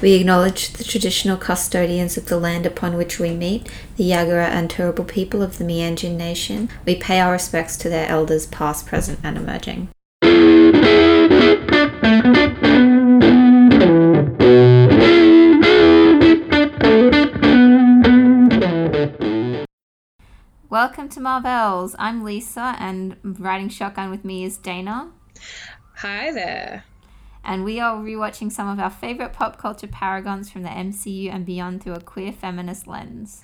We 0.00 0.14
acknowledge 0.14 0.74
the 0.74 0.84
traditional 0.84 1.36
custodians 1.36 2.16
of 2.16 2.26
the 2.26 2.38
land 2.38 2.64
upon 2.64 2.96
which 2.96 3.18
we 3.18 3.32
meet, 3.32 3.68
the 3.96 4.08
Yagara 4.08 4.46
and 4.46 4.70
Turrbal 4.70 5.08
people 5.08 5.42
of 5.42 5.58
the 5.58 5.64
Meanjin 5.64 6.16
Nation. 6.16 6.70
We 6.86 6.94
pay 6.94 7.18
our 7.18 7.32
respects 7.32 7.76
to 7.78 7.88
their 7.88 8.08
elders, 8.08 8.46
past, 8.46 8.86
present, 8.86 9.18
and 9.24 9.36
emerging. 9.36 9.88
Welcome 20.70 21.08
to 21.08 21.20
Marvels. 21.20 21.96
I'm 21.98 22.22
Lisa, 22.22 22.76
and 22.78 23.16
riding 23.24 23.68
shotgun 23.68 24.12
with 24.12 24.24
me 24.24 24.44
is 24.44 24.58
Dana. 24.58 25.10
Hi 25.96 26.30
there. 26.30 26.84
And 27.48 27.64
we 27.64 27.80
are 27.80 27.96
rewatching 27.96 28.52
some 28.52 28.68
of 28.68 28.78
our 28.78 28.90
favorite 28.90 29.32
pop 29.32 29.56
culture 29.56 29.86
paragons 29.86 30.50
from 30.50 30.64
the 30.64 30.68
MCU 30.68 31.32
and 31.32 31.46
beyond 31.46 31.82
through 31.82 31.94
a 31.94 32.00
queer 32.00 32.30
feminist 32.30 32.86
lens. 32.86 33.40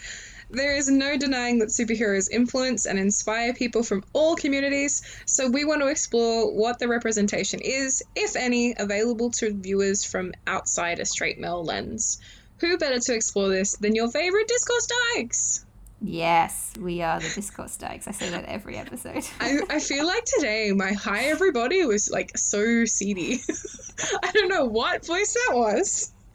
There 0.50 0.76
is 0.76 0.90
no 0.90 1.16
denying 1.16 1.60
that 1.60 1.70
superheroes 1.70 2.30
influence 2.30 2.84
and 2.84 2.98
inspire 2.98 3.54
people 3.54 3.82
from 3.82 4.04
all 4.12 4.36
communities, 4.36 5.00
so 5.24 5.48
we 5.48 5.64
want 5.64 5.80
to 5.80 5.88
explore 5.88 6.52
what 6.52 6.78
the 6.78 6.86
representation 6.86 7.60
is, 7.60 8.02
if 8.14 8.36
any, 8.36 8.74
available 8.78 9.30
to 9.30 9.54
viewers 9.54 10.04
from 10.04 10.34
outside 10.46 11.00
a 11.00 11.06
straight 11.06 11.40
male 11.40 11.64
lens. 11.64 12.20
Who 12.58 12.76
better 12.76 13.00
to 13.00 13.14
explore 13.14 13.48
this 13.48 13.74
than 13.76 13.94
your 13.94 14.10
favorite 14.10 14.48
Discourse 14.48 14.86
Dykes? 15.14 15.64
Yes, 16.06 16.70
we 16.78 17.00
are 17.00 17.18
the 17.18 17.30
Discourse 17.30 17.76
Dykes. 17.78 18.06
I 18.06 18.10
say 18.10 18.28
that 18.28 18.44
every 18.44 18.76
episode. 18.76 19.26
I, 19.40 19.60
I 19.70 19.80
feel 19.80 20.06
like 20.06 20.24
today 20.26 20.70
my 20.72 20.92
hi 20.92 21.24
everybody 21.24 21.82
was 21.86 22.10
like 22.10 22.36
so 22.36 22.84
seedy. 22.84 23.40
I 24.22 24.30
don't 24.32 24.48
know 24.48 24.66
what 24.66 25.06
voice 25.06 25.32
that 25.32 25.56
was. 25.56 26.12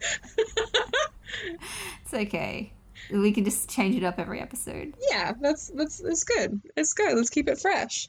it's 2.02 2.12
okay. 2.12 2.72
We 3.12 3.30
can 3.30 3.44
just 3.44 3.70
change 3.70 3.94
it 3.94 4.02
up 4.02 4.18
every 4.18 4.40
episode. 4.40 4.94
Yeah, 5.08 5.34
that's 5.40 5.68
that's 5.68 5.98
that's 5.98 6.24
good. 6.24 6.60
It's 6.76 6.92
good. 6.92 7.16
Let's 7.16 7.30
keep 7.30 7.48
it 7.48 7.60
fresh. 7.60 8.08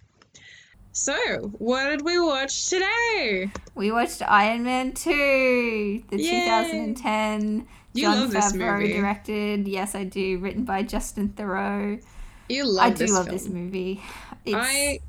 So, 0.93 1.15
what 1.57 1.89
did 1.89 2.01
we 2.01 2.19
watch 2.19 2.69
today? 2.69 3.51
We 3.75 3.91
watched 3.91 4.23
Iron 4.23 4.63
Man 4.63 4.93
2, 4.93 6.03
the 6.09 6.17
Yay. 6.17 6.45
2010 6.45 7.67
you 7.93 8.03
Jon 8.03 8.19
love 8.19 8.31
this 8.31 8.53
Favreau 8.53 8.79
movie. 8.79 8.93
directed. 8.93 9.67
Yes, 9.67 9.95
I 9.95 10.03
do. 10.03 10.39
Written 10.39 10.63
by 10.63 10.83
Justin 10.83 11.29
Theroux. 11.29 12.01
You 12.49 12.65
love 12.65 12.97
this 12.97 13.11
movie. 13.11 13.13
I 13.13 13.13
do 13.13 13.13
love 13.13 13.25
film. 13.25 13.37
this 13.37 13.49
movie. 13.49 14.01
It's... 14.45 14.55
I 14.57 14.99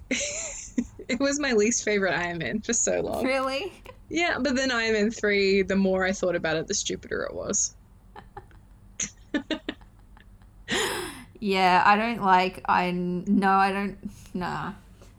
it 1.09 1.21
was 1.21 1.41
my 1.41 1.53
least 1.53 1.85
favorite 1.85 2.15
Iron 2.15 2.39
Man 2.39 2.61
for 2.61 2.73
so 2.73 3.01
long. 3.01 3.25
Really? 3.25 3.73
Yeah, 4.09 4.39
but 4.39 4.57
then 4.57 4.71
Iron 4.71 4.93
Man 4.93 5.11
3, 5.11 5.63
the 5.63 5.77
more 5.77 6.05
I 6.05 6.13
thought 6.13 6.37
about 6.37 6.57
it, 6.57 6.67
the 6.67 6.75
stupider 6.75 7.23
it 7.23 7.35
was. 7.35 7.75
yeah, 11.41 11.83
I 11.87 11.97
don't 11.97 12.23
like 12.23 12.61
I 12.67 12.91
no, 12.91 13.51
I 13.51 13.73
don't 13.73 13.97
nah. 14.35 14.73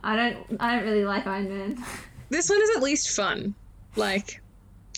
I 0.04 0.16
don't 0.16 0.38
I 0.60 0.76
don't 0.76 0.84
really 0.84 1.06
like 1.06 1.26
Iron 1.26 1.50
Man. 1.50 1.84
This 2.30 2.50
one 2.50 2.62
is 2.62 2.78
at 2.78 2.84
least 2.84 3.16
fun. 3.16 3.56
Like 3.96 4.43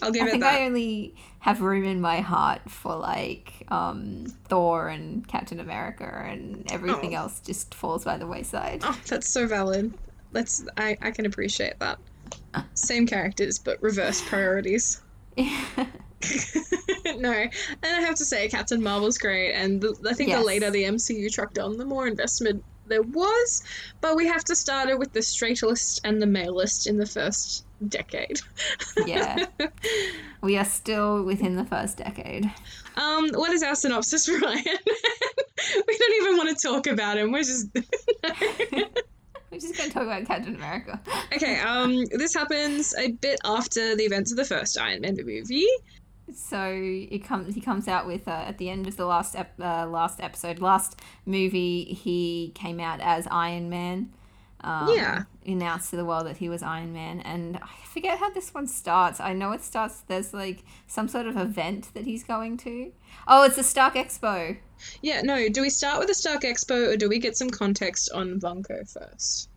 I'll 0.02 0.12
give 0.12 0.24
I 0.24 0.28
it 0.28 0.32
think 0.32 0.44
that. 0.44 0.62
I 0.62 0.66
only 0.66 1.16
have 1.40 1.62
room 1.62 1.86
in 1.86 2.02
my 2.02 2.22
heart 2.22 2.70
for 2.70 2.96
like 2.96 3.66
um, 3.70 4.26
Thor 4.48 4.90
and 4.90 5.28
Captain 5.28 5.60
America, 5.60 6.26
and 6.28 6.70
everything 6.72 7.16
oh. 7.16 7.20
else 7.20 7.40
just 7.40 7.74
falls 7.74 8.04
by 8.04 8.18
the 8.18 8.28
wayside. 8.28 8.82
Oh, 8.84 9.00
that's 9.08 9.30
so 9.30 9.48
valid. 9.48 9.94
That's 10.32 10.66
I 10.78 10.98
I 11.02 11.12
can 11.12 11.26
appreciate 11.26 11.80
that. 11.80 12.00
Same 12.74 13.06
characters, 13.06 13.60
but 13.60 13.82
reverse 13.82 14.22
priorities. 14.22 15.02
no, 15.38 15.46
and 17.06 17.52
I 17.84 18.02
have 18.02 18.16
to 18.16 18.26
say, 18.26 18.48
Captain 18.48 18.82
Marvel's 18.82 19.18
great, 19.18 19.54
and 19.54 19.82
the, 19.82 19.96
I 20.10 20.14
think 20.14 20.30
yes. 20.30 20.40
the 20.40 20.46
later 20.46 20.72
the 20.72 20.84
MCU 20.84 21.32
trucked 21.32 21.60
on, 21.60 21.78
the 21.78 21.86
more 21.86 22.08
investment 22.08 22.64
there 22.88 23.02
was. 23.02 23.64
But 24.02 24.16
we 24.16 24.28
have 24.28 24.44
to 24.46 24.56
start 24.56 24.90
it 24.90 24.98
with 24.98 25.14
the 25.14 25.22
straightest 25.22 26.02
and 26.04 26.22
the 26.22 26.28
malest 26.28 26.88
in 26.88 26.98
the 26.98 27.06
first 27.06 27.65
decade. 27.88 28.40
yeah. 29.06 29.46
We 30.42 30.58
are 30.58 30.66
still 30.66 31.24
within 31.24 31.56
the 31.56 31.66
first 31.66 31.98
decade. 31.98 32.46
Um, 32.98 33.30
what 33.34 33.52
is 33.52 33.64
our 33.64 33.74
synopsis, 33.74 34.30
Ryan? 34.42 34.64
we 35.88 35.98
don't 35.98 36.22
even 36.22 36.38
want 36.38 36.56
to 36.56 36.68
talk 36.68 36.86
about 36.86 37.18
him. 37.18 37.32
We're 37.32 37.42
just 37.42 37.68
We're 37.74 39.60
just 39.60 39.76
going 39.76 39.90
to 39.90 39.94
talk 39.94 40.04
about 40.04 40.26
Captain 40.26 40.54
America. 40.56 41.00
okay, 41.34 41.60
um, 41.62 42.06
this 42.12 42.36
happens 42.36 42.94
a 42.96 43.12
bit 43.14 43.40
after 43.44 43.96
the 43.96 44.04
events 44.04 44.32
of 44.32 44.38
the 44.38 44.46
first 44.46 44.78
Iron 44.78 45.02
Man 45.02 45.16
movie. 45.18 45.66
So 46.34 46.60
it 46.72 47.24
comes. 47.24 47.56
He 47.56 47.62
comes 47.62 47.88
out 47.88 48.06
with 48.06 48.28
uh, 48.28 48.44
at 48.48 48.58
the 48.60 48.70
end 48.70 48.88
of 48.88 48.98
the 48.98 49.06
last 49.06 49.36
ep- 49.36 49.60
uh, 49.60 49.88
last 49.88 50.20
episode, 50.22 50.60
last 50.60 51.00
movie. 51.26 51.86
He 51.86 52.52
came 52.54 52.80
out 52.80 53.00
as 53.02 53.28
Iron 53.32 53.70
Man 53.70 54.12
um, 54.66 54.90
yeah. 54.90 55.24
announced 55.46 55.92
to 55.92 55.96
the 55.96 56.04
world 56.04 56.26
that 56.26 56.38
he 56.38 56.50
was 56.50 56.64
Iron 56.64 56.92
Man. 56.92 57.22
And 57.22 57.58
I 57.58 57.86
forget 57.86 58.18
how 58.18 58.32
this 58.32 58.54
one 58.54 58.68
starts. 58.68 59.20
I 59.20 59.32
know 59.34 59.52
it 59.52 59.64
starts, 59.64 60.02
there's 60.08 60.34
like 60.34 60.64
some 60.88 61.08
sort 61.08 61.28
of 61.28 61.38
event 61.38 61.94
that 61.94 62.04
he's 62.04 62.24
going 62.24 62.58
to. 62.58 62.92
Oh, 63.28 63.44
it's 63.44 63.56
the 63.56 63.64
Stark 63.64 63.94
Expo. 63.94 64.58
Yeah, 65.02 65.22
no, 65.22 65.48
do 65.50 65.62
we 65.62 65.70
start 65.70 66.00
with 66.00 66.08
the 66.08 66.16
Stark 66.16 66.42
Expo 66.42 66.94
or 66.94 66.98
do 66.98 67.08
we 67.08 67.20
get 67.20 67.38
some 67.38 67.50
context 67.50 68.10
on 68.12 68.40
Vanko 68.40 68.92
first? 68.92 69.50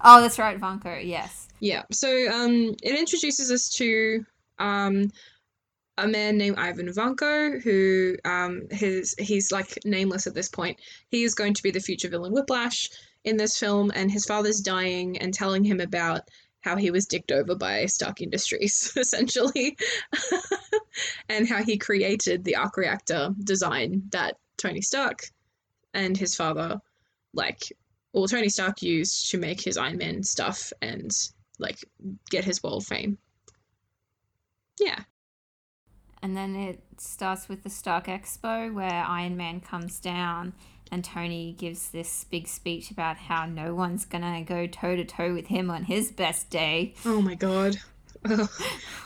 Oh, 0.00 0.22
that's 0.22 0.38
right, 0.38 0.58
Vanko, 0.58 1.06
yes. 1.06 1.48
Yeah, 1.60 1.82
so 1.92 2.08
um, 2.08 2.74
it 2.82 2.98
introduces 2.98 3.52
us 3.52 3.68
to 3.74 4.24
um, 4.58 5.12
a 5.98 6.08
man 6.08 6.38
named 6.38 6.56
Ivan 6.58 6.88
Vanko, 6.88 7.62
who 7.62 8.16
um, 8.24 8.62
his 8.70 9.14
he's 9.18 9.52
like 9.52 9.78
nameless 9.84 10.26
at 10.26 10.32
this 10.32 10.48
point. 10.48 10.80
He 11.10 11.24
is 11.24 11.34
going 11.34 11.52
to 11.52 11.62
be 11.62 11.70
the 11.70 11.80
future 11.80 12.08
villain 12.08 12.32
Whiplash 12.32 12.88
in 13.24 13.36
this 13.36 13.58
film, 13.58 13.90
and 13.94 14.10
his 14.10 14.24
father's 14.24 14.60
dying 14.60 15.18
and 15.18 15.32
telling 15.34 15.64
him 15.64 15.80
about 15.80 16.22
how 16.60 16.76
he 16.76 16.90
was 16.90 17.06
dicked 17.06 17.32
over 17.32 17.54
by 17.54 17.86
Stark 17.86 18.20
Industries, 18.20 18.92
essentially, 18.96 19.76
and 21.28 21.48
how 21.48 21.62
he 21.62 21.78
created 21.78 22.44
the 22.44 22.56
arc 22.56 22.76
reactor 22.76 23.34
design 23.42 24.02
that 24.10 24.36
Tony 24.56 24.82
Stark 24.82 25.20
and 25.94 26.16
his 26.16 26.34
father, 26.34 26.80
like, 27.32 27.72
well, 28.12 28.28
Tony 28.28 28.48
Stark 28.48 28.82
used 28.82 29.30
to 29.30 29.38
make 29.38 29.60
his 29.60 29.76
Iron 29.76 29.98
Man 29.98 30.22
stuff 30.22 30.72
and, 30.82 31.10
like, 31.58 31.78
get 32.30 32.44
his 32.44 32.62
world 32.62 32.86
fame. 32.86 33.18
Yeah. 34.78 35.00
And 36.22 36.36
then 36.36 36.54
it 36.54 36.82
starts 36.98 37.48
with 37.48 37.62
the 37.62 37.70
Stark 37.70 38.06
Expo 38.06 38.72
where 38.74 39.04
Iron 39.06 39.36
Man 39.36 39.60
comes 39.60 40.00
down 40.00 40.52
and 40.90 41.04
Tony 41.04 41.54
gives 41.58 41.90
this 41.90 42.24
big 42.24 42.48
speech 42.48 42.90
about 42.90 43.16
how 43.16 43.46
no 43.46 43.74
one's 43.74 44.04
gonna 44.04 44.42
go 44.42 44.66
toe 44.66 44.96
to 44.96 45.04
toe 45.04 45.32
with 45.32 45.46
him 45.46 45.70
on 45.70 45.84
his 45.84 46.10
best 46.10 46.50
day. 46.50 46.94
Oh 47.04 47.22
my 47.22 47.34
god. 47.34 47.76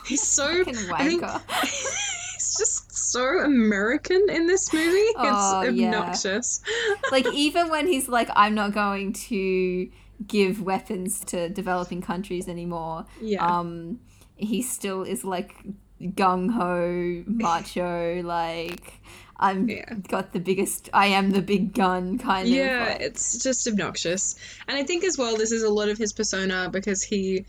he's 0.07 0.27
so 0.27 0.65
I 0.93 1.07
think, 1.07 1.23
he's 1.63 2.57
just 2.59 2.93
so 2.93 3.41
American 3.41 4.27
in 4.29 4.47
this 4.47 4.73
movie. 4.73 5.13
Oh, 5.17 5.61
it's 5.61 5.69
obnoxious. 5.69 6.61
Yeah. 6.67 6.95
like 7.13 7.27
even 7.33 7.69
when 7.69 7.87
he's 7.87 8.09
like, 8.09 8.29
I'm 8.35 8.55
not 8.55 8.73
going 8.73 9.13
to 9.13 9.91
give 10.27 10.63
weapons 10.63 11.21
to 11.27 11.49
developing 11.49 12.01
countries 12.01 12.49
anymore. 12.49 13.05
Yeah. 13.21 13.47
Um 13.47 14.01
he 14.37 14.63
still 14.63 15.03
is 15.03 15.25
like 15.25 15.55
gung 16.01 16.51
ho, 16.51 17.23
macho, 17.27 18.23
like 18.23 19.01
I'm 19.37 19.69
yeah. 19.69 19.95
got 20.09 20.33
the 20.33 20.41
biggest 20.41 20.89
I 20.93 21.07
am 21.07 21.31
the 21.31 21.43
big 21.43 21.73
gun 21.73 22.19
kind 22.19 22.49
yeah, 22.49 22.55
of 22.55 22.67
Yeah, 22.67 22.93
like. 22.93 23.01
it's 23.01 23.43
just 23.43 23.67
obnoxious. 23.67 24.37
And 24.69 24.79
I 24.79 24.85
think 24.85 25.05
as 25.05 25.19
well 25.19 25.37
this 25.37 25.53
is 25.53 25.63
a 25.63 25.71
lot 25.71 25.89
of 25.89 25.99
his 25.99 26.13
persona 26.13 26.69
because 26.71 27.03
he 27.03 27.45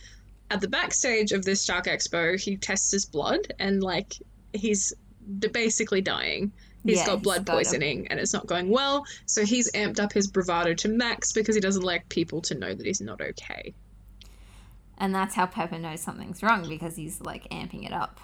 at 0.51 0.62
the 0.62 0.68
backstage 0.68 1.31
of 1.31 1.44
this 1.44 1.62
Stark 1.62 1.85
Expo, 1.85 2.40
he 2.40 2.57
tests 2.57 2.91
his 2.91 3.06
blood 3.06 3.53
and 3.59 3.81
like 3.81 4.16
he's 4.53 4.94
basically 5.51 6.01
dying. 6.01 6.51
He's 6.83 7.00
yeah, 7.00 7.07
got 7.07 7.24
blood 7.24 7.48
poisoning 7.48 8.07
and 8.10 8.19
it's 8.19 8.31
not 8.31 8.45
going 8.45 8.69
well, 8.69 9.06
so 9.25 9.44
he's 9.44 9.71
amped 9.71 10.00
up 10.00 10.13
his 10.13 10.27
bravado 10.27 10.75
to 10.75 10.88
max 10.88 11.33
because 11.33 11.56
he 11.56 11.62
doesn't 11.62 11.81
like 11.81 12.07
people 12.10 12.42
to 12.42 12.56
know 12.56 12.75
that 12.75 12.86
he's 12.86 13.01
not 13.01 13.21
okay. 13.21 13.74
And 15.00 15.13
that's 15.13 15.33
how 15.33 15.48
Pepper 15.48 15.80
knows 15.80 16.01
something's 16.01 16.44
wrong 16.44 16.69
because 16.69 16.95
he's 16.95 17.21
like 17.21 17.50
amping 17.50 17.86
it 17.86 17.92
up. 17.92 18.19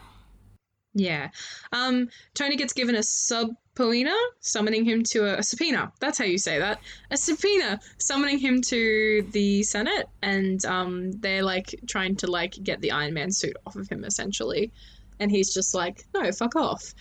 Yeah. 0.93 1.29
Um, 1.71 2.09
Tony 2.33 2.57
gets 2.57 2.73
given 2.73 2.95
a 2.95 3.03
subpoena, 3.03 4.13
summoning 4.41 4.83
him 4.83 5.03
to 5.11 5.25
a, 5.25 5.37
a, 5.39 5.43
subpoena. 5.43 5.91
That's 5.99 6.17
how 6.17 6.25
you 6.25 6.37
say 6.37 6.59
that. 6.59 6.81
A 7.11 7.17
subpoena, 7.17 7.79
summoning 7.97 8.39
him 8.39 8.61
to 8.63 9.25
the 9.31 9.63
Senate, 9.63 10.09
and 10.21 10.63
um, 10.65 11.11
they're 11.13 11.43
like 11.43 11.79
trying 11.87 12.17
to 12.17 12.27
like 12.27 12.61
get 12.61 12.81
the 12.81 12.91
Iron 12.91 13.13
Man 13.13 13.31
suit 13.31 13.55
off 13.65 13.75
of 13.77 13.87
him 13.87 14.03
essentially, 14.03 14.71
and 15.19 15.31
he's 15.31 15.53
just 15.53 15.73
like, 15.73 16.05
no, 16.13 16.29
fuck 16.33 16.55
off. 16.57 16.93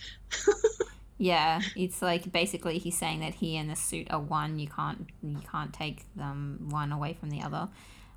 yeah, 1.17 1.59
it's 1.75 2.01
like 2.01 2.31
basically 2.31 2.77
he's 2.77 2.97
saying 2.97 3.19
that 3.19 3.33
he 3.33 3.57
and 3.57 3.69
the 3.69 3.75
suit 3.75 4.07
are 4.09 4.21
one. 4.21 4.57
You 4.57 4.67
can't 4.67 5.07
you 5.21 5.39
can't 5.51 5.73
take 5.73 6.05
them 6.15 6.67
one 6.69 6.93
away 6.93 7.13
from 7.13 7.29
the 7.29 7.41
other. 7.41 7.67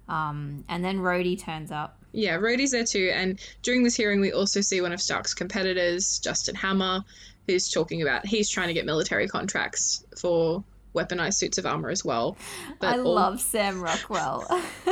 Um, 0.08 0.64
and 0.68 0.84
then 0.84 0.98
Rhodey 0.98 1.38
turns 1.40 1.70
up. 1.70 1.98
Yeah, 2.12 2.36
Rhodey's 2.38 2.70
there 2.72 2.84
too. 2.84 3.10
And 3.14 3.40
during 3.62 3.82
this 3.82 3.94
hearing, 3.96 4.20
we 4.20 4.32
also 4.32 4.60
see 4.60 4.80
one 4.80 4.92
of 4.92 5.00
Stark's 5.00 5.34
competitors, 5.34 6.18
Justin 6.20 6.54
Hammer, 6.54 7.04
who's 7.46 7.70
talking 7.70 8.02
about 8.02 8.24
he's 8.26 8.48
trying 8.48 8.68
to 8.68 8.74
get 8.74 8.84
military 8.86 9.26
contracts 9.28 10.04
for 10.18 10.62
weaponized 10.94 11.34
suits 11.34 11.58
of 11.58 11.66
armor 11.66 11.90
as 11.90 12.04
well. 12.04 12.36
But 12.78 12.94
I 12.94 12.98
all- 12.98 13.14
love 13.14 13.40
Sam 13.40 13.80
Rockwell. 13.80 14.42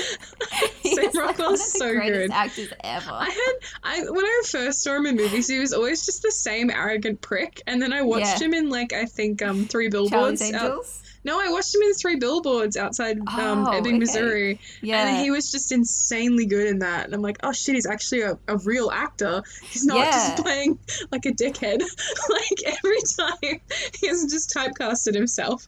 Sam 0.83 0.99
is, 1.05 1.15
like, 1.15 1.39
one 1.39 1.53
of 1.53 1.53
the 1.53 1.57
so 1.59 1.93
greatest 1.95 2.21
good. 2.21 2.31
actors 2.33 2.73
ever. 2.83 3.11
I 3.13 3.25
had 3.31 3.53
I 3.85 4.11
when 4.11 4.25
I 4.25 4.43
first 4.47 4.83
saw 4.83 4.97
him 4.97 5.07
in 5.07 5.17
movies, 5.17 5.47
he 5.49 5.59
was 5.61 5.73
always 5.73 6.05
just 6.05 6.23
the 6.23 6.33
same 6.33 6.71
arrogant 6.71 7.21
prick. 7.21 7.63
And 7.69 7.81
then 7.81 7.93
I 7.93 8.03
watched 8.03 8.41
Yeah. 8.41 8.47
him 8.47 8.55
in 8.55 8.69
like 8.69 8.93
I 8.93 9.05
think 9.05 9.43
um 9.43 9.65
three 9.67 9.89
billboards. 9.89 10.43
out- 10.43 10.47
Angels. 10.55 11.03
No, 11.25 11.41
I 11.41 11.51
watched 11.51 11.75
him 11.75 11.83
in 11.83 11.95
three 11.95 12.17
billboards 12.17 12.77
outside 12.77 13.19
um, 13.19 13.67
Oh, 13.67 13.71
Ebbing, 13.73 13.93
okay. 13.95 13.99
Missouri, 13.99 14.61
Yeah. 14.81 15.07
and 15.07 15.25
he 15.25 15.31
was 15.31 15.51
just 15.53 15.71
insanely 15.73 16.47
good 16.47 16.67
in 16.67 16.81
that. 16.81 17.05
And 17.07 17.15
I'm 17.15 17.23
like, 17.23 17.39
oh 17.43 17.53
shit, 17.53 17.75
he's 17.75 17.87
actually 17.87 18.23
a, 18.23 18.39
a 18.49 18.57
real 18.59 18.91
actor. 18.91 19.43
He's 19.63 19.85
not 19.85 19.99
Yeah. 19.99 20.11
just 20.11 20.43
playing 20.45 20.79
like 21.11 21.25
a 21.27 21.31
dickhead. 21.33 21.81
like 22.31 22.77
every 22.79 22.99
time, 23.17 23.61
he 24.01 24.09
has 24.09 24.27
just 24.31 24.55
typecasted 24.55 25.15
himself. 25.15 25.67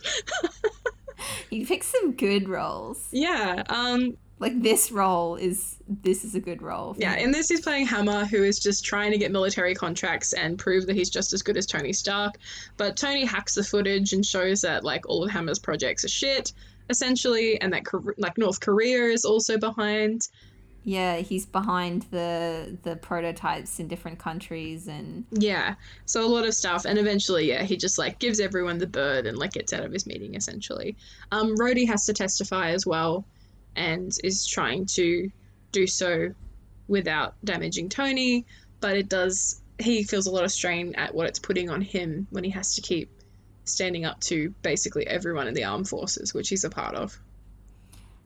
he 1.50 1.64
picks 1.64 1.86
some 1.86 2.12
good 2.12 2.48
roles. 2.48 3.06
Yeah. 3.12 3.62
Um. 3.68 4.16
Like 4.40 4.60
this 4.62 4.90
role 4.90 5.36
is 5.36 5.76
this 5.88 6.24
is 6.24 6.34
a 6.34 6.40
good 6.40 6.60
role. 6.60 6.96
Yeah, 6.98 7.16
in 7.16 7.30
this 7.30 7.48
he's 7.48 7.60
playing 7.60 7.86
Hammer, 7.86 8.24
who 8.24 8.42
is 8.42 8.58
just 8.58 8.84
trying 8.84 9.12
to 9.12 9.18
get 9.18 9.30
military 9.30 9.74
contracts 9.74 10.32
and 10.32 10.58
prove 10.58 10.86
that 10.86 10.96
he's 10.96 11.08
just 11.08 11.32
as 11.32 11.42
good 11.42 11.56
as 11.56 11.66
Tony 11.66 11.92
Stark. 11.92 12.34
But 12.76 12.96
Tony 12.96 13.24
hacks 13.24 13.54
the 13.54 13.62
footage 13.62 14.12
and 14.12 14.26
shows 14.26 14.60
that 14.62 14.84
like 14.84 15.08
all 15.08 15.22
of 15.24 15.30
Hammer's 15.30 15.60
projects 15.60 16.04
are 16.04 16.08
shit, 16.08 16.52
essentially, 16.90 17.60
and 17.60 17.72
that 17.72 17.84
like 18.18 18.36
North 18.36 18.60
Korea 18.60 19.04
is 19.04 19.24
also 19.24 19.56
behind. 19.56 20.28
yeah, 20.82 21.16
he's 21.18 21.46
behind 21.46 22.02
the 22.10 22.76
the 22.82 22.96
prototypes 22.96 23.78
in 23.78 23.88
different 23.88 24.18
countries 24.18 24.88
and 24.88 25.24
Yeah, 25.30 25.76
so 26.04 26.24
a 26.24 26.28
lot 26.28 26.44
of 26.44 26.54
stuff, 26.54 26.84
and 26.84 26.98
eventually, 26.98 27.48
yeah, 27.48 27.62
he 27.62 27.76
just 27.76 27.98
like 27.98 28.18
gives 28.18 28.40
everyone 28.40 28.78
the 28.78 28.86
bird 28.86 29.26
and 29.26 29.38
like 29.38 29.52
gets 29.52 29.72
out 29.72 29.84
of 29.84 29.92
his 29.92 30.06
meeting 30.06 30.34
essentially. 30.34 30.96
Um, 31.32 31.56
Rhodey 31.56 31.86
has 31.86 32.04
to 32.06 32.12
testify 32.12 32.70
as 32.70 32.84
well, 32.84 33.24
and 33.76 34.12
is 34.22 34.46
trying 34.46 34.86
to 34.86 35.30
do 35.72 35.86
so 35.86 36.34
without 36.88 37.34
damaging 37.44 37.88
Tony, 37.88 38.46
but 38.80 38.96
it 38.96 39.08
does. 39.08 39.60
He 39.78 40.04
feels 40.04 40.26
a 40.26 40.30
lot 40.30 40.44
of 40.44 40.52
strain 40.52 40.94
at 40.94 41.14
what 41.14 41.26
it's 41.26 41.38
putting 41.38 41.68
on 41.70 41.80
him 41.80 42.26
when 42.30 42.44
he 42.44 42.50
has 42.50 42.76
to 42.76 42.80
keep 42.80 43.10
standing 43.64 44.04
up 44.04 44.20
to 44.20 44.54
basically 44.62 45.06
everyone 45.06 45.48
in 45.48 45.54
the 45.54 45.64
armed 45.64 45.88
forces, 45.88 46.32
which 46.32 46.48
he's 46.48 46.64
a 46.64 46.70
part 46.70 46.94
of. 46.94 47.18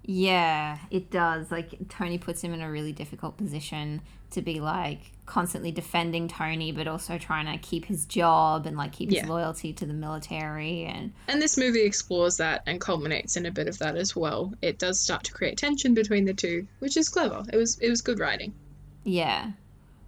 Yeah, 0.02 0.78
it 0.90 1.10
does. 1.10 1.50
Like 1.50 1.88
Tony 1.88 2.18
puts 2.18 2.42
him 2.42 2.52
in 2.54 2.60
a 2.60 2.70
really 2.70 2.92
difficult 2.92 3.36
position 3.36 4.00
to 4.30 4.42
be 4.42 4.60
like 4.60 5.12
constantly 5.28 5.70
defending 5.70 6.26
Tony, 6.26 6.72
but 6.72 6.88
also 6.88 7.18
trying 7.18 7.46
to 7.46 7.56
keep 7.58 7.84
his 7.84 8.04
job 8.06 8.66
and 8.66 8.76
like 8.76 8.92
keep 8.92 9.12
Yeah. 9.12 9.20
his 9.20 9.28
loyalty 9.30 9.72
to 9.74 9.86
the 9.86 9.92
military. 9.92 10.84
And 10.84 11.12
And 11.28 11.40
this 11.40 11.56
movie 11.56 11.82
explores 11.82 12.36
that 12.38 12.62
and 12.66 12.80
culminates 12.80 13.36
in 13.36 13.46
a 13.46 13.50
bit 13.52 13.68
of 13.68 13.78
that 13.78 13.96
as 13.96 14.16
well. 14.16 14.52
It 14.62 14.78
does 14.78 14.98
start 14.98 15.22
to 15.24 15.32
create 15.32 15.56
tension 15.58 15.94
between 15.94 16.24
the 16.24 16.34
two, 16.34 16.66
which 16.80 16.96
is 16.96 17.08
clever. 17.08 17.44
It 17.52 17.56
was 17.56 17.78
it 17.78 17.90
was 17.90 18.00
good 18.02 18.18
writing. 18.18 18.52
yeah. 19.04 19.52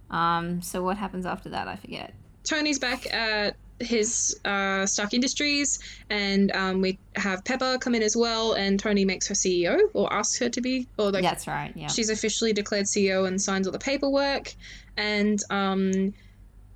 Um. 0.09 0.61
So 0.61 0.83
what 0.83 0.97
happens 0.97 1.25
after 1.25 1.49
that? 1.49 1.67
I 1.67 1.75
forget. 1.77 2.13
Tony's 2.43 2.79
back 2.79 3.11
at 3.13 3.55
his 3.81 4.39
uh, 4.45 4.85
Stark 4.85 5.13
Industries, 5.13 5.79
and 6.09 6.51
um, 6.55 6.81
we 6.81 6.99
have 7.15 7.43
Pepper 7.43 7.77
come 7.79 7.95
in 7.95 8.03
as 8.03 8.15
well. 8.15 8.53
And 8.53 8.79
Tony 8.79 9.05
makes 9.05 9.27
her 9.27 9.33
CEO, 9.33 9.79
or 9.93 10.11
asks 10.13 10.37
her 10.39 10.49
to 10.49 10.61
be, 10.61 10.87
or 10.97 11.11
like 11.11 11.23
That's 11.23 11.47
right. 11.47 11.71
Yeah. 11.75 11.87
she's 11.87 12.09
officially 12.09 12.53
declared 12.53 12.85
CEO 12.85 13.27
and 13.27 13.41
signs 13.41 13.67
all 13.67 13.73
the 13.73 13.79
paperwork. 13.79 14.53
And 14.97 15.39
um, 15.49 16.13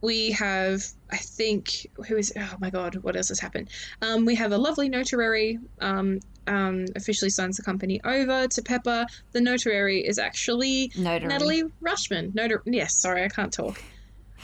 we 0.01 0.31
have, 0.31 0.83
I 1.11 1.17
think, 1.17 1.87
who 2.07 2.17
is? 2.17 2.33
Oh 2.37 2.55
my 2.59 2.69
God, 2.69 2.95
what 2.97 3.15
else 3.15 3.29
has 3.29 3.39
happened? 3.39 3.69
Um, 4.01 4.25
we 4.25 4.35
have 4.35 4.51
a 4.51 4.57
lovely 4.57 4.89
notary. 4.89 5.59
Um, 5.79 6.19
um, 6.47 6.85
officially 6.95 7.29
signs 7.29 7.57
the 7.57 7.63
company 7.63 7.99
over 8.03 8.47
to 8.47 8.61
Pepper. 8.61 9.05
The 9.31 9.41
notary 9.41 10.05
is 10.05 10.19
actually 10.19 10.91
Notary. 10.95 11.27
Natalie 11.27 11.63
Rushman. 11.81 12.33
Notar- 12.33 12.61
yes, 12.65 12.95
sorry, 12.95 13.23
I 13.23 13.29
can't 13.29 13.51
talk. 13.51 13.81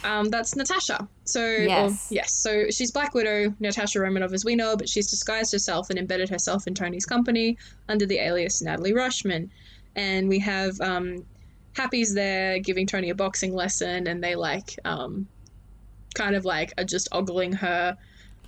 Um, 0.03 0.29
that's 0.29 0.55
Natasha. 0.55 1.07
So, 1.25 1.41
or- 1.43 1.57
Yes. 1.63 2.07
yes. 2.09 2.31
So 2.33 2.65
she's 2.71 2.91
Black 2.91 3.13
Widow, 3.13 3.53
Natasha 3.59 3.99
Romanoff 3.99 4.33
as 4.33 4.43
we 4.43 4.55
know, 4.55 4.75
but 4.75 4.89
she's 4.89 5.09
disguised 5.09 5.51
herself 5.51 5.89
and 5.89 5.99
embedded 5.99 6.29
herself 6.29 6.65
in 6.67 6.73
Tony's 6.73 7.05
company 7.05 7.57
under 7.87 8.05
the 8.05 8.17
alias 8.17 8.61
Natalie 8.61 8.93
Rushman. 8.93 9.49
And 9.95 10.27
we 10.29 10.39
have 10.39 10.79
um, 10.81 11.25
Happy's 11.75 12.13
there 12.13 12.59
giving 12.59 12.87
Tony 12.87 13.09
a 13.09 13.15
boxing 13.15 13.53
lesson, 13.53 14.07
and 14.07 14.23
they 14.23 14.35
like 14.35 14.77
um, 14.85 15.27
kind 16.15 16.35
of 16.35 16.45
like 16.45 16.73
are 16.77 16.83
just 16.83 17.07
ogling 17.11 17.53
her 17.53 17.97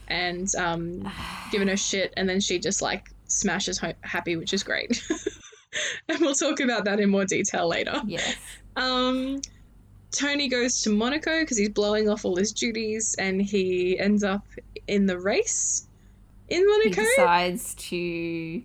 and 0.07 0.47
um, 0.57 1.11
giving 1.51 1.67
her 1.67 1.77
shit, 1.77 2.13
and 2.17 2.27
then 2.27 2.39
she 2.39 2.59
just 2.59 2.81
like 2.81 3.05
smashes 3.27 3.77
ho- 3.77 3.93
Happy, 4.01 4.35
which 4.37 4.53
is 4.53 4.63
great. 4.63 5.03
and 6.09 6.19
we'll 6.19 6.33
talk 6.35 6.59
about 6.59 6.85
that 6.85 6.99
in 6.99 7.09
more 7.09 7.25
detail 7.25 7.67
later. 7.67 8.01
yes. 8.07 8.35
Um, 8.75 9.39
Tony 10.13 10.47
goes 10.47 10.81
to 10.83 10.89
Monaco 10.91 11.41
because 11.41 11.57
he's 11.57 11.69
blowing 11.69 12.07
off 12.09 12.23
all 12.23 12.35
his 12.35 12.51
duties, 12.53 13.15
and 13.19 13.41
he 13.41 13.99
ends 13.99 14.23
up 14.23 14.45
in 14.87 15.05
the 15.05 15.19
race 15.19 15.87
in 16.49 16.65
Monaco. 16.65 17.01
He 17.01 17.07
decides 17.07 17.75
to 17.75 18.63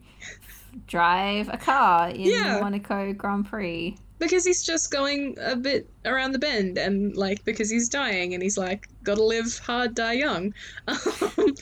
drive 0.86 1.48
a 1.52 1.56
car 1.56 2.10
in 2.10 2.20
Yeah. 2.20 2.54
the 2.56 2.60
Monaco 2.60 3.12
Grand 3.12 3.46
Prix. 3.46 3.96
because 4.18 4.44
he's 4.44 4.62
just 4.64 4.90
going 4.90 5.36
a 5.40 5.56
bit 5.56 5.88
around 6.04 6.32
the 6.32 6.38
bend 6.38 6.76
and 6.78 7.16
like 7.16 7.44
because 7.44 7.70
he's 7.70 7.88
dying 7.88 8.34
and 8.34 8.42
he's 8.42 8.58
like 8.58 8.88
gotta 9.04 9.22
live 9.22 9.58
hard 9.58 9.94
die 9.94 10.12
young 10.14 10.52
um, 10.88 11.54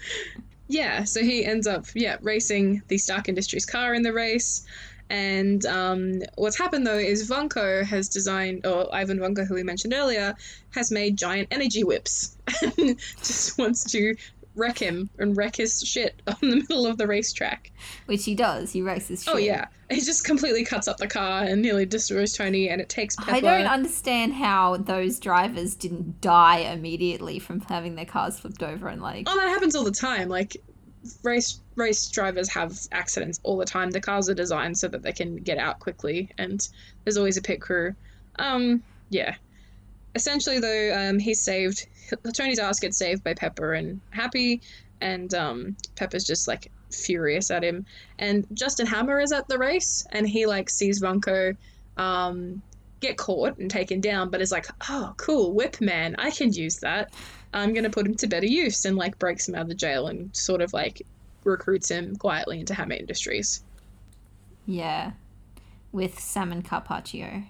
yeah 0.68 1.04
so 1.04 1.20
he 1.22 1.44
ends 1.44 1.66
up 1.66 1.84
yeah 1.94 2.16
racing 2.22 2.82
the 2.88 2.96
stark 2.98 3.28
industries 3.28 3.64
car 3.66 3.94
in 3.94 4.02
the 4.02 4.12
race 4.12 4.64
and 5.10 5.64
um, 5.66 6.22
what's 6.36 6.58
happened 6.58 6.86
though 6.86 6.98
is 6.98 7.28
Vanko 7.28 7.84
has 7.84 8.08
designed, 8.08 8.66
or 8.66 8.92
Ivan 8.94 9.18
Vanko, 9.18 9.46
who 9.46 9.54
we 9.54 9.62
mentioned 9.62 9.94
earlier, 9.94 10.34
has 10.70 10.90
made 10.90 11.16
giant 11.16 11.48
energy 11.50 11.84
whips 11.84 12.36
and 12.62 12.98
just 13.18 13.58
wants 13.58 13.90
to 13.92 14.16
wreck 14.56 14.78
him 14.78 15.10
and 15.18 15.36
wreck 15.36 15.56
his 15.56 15.82
shit 15.82 16.20
on 16.26 16.36
the 16.40 16.56
middle 16.56 16.86
of 16.86 16.98
the 16.98 17.06
racetrack. 17.06 17.70
Which 18.06 18.24
he 18.24 18.34
does. 18.34 18.72
He 18.72 18.82
races 18.82 19.22
shit. 19.22 19.34
Oh 19.34 19.38
yeah, 19.38 19.66
he 19.90 20.00
just 20.00 20.24
completely 20.24 20.64
cuts 20.64 20.88
up 20.88 20.96
the 20.96 21.06
car 21.06 21.42
and 21.42 21.62
nearly 21.62 21.86
destroys 21.86 22.32
Tony, 22.32 22.68
and 22.68 22.80
it 22.80 22.88
takes 22.88 23.14
Pepper. 23.16 23.32
I 23.32 23.40
don't 23.40 23.66
understand 23.66 24.34
how 24.34 24.78
those 24.78 25.20
drivers 25.20 25.74
didn't 25.74 26.20
die 26.20 26.58
immediately 26.58 27.38
from 27.38 27.60
having 27.60 27.94
their 27.94 28.06
cars 28.06 28.40
flipped 28.40 28.62
over 28.62 28.88
and 28.88 29.00
like 29.00 29.28
Oh, 29.28 29.36
that 29.36 29.48
happens 29.48 29.76
all 29.76 29.84
the 29.84 29.92
time. 29.92 30.28
Like 30.28 30.56
race 31.22 31.60
race 31.74 32.08
drivers 32.08 32.48
have 32.50 32.78
accidents 32.92 33.40
all 33.42 33.56
the 33.56 33.64
time. 33.64 33.90
The 33.90 34.00
cars 34.00 34.28
are 34.28 34.34
designed 34.34 34.78
so 34.78 34.88
that 34.88 35.02
they 35.02 35.12
can 35.12 35.36
get 35.36 35.58
out 35.58 35.78
quickly, 35.78 36.30
and 36.38 36.66
there's 37.04 37.16
always 37.16 37.36
a 37.36 37.42
pit 37.42 37.60
crew. 37.60 37.94
Um, 38.38 38.82
yeah. 39.10 39.36
Essentially, 40.14 40.60
though, 40.60 40.96
um, 40.96 41.18
he's 41.18 41.40
saved. 41.40 41.86
Tony's 42.34 42.58
ass 42.58 42.80
gets 42.80 42.96
saved 42.96 43.22
by 43.22 43.34
Pepper 43.34 43.74
and 43.74 44.00
Happy, 44.10 44.62
and 45.00 45.32
um, 45.34 45.76
Pepper's 45.94 46.24
just 46.24 46.48
like 46.48 46.70
furious 46.90 47.50
at 47.50 47.62
him. 47.62 47.84
And 48.18 48.46
Justin 48.54 48.86
Hammer 48.86 49.20
is 49.20 49.32
at 49.32 49.48
the 49.48 49.58
race, 49.58 50.06
and 50.10 50.26
he 50.28 50.46
like 50.46 50.70
sees 50.70 51.02
Vanko 51.02 51.56
um, 51.96 52.62
get 53.00 53.16
caught 53.16 53.58
and 53.58 53.70
taken 53.70 54.00
down, 54.00 54.30
but 54.30 54.40
is 54.40 54.52
like, 54.52 54.66
"Oh, 54.88 55.14
cool, 55.16 55.52
Whip 55.52 55.80
Man, 55.80 56.14
I 56.18 56.30
can 56.30 56.52
use 56.52 56.76
that. 56.76 57.12
I'm 57.52 57.72
gonna 57.74 57.90
put 57.90 58.06
him 58.06 58.14
to 58.16 58.26
better 58.26 58.46
use," 58.46 58.84
and 58.84 58.96
like 58.96 59.18
breaks 59.18 59.48
him 59.48 59.54
out 59.54 59.62
of 59.62 59.68
the 59.68 59.74
jail 59.74 60.06
and 60.08 60.34
sort 60.34 60.60
of 60.60 60.72
like 60.72 61.02
recruits 61.44 61.90
him 61.90 62.16
quietly 62.16 62.58
into 62.60 62.74
Hammer 62.74 62.94
Industries. 62.94 63.62
yeah, 64.66 65.12
with 65.92 66.18
Salmon 66.18 66.62
Carpaccio. 66.62 67.44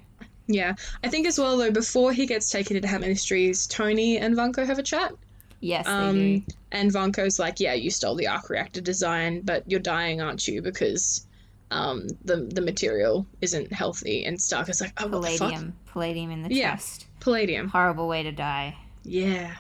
Yeah, 0.49 0.75
I 1.03 1.09
think 1.09 1.27
as 1.27 1.39
well 1.39 1.57
though. 1.57 1.71
Before 1.71 2.13
he 2.13 2.27
gets 2.27 2.51
taken 2.51 2.77
into 2.77 2.87
Hammer 2.89 3.07
Industries, 3.07 3.67
Tony 3.67 4.19
and 4.19 4.37
Vanko 4.37 4.65
have 4.67 4.79
a 4.79 4.83
chat. 4.83 5.13
Yes, 5.61 5.87
they 5.87 5.91
Um, 5.93 6.39
do. 6.41 6.45
and 6.73 6.93
Vanko's 6.93 7.39
like, 7.39 7.59
"Yeah, 7.59 7.73
you 7.73 7.91
stole 7.91 8.15
the 8.15 8.27
arc 8.29 8.51
reactor 8.51 8.81
design, 8.83 9.41
but 9.41 9.65
you're 9.67 9.81
dying, 9.81 10.21
aren't 10.21 10.47
you? 10.47 10.61
Because 10.63 11.27
um, 11.71 12.07
the 12.25 12.37
the 12.37 12.61
material 12.63 13.27
isn't 13.41 13.73
healthy." 13.73 14.25
And 14.25 14.41
Stark 14.41 14.69
is 14.69 14.81
like, 14.81 14.93
"Oh, 14.99 15.09
what 15.09 15.23
the 15.23 15.29
fuck? 15.37 15.39
Palladium, 15.51 15.77
palladium 15.87 16.31
in 16.31 16.43
the 16.43 16.55
Yeah. 16.55 16.73
chest. 16.73 17.07
Palladium? 17.21 17.69
Horrible 17.69 18.09
way 18.09 18.23
to 18.23 18.33
die. 18.33 18.77
Yeah, 19.05 19.57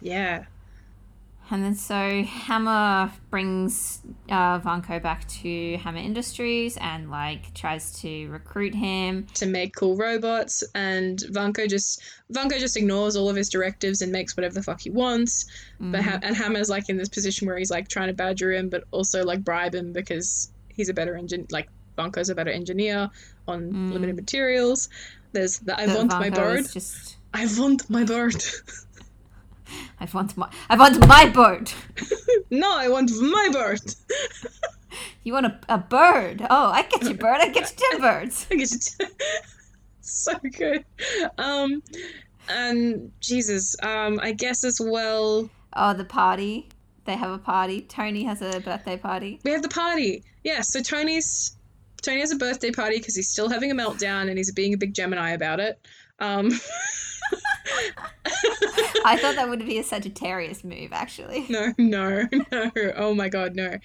yeah." 0.00 0.44
And 1.50 1.64
then 1.64 1.74
so 1.76 2.22
Hammer 2.24 3.10
brings 3.30 4.00
uh, 4.28 4.60
Vanko 4.60 5.00
back 5.02 5.26
to 5.28 5.78
Hammer 5.78 5.96
Industries 5.98 6.76
and 6.76 7.10
like 7.10 7.54
tries 7.54 7.98
to 8.02 8.28
recruit 8.28 8.74
him. 8.74 9.26
to 9.32 9.46
make 9.46 9.74
cool 9.74 9.96
robots 9.96 10.62
and 10.74 11.18
Vanko 11.30 11.66
just 11.66 12.02
Vanko 12.30 12.58
just 12.58 12.76
ignores 12.76 13.16
all 13.16 13.30
of 13.30 13.36
his 13.36 13.48
directives 13.48 14.02
and 14.02 14.12
makes 14.12 14.36
whatever 14.36 14.52
the 14.56 14.62
fuck 14.62 14.82
he 14.82 14.90
wants. 14.90 15.46
But 15.80 16.02
ha- 16.02 16.18
and 16.22 16.36
Hammer's 16.36 16.68
like 16.68 16.90
in 16.90 16.98
this 16.98 17.08
position 17.08 17.46
where 17.46 17.56
he's 17.56 17.70
like 17.70 17.88
trying 17.88 18.08
to 18.08 18.12
badger 18.14 18.52
him 18.52 18.68
but 18.68 18.84
also 18.90 19.24
like 19.24 19.42
bribe 19.42 19.74
him 19.74 19.94
because 19.94 20.52
he's 20.78 20.88
a 20.88 20.94
better 20.94 21.14
engine 21.16 21.46
like 21.50 21.68
Vanko's 21.98 22.30
a 22.30 22.34
better 22.34 22.50
engineer 22.60 23.10
on 23.46 23.70
Mm. 23.72 23.92
limited 23.92 24.16
materials. 24.16 24.88
There's 25.32 25.58
the 25.58 25.78
I 25.78 25.86
want 25.94 26.10
my 26.12 26.30
bird. 26.30 26.64
Just, 26.72 27.16
I 27.34 27.44
want 27.58 27.90
my 27.90 28.04
bird. 28.04 28.36
I 30.00 30.08
want 30.14 30.34
my, 30.36 30.48
I 30.70 30.76
want 30.78 31.06
my 31.06 31.26
bird. 31.28 31.70
no, 32.50 32.70
I 32.84 32.88
want 32.88 33.10
my 33.20 33.48
bird. 33.52 33.80
You 35.22 35.34
want 35.34 35.44
a, 35.46 35.60
a 35.68 35.76
bird? 35.78 36.46
Oh, 36.48 36.70
I 36.70 36.82
get 36.82 37.02
you 37.04 37.14
bird. 37.14 37.38
I 37.42 37.48
get 37.50 37.70
you 37.70 37.76
ten 37.90 38.00
birds. 38.00 38.46
I 38.50 38.54
get 38.54 38.72
it. 38.72 38.96
so 40.00 40.32
good. 40.56 40.82
Um, 41.36 41.82
and 42.48 43.12
Jesus, 43.20 43.76
um, 43.82 44.18
I 44.22 44.32
guess 44.32 44.64
as 44.64 44.80
well. 44.82 45.50
Oh, 45.74 45.92
the 45.92 46.06
party. 46.06 46.68
They 47.04 47.16
have 47.16 47.30
a 47.30 47.38
party. 47.38 47.82
Tony 47.82 48.24
has 48.24 48.40
a 48.40 48.60
birthday 48.60 48.96
party. 48.96 49.40
We 49.44 49.50
have 49.50 49.62
the 49.62 49.68
party. 49.68 50.24
Yeah, 50.48 50.62
so 50.62 50.80
Tony's 50.80 51.58
Tony 52.00 52.20
has 52.20 52.32
a 52.32 52.36
birthday 52.36 52.70
party 52.70 52.96
because 52.96 53.14
he's 53.14 53.28
still 53.28 53.50
having 53.50 53.70
a 53.70 53.74
meltdown 53.74 54.30
and 54.30 54.38
he's 54.38 54.50
being 54.50 54.72
a 54.72 54.78
big 54.78 54.94
Gemini 54.94 55.32
about 55.32 55.60
it. 55.60 55.78
Um, 56.20 56.46
I 59.04 59.18
thought 59.18 59.36
that 59.36 59.46
would 59.46 59.66
be 59.66 59.78
a 59.78 59.82
Sagittarius 59.82 60.64
move, 60.64 60.94
actually. 60.94 61.44
no, 61.50 61.74
no, 61.76 62.26
no. 62.50 62.70
Oh 62.96 63.12
my 63.14 63.28
god, 63.28 63.56
no. 63.56 63.76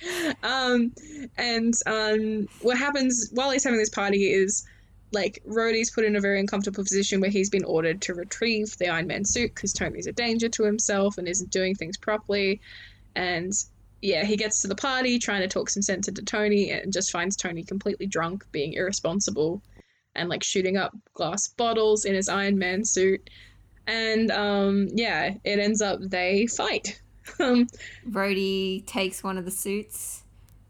Um, 0.41 0.93
and 1.37 1.73
um, 1.85 2.47
what 2.61 2.77
happens 2.77 3.29
while 3.33 3.51
he's 3.51 3.65
having 3.65 3.79
this 3.79 3.89
party 3.89 4.31
is 4.31 4.65
like 5.11 5.43
Rhodey's 5.45 5.91
put 5.91 6.05
in 6.05 6.15
a 6.15 6.21
very 6.21 6.39
uncomfortable 6.39 6.85
position 6.85 7.19
where 7.19 7.29
he's 7.29 7.49
been 7.49 7.65
ordered 7.65 8.01
to 8.03 8.13
retrieve 8.13 8.77
the 8.77 8.87
Iron 8.87 9.07
Man 9.07 9.25
suit 9.25 9.53
because 9.53 9.73
Tony's 9.73 10.07
a 10.07 10.13
danger 10.13 10.47
to 10.47 10.63
himself 10.63 11.17
and 11.17 11.27
isn't 11.27 11.51
doing 11.51 11.75
things 11.75 11.97
properly. 11.97 12.61
And 13.17 13.51
yeah, 14.03 14.25
he 14.25 14.35
gets 14.35 14.61
to 14.61 14.67
the 14.67 14.75
party 14.75 15.17
trying 15.17 15.41
to 15.41 15.47
talk 15.47 15.69
some 15.69 15.81
sense 15.81 16.09
into 16.09 16.21
Tony 16.23 16.71
and 16.71 16.91
just 16.91 17.09
finds 17.09 17.37
Tony 17.37 17.63
completely 17.63 18.05
drunk, 18.05 18.43
being 18.51 18.73
irresponsible, 18.73 19.63
and 20.13 20.27
like 20.27 20.43
shooting 20.43 20.75
up 20.75 20.93
glass 21.13 21.47
bottles 21.47 22.03
in 22.03 22.13
his 22.13 22.27
Iron 22.27 22.57
Man 22.57 22.83
suit. 22.83 23.29
And 23.87 24.29
um, 24.29 24.89
yeah, 24.93 25.33
it 25.45 25.57
ends 25.57 25.81
up 25.81 25.99
they 26.01 26.47
fight. 26.47 27.01
um, 27.39 27.65
Rhodey 28.09 28.85
takes 28.85 29.23
one 29.23 29.37
of 29.37 29.45
the 29.45 29.51
suits, 29.51 30.23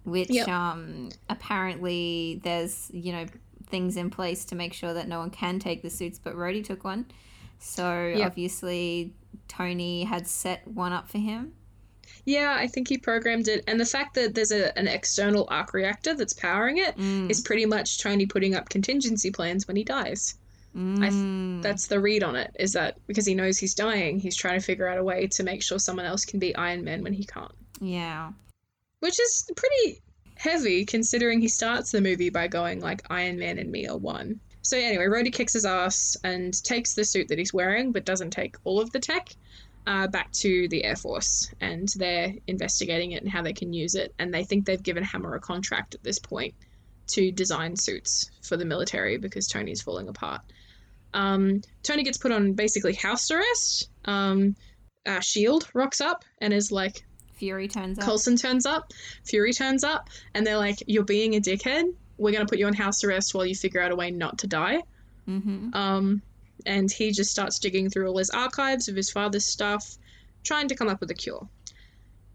which 0.03 0.29
Yep. 0.29 0.47
um 0.47 1.09
apparently 1.27 2.39
there's 2.43 2.91
you 2.93 3.13
know 3.13 3.25
things 3.65 3.97
in 3.97 4.11
place 4.11 4.45
to 4.45 4.55
make 4.55 4.73
sure 4.73 4.93
that 4.93 5.07
no 5.07 5.17
one 5.17 5.31
can 5.31 5.57
take 5.57 5.81
the 5.81 5.89
suits, 5.89 6.19
but 6.19 6.35
Rhodey 6.35 6.63
took 6.63 6.83
one. 6.83 7.07
So 7.57 8.13
Yep. 8.15 8.27
obviously 8.27 9.15
Tony 9.47 10.03
had 10.03 10.27
set 10.27 10.67
one 10.67 10.93
up 10.93 11.09
for 11.09 11.17
him. 11.17 11.53
Yeah, 12.25 12.55
I 12.57 12.67
think 12.67 12.87
he 12.87 12.97
programmed 12.97 13.47
it, 13.49 13.63
and 13.67 13.79
the 13.79 13.85
fact 13.85 14.15
that 14.15 14.33
there's 14.33 14.51
a, 14.51 14.77
an 14.77 14.87
external 14.87 15.45
arc 15.49 15.73
reactor 15.73 16.13
that's 16.13 16.33
powering 16.33 16.77
it 16.77 16.97
is 17.29 17.41
Mm. 17.41 17.45
pretty 17.45 17.65
much 17.65 17.99
Tony 17.99 18.25
putting 18.25 18.55
up 18.55 18.69
contingency 18.69 19.29
plans 19.29 19.67
when 19.67 19.75
he 19.75 19.83
dies. 19.83 20.35
Mm. 20.75 21.61
That's 21.61 21.87
the 21.87 21.99
read 21.99 22.23
on 22.23 22.35
it. 22.35 22.55
Is 22.59 22.71
that 22.73 22.97
because 23.07 23.25
he 23.25 23.35
knows 23.35 23.57
he's 23.57 23.75
dying, 23.75 24.19
he's 24.19 24.35
trying 24.37 24.59
to 24.59 24.65
figure 24.65 24.87
out 24.87 24.97
a 24.97 25.03
way 25.03 25.27
to 25.27 25.43
make 25.43 25.61
sure 25.61 25.77
someone 25.79 26.05
else 26.05 26.25
can 26.25 26.39
be 26.39 26.55
Iron 26.55 26.83
Man 26.83 27.03
when 27.03 27.13
he 27.13 27.25
can't, 27.25 27.51
yeah. 27.81 28.31
which 29.01 29.19
is 29.19 29.51
pretty 29.55 30.01
heavy 30.35 30.83
considering 30.85 31.41
he 31.41 31.47
starts 31.47 31.91
the 31.91 32.01
movie 32.01 32.29
by 32.29 32.47
going 32.47 32.79
like 32.79 33.03
Iron 33.09 33.37
Man 33.37 33.59
and 33.59 33.71
me 33.71 33.87
are 33.87 33.97
one. 33.97 34.39
So 34.61 34.77
anyway, 34.77 35.05
Rhodey 35.05 35.31
kicks 35.31 35.53
his 35.53 35.65
ass 35.65 36.15
and 36.23 36.53
takes 36.63 36.93
the 36.93 37.03
suit 37.03 37.27
that 37.27 37.37
he's 37.37 37.53
wearing, 37.53 37.91
but 37.91 38.05
doesn't 38.05 38.31
take 38.31 38.55
all 38.63 38.79
of 38.79 38.91
the 38.93 38.99
tech. 38.99 39.35
Uh, 39.85 40.07
back 40.07 40.31
to 40.31 40.67
the 40.69 40.83
Air 40.85 40.95
Force, 40.95 41.51
and 41.59 41.89
they're 41.97 42.33
investigating 42.47 43.11
it 43.11 43.21
and 43.21 43.29
how 43.29 43.41
they 43.41 43.51
can 43.51 43.73
use 43.73 43.95
it. 43.95 44.13
And 44.17 44.33
they 44.33 44.45
think 44.45 44.65
they've 44.65 44.81
given 44.81 45.03
Hammer 45.03 45.35
a 45.35 45.41
contract 45.41 45.93
at 45.93 46.03
this 46.03 46.19
point 46.19 46.53
to 47.07 47.31
design 47.33 47.75
suits 47.75 48.31
for 48.41 48.55
the 48.55 48.63
military 48.63 49.17
because 49.17 49.47
Tony's 49.47 49.81
falling 49.81 50.07
apart. 50.07 50.39
Um, 51.13 51.61
Tony 51.83 52.03
gets 52.03 52.17
put 52.17 52.31
on 52.31 52.53
basically 52.53 52.93
house 52.93 53.29
arrest. 53.29 53.89
Um, 54.05 54.55
uh, 55.05 55.19
Shield 55.19 55.67
rocks 55.73 55.99
up 55.99 56.23
and 56.39 56.53
is 56.53 56.71
like, 56.71 57.03
Fury 57.33 57.67
turns 57.67 57.99
up. 57.99 58.05
Coulson 58.05 58.37
turns 58.37 58.65
up, 58.65 58.93
Fury 59.25 59.51
turns 59.51 59.83
up, 59.83 60.09
and 60.33 60.47
they're 60.47 60.57
like, 60.57 60.77
"You're 60.87 61.03
being 61.03 61.35
a 61.35 61.41
dickhead. 61.41 61.83
We're 62.17 62.31
gonna 62.31 62.45
put 62.45 62.57
you 62.57 62.67
on 62.67 62.73
house 62.73 63.03
arrest 63.03 63.33
while 63.33 63.45
you 63.45 63.53
figure 63.55 63.81
out 63.81 63.91
a 63.91 63.97
way 63.97 64.11
not 64.11 64.37
to 64.39 64.47
die." 64.47 64.81
hmm 65.25 65.71
Um, 65.73 66.21
and 66.65 66.91
he 66.91 67.11
just 67.11 67.31
starts 67.31 67.59
digging 67.59 67.89
through 67.89 68.07
all 68.07 68.17
his 68.17 68.29
archives 68.29 68.87
of 68.87 68.95
his 68.95 69.09
father's 69.09 69.45
stuff, 69.45 69.97
trying 70.43 70.67
to 70.67 70.75
come 70.75 70.89
up 70.89 70.99
with 70.99 71.11
a 71.11 71.15
cure. 71.15 71.47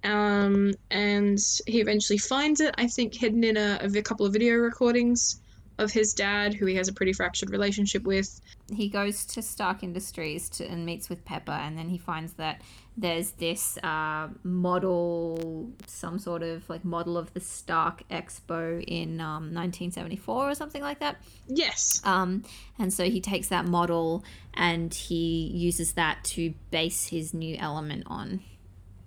Um, 0.04 0.74
and 0.90 1.38
he 1.66 1.80
eventually 1.80 2.18
finds 2.18 2.60
it, 2.60 2.74
I 2.78 2.86
think, 2.86 3.14
hidden 3.14 3.42
in 3.44 3.56
a, 3.56 3.80
a 3.82 4.02
couple 4.02 4.26
of 4.26 4.32
video 4.32 4.54
recordings 4.56 5.40
of 5.78 5.92
his 5.92 6.12
dad, 6.12 6.54
who 6.54 6.66
he 6.66 6.74
has 6.74 6.88
a 6.88 6.92
pretty 6.92 7.12
fractured 7.12 7.50
relationship 7.50 8.02
with. 8.02 8.40
he 8.70 8.88
goes 8.88 9.24
to 9.24 9.40
Stark 9.40 9.82
Industries 9.82 10.48
to, 10.50 10.66
and 10.66 10.84
meets 10.84 11.08
with 11.08 11.24
Pepper, 11.24 11.52
and 11.52 11.78
then 11.78 11.88
he 11.88 11.98
finds 11.98 12.34
that 12.34 12.60
there's 12.96 13.30
this 13.32 13.78
uh, 13.84 14.28
model, 14.42 15.70
some 15.86 16.18
sort 16.18 16.42
of 16.42 16.68
like 16.68 16.84
model 16.84 17.16
of 17.16 17.32
the 17.32 17.40
Stark 17.40 18.02
Expo 18.10 18.82
in 18.86 19.20
um, 19.20 19.54
1974 19.54 20.50
or 20.50 20.54
something 20.54 20.82
like 20.82 20.98
that. 20.98 21.16
Yes. 21.46 22.02
Um, 22.04 22.42
and 22.78 22.92
so 22.92 23.04
he 23.04 23.20
takes 23.20 23.48
that 23.48 23.64
model 23.64 24.24
and 24.54 24.92
he 24.92 25.52
uses 25.54 25.92
that 25.92 26.24
to 26.24 26.52
base 26.72 27.06
his 27.06 27.32
new 27.32 27.56
element 27.56 28.02
on. 28.08 28.40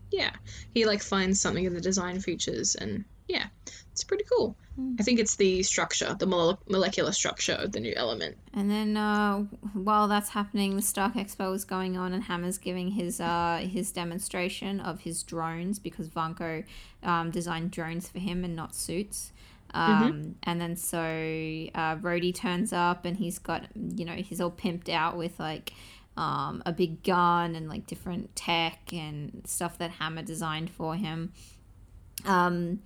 Yeah. 0.09 0.31
He 0.73 0.85
like 0.85 1.01
finds 1.03 1.41
something 1.41 1.65
in 1.65 1.73
the 1.73 1.81
design 1.81 2.21
features, 2.21 2.75
and 2.75 3.05
yeah, 3.31 3.47
it's 3.91 4.03
pretty 4.03 4.25
cool. 4.31 4.55
Hmm. 4.75 4.95
I 4.99 5.03
think 5.03 5.19
it's 5.19 5.35
the 5.35 5.63
structure, 5.63 6.15
the 6.17 6.25
mole- 6.25 6.59
molecular 6.67 7.11
structure 7.11 7.53
of 7.53 7.71
the 7.71 7.79
new 7.79 7.93
element. 7.95 8.37
And 8.53 8.69
then 8.69 8.97
uh, 8.97 9.39
while 9.73 10.07
that's 10.07 10.29
happening, 10.29 10.75
the 10.75 10.81
Stark 10.81 11.13
Expo 11.13 11.53
is 11.55 11.65
going 11.65 11.97
on, 11.97 12.13
and 12.13 12.23
Hammer's 12.23 12.57
giving 12.57 12.91
his 12.91 13.19
uh, 13.19 13.65
his 13.69 13.91
demonstration 13.91 14.79
of 14.79 15.01
his 15.01 15.23
drones 15.23 15.79
because 15.79 16.09
Vanko 16.09 16.63
um, 17.03 17.31
designed 17.31 17.71
drones 17.71 18.09
for 18.09 18.19
him 18.19 18.43
and 18.43 18.55
not 18.55 18.75
suits. 18.75 19.31
Um, 19.73 20.35
And 20.43 20.59
then 20.59 20.75
so 20.75 20.99
uh, 20.99 21.95
Rhodey 21.95 22.35
turns 22.35 22.73
up, 22.73 23.05
and 23.05 23.15
he's 23.17 23.39
got 23.39 23.63
you 23.75 24.05
know 24.05 24.15
he's 24.15 24.41
all 24.41 24.51
pimped 24.51 24.89
out 24.89 25.15
with 25.17 25.39
like 25.39 25.73
um, 26.17 26.61
a 26.65 26.73
big 26.73 27.03
gun 27.03 27.55
and 27.55 27.69
like 27.69 27.87
different 27.87 28.35
tech 28.35 28.91
and 28.93 29.43
stuff 29.45 29.77
that 29.77 29.91
Hammer 29.91 30.23
designed 30.23 30.69
for 30.69 30.95
him. 30.95 31.31
Um, 32.25 32.81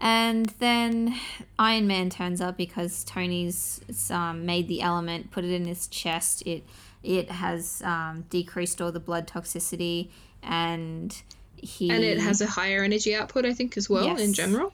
and 0.00 0.46
then 0.58 1.14
Iron 1.58 1.86
Man 1.86 2.10
turns 2.10 2.40
up 2.40 2.56
because 2.56 3.04
Tony's 3.04 3.80
um, 4.10 4.44
made 4.46 4.68
the 4.68 4.82
element, 4.82 5.30
put 5.30 5.44
it 5.44 5.50
in 5.52 5.64
his 5.64 5.86
chest. 5.86 6.42
It 6.46 6.64
it 7.02 7.30
has 7.30 7.82
um, 7.84 8.24
decreased 8.30 8.82
all 8.82 8.90
the 8.92 9.00
blood 9.00 9.26
toxicity, 9.28 10.08
and 10.42 11.16
he 11.56 11.90
And 11.90 12.02
it 12.04 12.18
has 12.18 12.40
a 12.40 12.46
higher 12.46 12.82
energy 12.82 13.14
output, 13.14 13.44
I 13.46 13.54
think, 13.54 13.76
as 13.76 13.88
well, 13.88 14.16
in 14.16 14.32
general. 14.32 14.72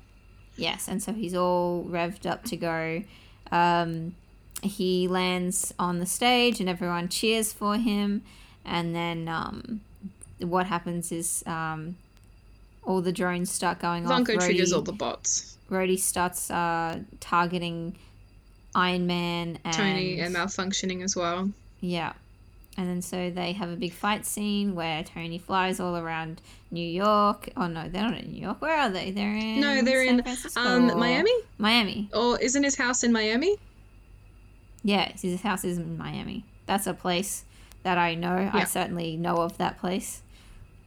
yes, 0.57 0.89
and 0.89 1.03
so 1.03 1.13
he's 1.13 1.35
all 1.35 1.85
revved 1.85 2.27
up 2.27 2.45
to 2.45 2.57
go. 2.57 3.03
Um, 3.51 4.15
he 4.63 5.09
lands 5.09 5.75
on 5.79 5.99
the 5.99 6.07
stage, 6.07 6.59
and 6.61 6.69
everyone 6.69 7.09
cheers 7.09 7.53
for 7.53 7.77
him. 7.77 8.23
And 8.65 8.95
then 8.95 9.29
um, 9.29 9.81
what 10.39 10.67
happens 10.67 11.13
is 11.13 11.43
um, 11.47 11.97
all 12.85 13.01
the 13.01 13.13
drones 13.13 13.51
start 13.51 13.79
going 13.81 14.07
off. 14.07 14.13
Vanko 14.23 14.39
triggers 14.41 14.73
all 14.73 14.83
the 14.83 14.93
bots. 14.93 15.57
Rhodey 15.71 15.99
starts 15.99 16.51
uh, 16.51 17.01
targeting 17.21 17.97
Iron 18.75 19.07
Man 19.07 19.59
and 19.65 19.75
Tony 19.75 20.21
and 20.21 20.35
malfunctioning 20.35 21.03
as 21.03 21.15
well. 21.17 21.51
yeah, 21.81 22.13
and 22.77 22.89
then 22.89 23.03
so 23.03 23.31
they 23.31 23.53
have 23.53 23.71
a 23.71 23.77
big 23.77 23.93
fight 23.93 24.25
scene 24.27 24.75
where 24.75 25.03
Tony 25.05 25.39
flies 25.39 25.79
all 25.81 25.97
around 25.97 26.41
New 26.71 26.87
York. 26.87 27.49
Oh 27.57 27.67
no, 27.67 27.89
they're 27.89 28.03
not 28.03 28.19
in 28.19 28.33
New 28.33 28.41
York. 28.43 28.61
Where 28.63 28.77
are 28.79 28.91
they? 28.91 29.11
They're 29.11 29.35
in 29.35 29.61
No, 29.61 29.83
they're 29.83 30.05
San 30.07 30.19
in, 30.19 30.23
Francisco 30.23 30.61
Um, 30.61 30.99
Miami? 30.99 31.33
Miami. 31.59 32.09
Or 32.15 32.39
isn't 32.41 32.63
his 32.65 32.77
house 32.77 33.03
in 33.05 33.13
Miami? 33.13 33.57
Yeah, 34.85 35.13
his 35.13 35.41
house 35.43 35.65
is 35.65 35.79
in 35.79 35.97
Miami. 35.97 36.45
That's 36.67 36.87
a 36.87 36.95
place 36.95 37.45
that 37.83 37.99
I 37.99 38.15
know. 38.15 38.51
I 38.53 38.65
certainly 38.65 39.17
know 39.17 39.37
of 39.37 39.59
that 39.59 39.79
place. 39.79 40.23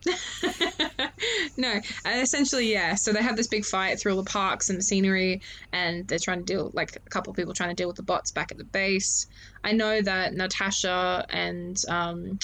no, 1.57 1.79
and 2.05 2.21
essentially, 2.21 2.71
yeah. 2.71 2.95
So 2.95 3.13
they 3.13 3.21
have 3.21 3.35
this 3.35 3.47
big 3.47 3.65
fight 3.65 3.99
through 3.99 4.15
all 4.15 4.21
the 4.23 4.29
parks 4.29 4.69
and 4.69 4.77
the 4.77 4.83
scenery, 4.83 5.41
and 5.71 6.07
they're 6.07 6.19
trying 6.19 6.39
to 6.39 6.45
deal, 6.45 6.71
like 6.73 6.95
a 6.95 7.09
couple 7.09 7.31
of 7.31 7.37
people 7.37 7.53
trying 7.53 7.69
to 7.69 7.75
deal 7.75 7.87
with 7.87 7.97
the 7.97 8.03
bots 8.03 8.31
back 8.31 8.51
at 8.51 8.57
the 8.57 8.63
base. 8.63 9.27
I 9.63 9.71
know 9.71 10.01
that 10.01 10.33
Natasha 10.33 11.25
and 11.29 11.81
um, 11.87 12.39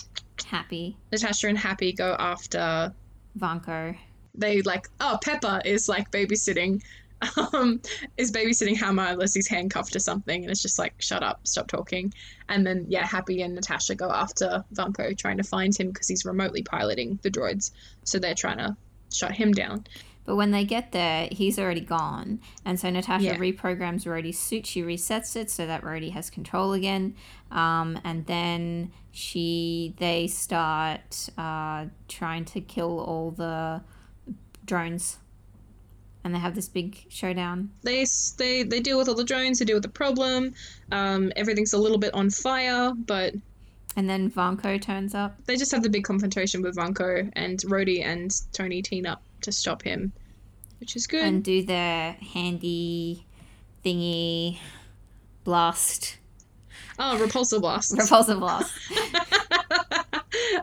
Happy 0.46 0.98
Natasha 1.12 1.48
and 1.48 1.58
Happy 1.58 1.94
go 1.94 2.16
after. 2.18 2.94
Vanko. 3.38 3.98
They 4.34 4.62
like, 4.62 4.88
oh, 5.00 5.20
Pepper 5.22 5.62
is 5.66 5.90
like 5.90 6.10
babysitting, 6.12 6.82
um, 7.54 7.82
is 8.18 8.32
babysitting 8.32 8.78
Hammer 8.78 9.06
unless 9.08 9.34
he's 9.34 9.48
handcuffed 9.48 9.96
or 9.96 10.00
something, 10.00 10.44
and 10.44 10.52
it's 10.52 10.62
just 10.62 10.80
like, 10.80 10.94
shut 11.00 11.24
up, 11.24 11.46
stop 11.46 11.68
talking. 11.68 12.14
And 12.50 12.66
then 12.66 12.86
yeah, 12.88 13.06
Happy 13.06 13.42
and 13.42 13.56
Natasha 13.56 13.96
go 13.96 14.10
after 14.10 14.64
Vanko, 14.74 15.18
trying 15.18 15.38
to 15.38 15.44
find 15.44 15.76
him 15.76 15.90
because 15.92 16.08
he's 16.08 16.26
remotely 16.26 16.64
piloting 16.64 17.20
the 17.22 17.32
droids, 17.32 17.72
so 18.04 18.20
they're 18.20 18.36
trying 18.36 18.58
to 18.58 18.76
shut 19.14 19.34
him 19.34 19.52
down. 19.52 19.86
But 20.24 20.36
when 20.36 20.52
they 20.52 20.64
get 20.66 20.92
there, 20.92 21.28
he's 21.32 21.58
already 21.58 21.82
gone. 21.82 22.40
And 22.64 22.80
so 22.80 22.90
Natasha 22.90 23.26
Yeah. 23.26 23.38
reprograms 23.38 24.06
Rhodey's 24.06 24.38
suit. 24.38 24.68
She 24.68 24.84
resets 24.84 25.36
it 25.36 25.50
so 25.50 25.66
that 25.66 25.82
Rhodey 25.82 26.12
has 26.12 26.30
control 26.30 26.74
again. 26.74 27.16
Um, 27.50 28.00
and 28.04 28.26
then 28.28 28.92
she 29.12 29.96
they 29.98 30.28
start 30.28 31.30
uh, 31.38 31.88
trying 32.08 32.46
to 32.46 32.62
kill 32.62 33.00
all 33.00 33.32
the 33.32 33.82
drones. 34.64 35.18
And 36.24 36.36
they 36.36 36.40
have 36.40 36.54
this 36.56 36.70
big 36.70 37.06
showdown. 37.10 37.72
They 37.82 38.06
they 38.38 38.64
they 38.64 38.80
deal 38.80 38.98
with 38.98 39.08
all 39.10 39.16
the 39.16 39.24
drones. 39.24 39.58
They 39.60 39.66
deal 39.66 39.76
with 39.78 39.84
the 39.84 39.90
problem. 39.90 40.54
Um, 40.92 41.32
everything's 41.36 41.74
a 41.74 41.78
little 41.80 41.98
bit 41.98 42.14
on 42.14 42.30
fire, 42.30 42.94
but 42.96 43.34
And 43.96 44.08
then 44.10 44.30
Vanko 44.30 44.80
turns 44.82 45.16
up. 45.16 45.36
they 45.46 45.56
just 45.58 45.72
have 45.72 45.82
the 45.84 45.90
big 45.90 46.04
confrontation 46.04 46.62
with 46.62 46.76
Vanko 46.76 47.30
and 47.34 47.58
Rhodey 47.62 48.04
and 48.06 48.32
Tony 48.54 48.82
team 48.84 49.06
up 49.08 49.22
to 49.42 49.52
stop 49.52 49.82
him, 49.82 50.12
which 50.80 50.96
is 50.96 51.08
good. 51.08 51.24
and 51.26 51.44
do 51.44 51.64
their 51.66 52.14
handy 52.34 53.26
thingy 53.84 54.60
blast 55.44 56.18
oh, 57.00 57.20
repulsive 57.20 57.62
loss. 57.62 57.96
repulsive 57.96 58.40
loss. 58.40 58.72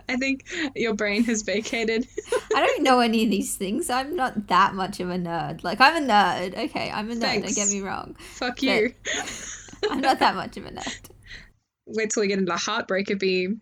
I 0.09 0.15
think 0.17 0.45
your 0.75 0.93
brain 0.93 1.23
has 1.25 1.43
vacated. 1.43 2.07
I 2.55 2.65
don't 2.65 2.83
know 2.83 2.99
any 2.99 3.23
of 3.23 3.29
these 3.29 3.55
things. 3.55 3.89
I'm 3.89 4.15
not 4.15 4.47
that 4.47 4.73
much 4.73 4.99
of 4.99 5.09
a 5.09 5.15
nerd. 5.15 5.63
Like 5.63 5.79
I'm 5.79 6.03
a 6.03 6.07
nerd. 6.07 6.57
Okay, 6.57 6.89
I'm 6.91 7.09
a 7.11 7.15
nerd. 7.15 7.21
Thanks. 7.21 7.55
Don't 7.55 7.65
get 7.65 7.73
me 7.73 7.81
wrong. 7.81 8.15
Fuck 8.19 8.63
you. 8.63 8.93
I'm 9.89 10.01
not 10.01 10.19
that 10.19 10.35
much 10.35 10.57
of 10.57 10.65
a 10.65 10.71
nerd. 10.71 11.09
Wait 11.85 12.09
till 12.09 12.21
we 12.21 12.27
get 12.27 12.39
into 12.39 12.51
the 12.51 12.57
heartbreaker 12.57 13.19
beam. 13.19 13.61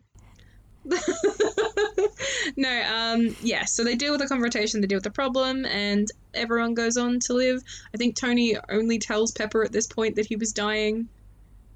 no, 2.56 2.82
um, 2.94 3.36
yeah, 3.42 3.66
so 3.66 3.84
they 3.84 3.96
deal 3.96 4.12
with 4.12 4.22
the 4.22 4.28
confrontation, 4.28 4.80
they 4.80 4.88
deal 4.88 4.98
with 4.98 5.04
the 5.04 5.12
problem, 5.12 5.66
and 5.66 6.08
everyone 6.34 6.74
goes 6.74 6.96
on 6.96 7.20
to 7.20 7.34
live. 7.34 7.62
I 7.94 7.98
think 7.98 8.16
Tony 8.16 8.56
only 8.70 8.98
tells 8.98 9.32
Pepper 9.34 9.64
at 9.64 9.74
this 9.74 9.88
point 9.88 10.16
that 10.16 10.26
he 10.26 10.38
was 10.38 10.54
dying. 10.54 11.10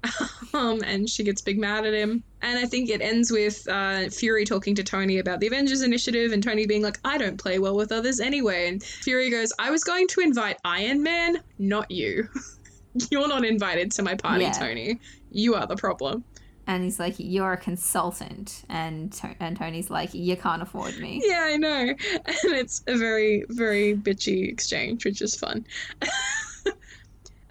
um, 0.54 0.82
and 0.84 1.08
she 1.08 1.22
gets 1.24 1.40
big 1.40 1.58
mad 1.58 1.86
at 1.86 1.94
him. 1.94 2.22
And 2.42 2.58
I 2.58 2.66
think 2.66 2.90
it 2.90 3.00
ends 3.00 3.30
with 3.30 3.66
uh, 3.68 4.08
Fury 4.10 4.44
talking 4.44 4.74
to 4.74 4.82
Tony 4.82 5.18
about 5.18 5.40
the 5.40 5.46
Avengers 5.46 5.82
Initiative, 5.82 6.32
and 6.32 6.42
Tony 6.42 6.66
being 6.66 6.82
like, 6.82 6.98
I 7.04 7.18
don't 7.18 7.36
play 7.36 7.58
well 7.58 7.76
with 7.76 7.92
others 7.92 8.20
anyway. 8.20 8.68
And 8.68 8.82
Fury 8.82 9.30
goes, 9.30 9.52
I 9.58 9.70
was 9.70 9.84
going 9.84 10.08
to 10.08 10.20
invite 10.20 10.58
Iron 10.64 11.02
Man, 11.02 11.38
not 11.58 11.90
you. 11.90 12.28
You're 13.10 13.28
not 13.28 13.44
invited 13.44 13.90
to 13.92 14.02
my 14.02 14.14
party, 14.14 14.44
Yeah. 14.44 14.52
Tony. 14.52 15.00
You 15.30 15.54
are 15.54 15.66
the 15.66 15.76
problem. 15.76 16.24
And 16.66 16.84
he's 16.84 17.00
like, 17.00 17.14
"You're 17.18 17.54
a 17.54 17.56
consultant," 17.56 18.62
and 18.68 19.18
and 19.40 19.56
Tony's 19.56 19.90
like, 19.90 20.14
"You 20.14 20.36
can't 20.36 20.62
afford 20.62 20.96
me." 21.00 21.20
Yeah, 21.24 21.40
I 21.42 21.56
know. 21.56 21.88
And 21.88 22.52
it's 22.52 22.84
a 22.86 22.96
very, 22.96 23.44
very 23.48 23.96
bitchy 23.96 24.48
exchange, 24.48 25.04
which 25.04 25.22
is 25.22 25.34
fun. 25.34 25.66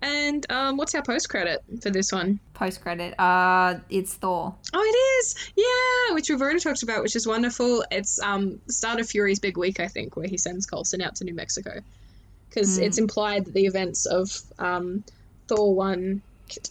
And 0.02 0.46
um, 0.52 0.78
what's 0.78 0.94
our 0.96 1.02
post 1.04 1.30
credit 1.30 1.64
for 1.82 1.90
this 1.90 2.12
one? 2.12 2.40
Post 2.54 2.82
credit. 2.82 3.14
Uh, 3.20 3.80
it's 3.90 4.14
Thor. 4.16 4.54
Oh, 4.74 4.82
it 4.84 4.96
is! 5.26 5.52
Yeah, 5.56 6.14
which 6.16 6.30
we've 6.30 6.42
already 6.42 6.60
talked 6.60 6.84
about, 6.84 7.02
which 7.04 7.16
is 7.16 7.28
wonderful. 7.28 7.84
It's 7.92 8.20
um, 8.20 8.60
start 8.68 9.00
of 9.00 9.08
Fury's 9.10 9.40
big 9.40 9.58
week, 9.58 9.80
I 9.80 9.88
think, 9.88 10.16
where 10.16 10.28
he 10.28 10.38
sends 10.38 10.66
Coulson 10.66 11.02
out 11.02 11.16
to 11.18 11.24
New 11.24 11.34
Mexico. 11.36 11.80
Because 12.50 12.78
Hmm. 12.78 12.84
it's 12.84 12.98
implied 12.98 13.46
that 13.46 13.54
the 13.54 13.66
events 13.66 14.06
of 14.06 14.30
um, 14.60 15.04
Thor 15.48 15.74
1, 15.74 16.22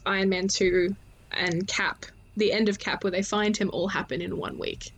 Iron 0.06 0.28
Man 0.28 0.48
2, 0.48 0.94
and 1.32 1.66
Cap, 1.66 2.04
the 2.36 2.52
end 2.52 2.68
of 2.68 2.78
Cap, 2.78 3.02
where 3.04 3.10
they 3.10 3.22
find 3.22 3.56
him, 3.56 3.70
all 3.72 3.88
happen 3.88 4.20
in 4.20 4.36
one 4.36 4.58
week. 4.58 4.90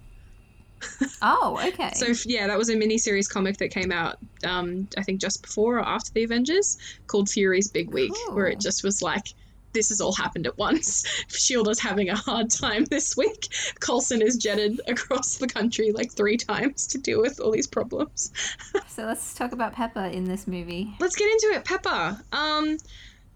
Oh, 1.21 1.61
okay. 1.69 1.93
So 1.95 2.13
yeah, 2.29 2.47
that 2.47 2.59
was 2.59 2.71
a 2.71 2.77
mini-series 2.77 3.29
comic 3.29 3.59
that 3.59 3.69
came 3.69 3.93
out, 3.93 4.19
um, 4.45 4.89
I 4.97 5.03
think 5.03 5.21
just 5.21 5.43
before 5.43 5.79
or 5.79 5.87
after 5.87 6.13
the 6.13 6.25
Avengers, 6.25 6.79
called 7.07 7.29
Fury's 7.29 7.69
Big 7.69 7.91
Week, 7.91 8.13
where 8.31 8.47
it 8.47 8.61
just 8.61 8.85
was 8.85 9.03
like, 9.03 9.35
this 9.73 9.89
has 9.89 10.01
all 10.01 10.13
happened 10.13 10.47
at 10.47 10.59
once. 10.59 11.05
Shield 11.29 11.69
is 11.69 11.81
having 11.81 12.11
a 12.11 12.17
hard 12.17 12.51
time 12.51 12.85
this 12.85 13.17
week. 13.17 13.49
Coulson 13.81 14.23
is 14.23 14.37
jetted 14.37 14.81
across 14.87 15.37
the 15.37 15.47
country 15.47 15.93
like 15.93 16.13
three 16.13 16.37
times 16.37 16.89
to 16.89 16.99
deal 16.99 17.21
with 17.21 17.41
all 17.41 17.51
these 17.51 17.67
problems. 17.67 18.33
so 18.89 19.05
let's 19.05 19.35
talk 19.35 19.53
about 19.53 19.73
Pepper 19.73 20.05
in 20.05 20.25
this 20.25 20.47
movie. 20.47 20.95
Let's 21.01 21.17
get 21.17 21.31
into 21.31 21.57
it. 21.57 21.65
Pepper. 21.65 22.21
Um, 22.33 22.79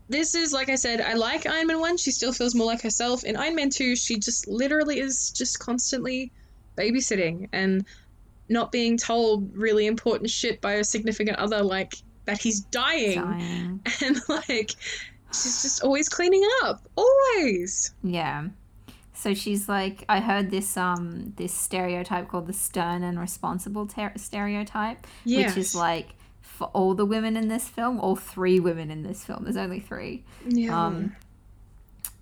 this 0.09 0.35
is 0.35 0.53
like 0.53 0.69
I 0.69 0.77
said, 0.77 1.01
I 1.01 1.15
like 1.15 1.47
Iron 1.47 1.67
Man 1.67 1.81
one. 1.81 1.97
She 1.97 2.13
still 2.13 2.33
feels 2.33 2.55
more 2.55 2.67
like 2.67 2.83
herself. 2.83 3.25
In 3.25 3.37
Iron 3.37 3.57
Man 3.57 3.71
two, 3.71 3.97
she 3.97 4.19
just 4.19 4.47
literally 4.47 5.01
is 5.01 5.33
just 5.33 5.59
constantly 5.59 6.33
babysitting 6.77 7.49
and 7.53 7.85
not 8.49 8.71
being 8.71 8.97
told 8.97 9.57
really 9.57 9.87
important 9.87 10.31
shit 10.31 10.61
by 10.61 10.75
a 10.75 10.85
significant 10.85 11.39
other, 11.39 11.63
like 11.63 11.95
that 12.27 12.39
he's 12.41 12.61
dying, 12.61 13.21
Dying. 13.21 13.81
and 14.05 14.21
like 14.29 14.71
she's 15.33 15.63
just 15.63 15.83
always 15.83 16.09
cleaning 16.09 16.43
up, 16.63 16.87
always. 16.97 17.93
Yeah. 18.03 18.49
So 19.15 19.33
she's 19.35 19.69
like, 19.69 20.05
I 20.09 20.21
heard 20.21 20.51
this 20.51 20.77
um 20.77 21.33
this 21.37 21.53
stereotype 21.55 22.29
called 22.29 22.47
the 22.47 22.53
stern 22.53 23.03
and 23.03 23.19
responsible 23.19 23.87
ter- 23.87 24.13
stereotype, 24.17 25.07
Yes. 25.25 25.51
which 25.57 25.59
is 25.65 25.75
like 25.75 26.11
for 26.41 26.67
all 26.69 26.95
the 26.95 27.05
women 27.05 27.37
in 27.37 27.49
this 27.49 27.69
film, 27.69 27.99
all 28.01 28.15
three 28.17 28.61
women 28.61 28.91
in 28.91 29.03
this 29.03 29.25
film. 29.25 29.45
There's 29.45 29.57
only 29.57 29.81
three. 29.81 30.23
yeah. 30.47 30.87
Um, 30.87 31.17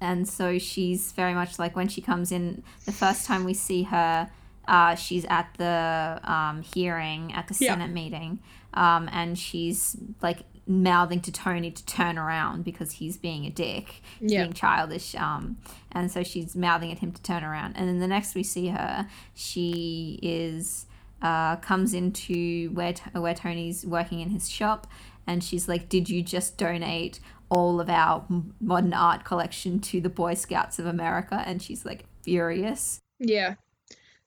and 0.01 0.29
so 0.29 0.59
she's 0.59 1.13
very 1.13 1.35
much 1.35 1.59
like 1.59 1.77
when 1.77 1.89
she 1.89 2.01
comes 2.01 2.31
in, 2.33 2.63
the 2.85 2.93
first 2.93 3.27
time 3.27 3.45
we 3.45 3.55
see 3.55 3.85
her, 3.85 4.29
uh, 4.67 4.95
she's 4.95 5.25
at 5.27 5.49
the 5.59 6.21
um, 6.25 6.63
hearing 6.63 7.33
at 7.33 7.49
the 7.49 7.57
Yeah. 7.59 7.73
Senate 7.73 7.93
meeting, 7.93 8.41
um, 8.75 9.09
and 9.13 9.39
she's 9.39 9.97
like 10.23 10.45
mouthing 10.67 11.21
to 11.21 11.31
Tony 11.31 11.71
to 11.71 11.85
turn 11.85 12.17
around 12.17 12.65
because 12.65 12.93
he's 12.93 13.19
being 13.19 13.45
a 13.45 13.51
dick, 13.51 14.01
Yeah. 14.21 14.43
being 14.43 14.55
childish. 14.55 15.15
Um, 15.15 15.59
and 15.93 16.11
so 16.11 16.23
she's 16.23 16.57
mouthing 16.57 16.91
at 16.91 17.01
him 17.01 17.13
to 17.13 17.21
turn 17.23 17.45
around. 17.45 17.75
And 17.77 17.87
then 17.87 17.99
the 17.99 18.07
next 18.07 18.35
we 18.35 18.43
see 18.43 18.69
her, 18.69 19.07
she 19.35 20.19
is 20.23 20.87
uh, 21.21 21.57
comes 21.57 21.95
into 21.95 22.71
where 22.73 22.95
where 23.13 23.35
Tony's 23.35 23.85
working 23.87 24.21
in 24.21 24.31
his 24.31 24.49
shop, 24.51 24.87
and 25.27 25.43
she's 25.45 25.69
like, 25.69 25.89
"Did 25.89 26.09
you 26.11 26.23
just 26.23 26.57
donate 26.59 27.21
all 27.51 27.81
of 27.81 27.89
our 27.89 28.25
modern 28.61 28.93
art 28.95 29.25
collection 29.25 29.81
to 29.81 30.01
the 30.01 30.09
Boy 30.11 30.35
Scouts 30.35 30.79
of 30.79 30.87
America?" 30.87 31.43
And 31.47 31.63
she's 31.63 31.85
like 31.87 32.05
furious, 32.23 33.01
yeah. 33.19 33.55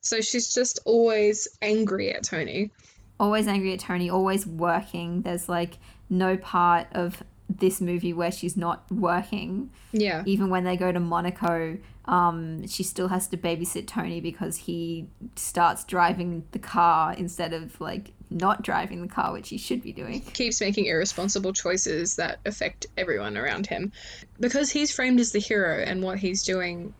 So 0.01 0.21
she's 0.21 0.53
just 0.53 0.79
always 0.85 1.47
angry 1.61 2.13
at 2.13 2.23
Tony. 2.23 2.71
always 3.19 3.47
angry 3.47 3.73
at 3.73 3.79
Tony, 3.79 4.09
always 4.09 4.45
working. 4.45 5.21
There's 5.23 5.49
like 5.49 5.79
no 6.09 6.37
part 6.37 6.87
of 6.93 7.23
this 7.49 7.81
movie 7.81 8.13
where 8.13 8.31
she's 8.31 8.55
not 8.57 8.89
working. 8.91 9.69
Yeah. 9.91 10.23
Even 10.25 10.49
when 10.49 10.63
they 10.65 10.77
go 10.77 10.91
to 10.91 10.99
Monaco, 10.99 11.77
um, 12.05 12.67
she 12.67 12.83
still 12.83 13.07
has 13.07 13.27
to 13.29 13.37
babysit 13.37 13.87
Tony 13.87 14.21
because 14.21 14.57
he 14.57 15.07
starts 15.35 15.83
driving 15.83 16.43
the 16.51 16.59
car 16.59 17.13
instead 17.13 17.53
of 17.53 17.79
like 17.81 18.11
not 18.29 18.61
driving 18.61 19.01
the 19.01 19.07
car, 19.07 19.31
which 19.33 19.49
he 19.49 19.57
should 19.57 19.81
be 19.81 19.93
doing. 19.93 20.13
He 20.13 20.19
keeps 20.19 20.61
making 20.61 20.85
irresponsible 20.85 21.53
choices 21.53 22.17
that 22.17 22.39
affect 22.45 22.85
everyone 22.97 23.37
around 23.37 23.67
him 23.67 23.91
because 24.39 24.69
he's 24.69 24.93
framed 24.93 25.19
as 25.19 25.31
the 25.31 25.39
hero 25.39 25.81
and 25.81 26.03
what 26.03 26.19
he's 26.19 26.43
doing 26.43 26.93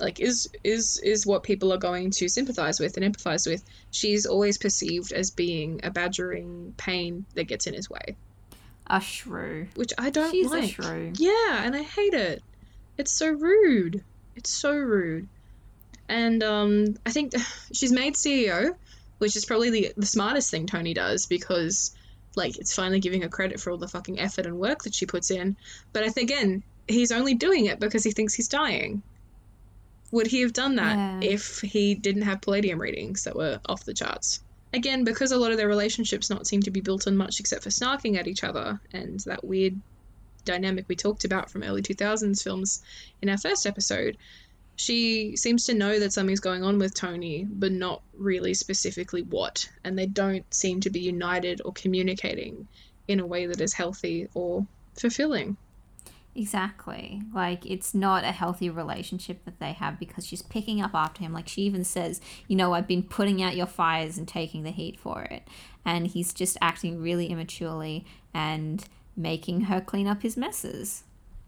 like 0.00 0.20
is 0.20 0.48
is 0.64 0.98
is 0.98 1.26
what 1.26 1.42
people 1.42 1.72
are 1.72 1.78
going 1.78 2.10
to 2.10 2.28
sympathize 2.28 2.80
with 2.80 2.96
and 2.96 3.14
empathize 3.14 3.46
with. 3.46 3.62
She's 3.90 4.26
always 4.26 4.58
perceived 4.58 5.12
as 5.12 5.30
being 5.30 5.80
a 5.84 5.90
badgering 5.90 6.74
pain 6.76 7.24
that 7.34 7.44
gets 7.44 7.66
in 7.66 7.74
his 7.74 7.88
way. 7.88 8.16
A 8.86 9.00
shrew. 9.00 9.68
which 9.76 9.92
i 9.96 10.10
don't 10.10 10.30
She's 10.30 10.50
like. 10.50 10.64
a 10.64 10.68
shrew. 10.68 11.12
yeah 11.16 11.62
and 11.64 11.74
i 11.74 11.82
hate 11.82 12.14
it. 12.14 12.42
It's 12.98 13.12
so 13.12 13.30
rude. 13.30 14.02
It's 14.36 14.50
so 14.50 14.72
rude. 14.74 15.28
And 16.08 16.42
um 16.42 16.96
i 17.06 17.10
think 17.10 17.32
she's 17.72 17.92
made 17.92 18.14
ceo 18.14 18.74
which 19.18 19.36
is 19.36 19.44
probably 19.46 19.70
the, 19.70 19.92
the 19.96 20.06
smartest 20.06 20.50
thing 20.50 20.66
tony 20.66 20.92
does 20.92 21.26
because 21.26 21.94
like 22.36 22.58
it's 22.58 22.74
finally 22.74 23.00
giving 23.00 23.22
her 23.22 23.28
credit 23.28 23.60
for 23.60 23.70
all 23.70 23.78
the 23.78 23.88
fucking 23.88 24.18
effort 24.18 24.44
and 24.44 24.58
work 24.58 24.82
that 24.82 24.94
she 24.94 25.06
puts 25.06 25.30
in. 25.30 25.56
But 25.92 26.02
i 26.02 26.08
think 26.08 26.30
again 26.30 26.62
he's 26.88 27.12
only 27.12 27.34
doing 27.34 27.66
it 27.66 27.80
because 27.80 28.04
he 28.04 28.10
thinks 28.10 28.34
he's 28.34 28.48
dying 28.48 29.02
would 30.10 30.26
he 30.26 30.40
have 30.42 30.52
done 30.52 30.76
that 30.76 31.22
Yeah. 31.22 31.30
if 31.30 31.60
he 31.60 31.94
didn't 31.94 32.22
have 32.22 32.40
palladium 32.40 32.80
readings 32.80 33.24
that 33.24 33.36
were 33.36 33.60
off 33.66 33.84
the 33.84 33.94
charts 33.94 34.40
again 34.72 35.04
because 35.04 35.32
a 35.32 35.36
lot 35.36 35.50
of 35.52 35.56
their 35.56 35.68
relationships 35.68 36.30
not 36.30 36.46
seem 36.46 36.62
to 36.62 36.70
be 36.70 36.80
built 36.80 37.06
on 37.06 37.16
much 37.16 37.40
except 37.40 37.62
for 37.62 37.70
snarking 37.70 38.16
at 38.18 38.26
each 38.26 38.44
other 38.44 38.80
and 38.92 39.20
that 39.20 39.44
weird 39.44 39.78
dynamic 40.44 40.84
we 40.88 40.96
talked 40.96 41.24
about 41.24 41.50
from 41.50 41.62
early 41.62 41.80
2000s 41.82 42.42
films 42.42 42.82
in 43.22 43.28
our 43.28 43.38
first 43.38 43.66
episode 43.66 44.16
she 44.76 45.36
seems 45.36 45.64
to 45.66 45.74
know 45.74 46.00
that 46.00 46.12
something's 46.12 46.40
going 46.40 46.64
on 46.64 46.80
with 46.80 46.94
Tony, 46.94 47.46
but 47.48 47.70
not 47.70 48.02
really 48.12 48.54
specifically 48.54 49.22
what. 49.22 49.68
And 49.84 49.96
they 49.96 50.06
don't 50.06 50.52
seem 50.52 50.80
to 50.80 50.90
be 50.90 50.98
united 50.98 51.62
or 51.64 51.72
communicating 51.72 52.66
in 53.06 53.20
a 53.20 53.26
way 53.26 53.46
that 53.46 53.60
is 53.60 53.72
healthy 53.72 54.26
or 54.34 54.66
fulfilling. 54.98 55.56
Exactly. 56.36 57.22
Like 57.32 57.64
it's 57.64 57.94
not 57.94 58.24
a 58.24 58.32
healthy 58.32 58.68
relationship 58.68 59.44
that 59.44 59.60
they 59.60 59.72
have 59.72 59.98
because 60.00 60.26
she's 60.26 60.42
picking 60.42 60.80
up 60.80 60.94
after 60.94 61.22
him. 61.22 61.32
Like 61.32 61.48
she 61.48 61.62
even 61.62 61.84
says, 61.84 62.20
you 62.48 62.56
know, 62.56 62.74
I've 62.74 62.88
been 62.88 63.04
putting 63.04 63.42
out 63.42 63.56
your 63.56 63.66
fires 63.66 64.18
and 64.18 64.26
taking 64.26 64.64
the 64.64 64.70
heat 64.70 64.98
for 64.98 65.22
it. 65.22 65.46
And 65.84 66.06
he's 66.06 66.32
just 66.32 66.56
acting 66.60 67.00
really 67.00 67.30
immaturely 67.30 68.04
and 68.32 68.84
making 69.16 69.62
her 69.62 69.80
clean 69.80 70.08
up 70.08 70.22
his 70.22 70.36
messes. 70.36 71.04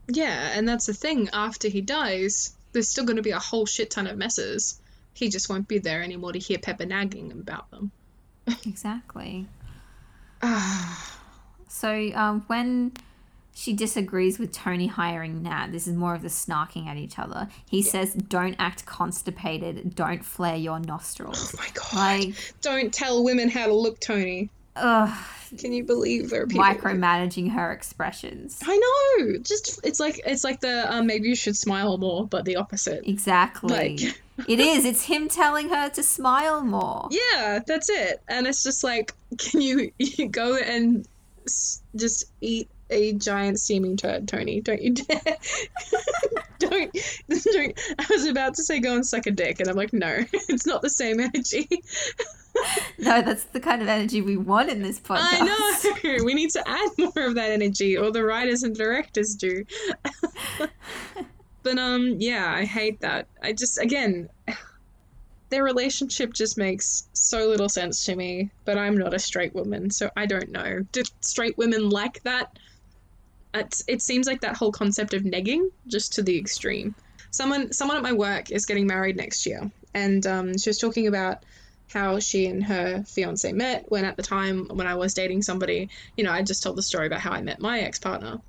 Yeah, 0.09 0.53
and 0.55 0.69
that's 0.69 0.87
the 0.87 0.95
thing. 0.95 1.29
After 1.33 1.69
he 1.69 1.81
dies, 1.81 2.55
there's 2.73 2.89
still 2.89 3.05
going 3.05 3.17
to 3.17 3.23
be 3.23 3.33
a 3.33 3.41
whole 3.41 3.67
shit 3.67 3.91
ton 3.91 4.07
of 4.07 4.17
messes. 4.17 4.81
He 5.15 5.31
just 5.31 5.49
won't 5.49 5.67
be 5.67 5.79
there 5.79 6.03
anymore 6.03 6.33
to 6.33 6.39
hear 6.39 6.59
Pepper 6.59 6.87
nagging 6.87 7.33
about 7.33 7.71
them. 7.73 7.91
exactly. 8.65 9.49
so 11.69 12.13
um, 12.15 12.45
when 12.47 12.93
she 13.57 13.73
disagrees 13.73 14.39
with 14.39 14.53
Tony 14.53 14.87
hiring 14.87 15.43
Nat. 15.43 15.69
This 15.73 15.87
is 15.89 15.95
more 15.95 16.15
of 16.15 16.21
the 16.21 16.29
snarking 16.29 16.87
at 16.89 16.99
each 16.99 17.19
other. 17.19 17.49
He 17.71 17.81
yeah. 17.81 17.91
says, 17.91 18.13
"Don't 18.13 18.55
act 18.59 18.85
constipated. 18.85 19.95
Don't 19.95 20.23
flare 20.23 20.57
your 20.57 20.79
nostrils." 20.79 21.55
Oh 21.55 21.59
my 21.59 21.69
god! 21.73 22.25
Like, 22.27 22.55
don't 22.61 22.93
tell 22.93 23.25
women 23.25 23.49
how 23.49 23.67
to 23.67 23.73
look, 23.73 23.99
Tony. 23.99 24.51
Ugh. 24.77 25.19
Can 25.59 25.73
you 25.73 25.85
believe 25.85 26.29
there 26.29 26.43
are 26.43 26.47
people 26.47 26.65
micromanaging 26.65 27.51
her 27.53 27.73
expressions? 27.73 28.61
I 28.63 28.77
know. 28.77 29.39
Just 29.39 29.81
it's 29.85 30.01
like 30.01 30.21
it's 30.27 30.45
like 30.45 30.61
the 30.61 30.93
um, 30.93 31.07
maybe 31.07 31.29
you 31.31 31.37
should 31.37 31.57
smile 31.57 31.97
more, 31.97 32.27
but 32.27 32.45
the 32.45 32.57
opposite. 32.57 33.09
Exactly. 33.09 33.73
Like 33.73 34.21
it 34.49 34.61
is. 34.61 34.85
It's 34.85 35.03
him 35.03 35.29
telling 35.29 35.71
her 35.71 35.89
to 35.89 36.03
smile 36.03 36.63
more. 36.63 37.09
Yeah, 37.11 37.61
that's 37.67 37.89
it. 37.89 38.21
And 38.29 38.47
it's 38.47 38.63
just 38.63 38.85
like, 38.85 39.15
can 39.39 39.63
you, 39.63 39.93
you 39.99 40.29
go 40.29 40.57
and 40.57 41.09
just 41.95 42.27
eat 42.43 42.69
a 42.91 43.13
giant 43.13 43.59
steaming 43.59 43.97
turd, 43.97 44.29
Tony. 44.29 44.61
Don't 44.61 44.81
you 44.81 44.95
dare. 44.95 45.21
don't, 46.59 46.93
don't. 47.29 47.81
I 47.99 48.07
was 48.11 48.27
about 48.27 48.55
to 48.55 48.63
say 48.63 48.81
go 48.81 48.95
and 48.95 49.07
suck 49.07 49.27
a 49.27 49.31
dick, 49.31 49.61
and 49.61 49.69
I'm 49.69 49.77
like, 49.77 49.93
no, 49.93 50.25
it's 50.33 50.67
not 50.67 50.83
the 50.83 50.91
same 50.91 51.21
energy. 51.21 51.69
no, 52.99 53.23
that's 53.23 53.45
the 53.45 53.61
kind 53.61 53.83
of 53.83 53.89
energy 53.89 54.23
we 54.23 54.37
want 54.37 54.71
in 54.71 54.83
this 54.83 55.01
podcast. 55.01 55.29
I 55.31 55.95
know. 56.05 56.25
We 56.25 56.35
need 56.35 56.51
to 56.51 56.69
add 56.69 56.91
more 56.99 57.27
of 57.27 57.35
that 57.35 57.51
energy, 57.51 57.97
or 57.97 58.11
the 58.11 58.25
writers 58.25 58.63
and 58.63 58.75
directors 58.75 59.35
do. 59.35 59.65
but 61.63 61.79
um, 61.79 62.17
yeah, 62.19 62.53
I 62.55 62.65
hate 62.65 63.01
that. 63.01 63.27
I 63.43 63.53
just 63.53 63.79
again, 63.79 64.29
their 65.49 65.65
relationship 65.65 66.33
just 66.33 66.59
makes 66.59 67.09
so 67.13 67.49
little 67.49 67.69
sense 67.69 68.05
to 68.07 68.17
me. 68.17 68.51
But 68.65 68.79
I'm 68.79 68.97
not 68.97 69.15
a 69.15 69.19
straight 69.19 69.55
woman, 69.55 69.91
so 69.91 70.11
I 70.17 70.27
don't 70.27 70.51
know. 70.51 70.85
Do 70.93 71.03
straight 71.21 71.59
women 71.59 71.91
like 71.91 72.23
that? 72.23 72.59
It's, 73.61 73.85
it 73.87 74.03
seems 74.03 74.27
like 74.27 74.41
that 74.41 74.57
whole 74.57 74.73
concept 74.73 75.15
of 75.15 75.23
negging 75.23 75.71
just 75.87 76.15
to 76.15 76.23
the 76.23 76.39
extreme. 76.39 76.95
Someone 77.31 77.73
someone 77.73 77.97
at 77.97 78.03
my 78.03 78.13
work 78.13 78.51
is 78.51 78.67
getting 78.67 78.87
married 78.87 79.17
next 79.17 79.47
year, 79.47 79.71
and 79.95 80.27
um, 80.27 80.59
she 80.59 80.71
was 80.71 80.79
talking 80.79 81.07
about 81.07 81.45
how 81.93 82.19
she 82.19 82.47
and 82.47 82.65
her 82.65 83.03
fiance 83.05 83.51
met 83.53 83.85
when 83.89 84.05
at 84.05 84.17
the 84.17 84.23
time 84.23 84.69
when 84.69 84.87
I 84.87 84.97
was 84.97 85.15
dating 85.15 85.43
somebody, 85.43 85.89
you 86.17 86.25
know, 86.25 86.33
I 86.33 86.43
just 86.43 86.63
told 86.63 86.77
the 86.77 86.83
story 86.83 87.07
about 87.07 87.21
how 87.21 87.33
I 87.33 87.43
met 87.43 87.61
my 87.61 87.81
ex 87.81 87.99
partner. 87.99 88.41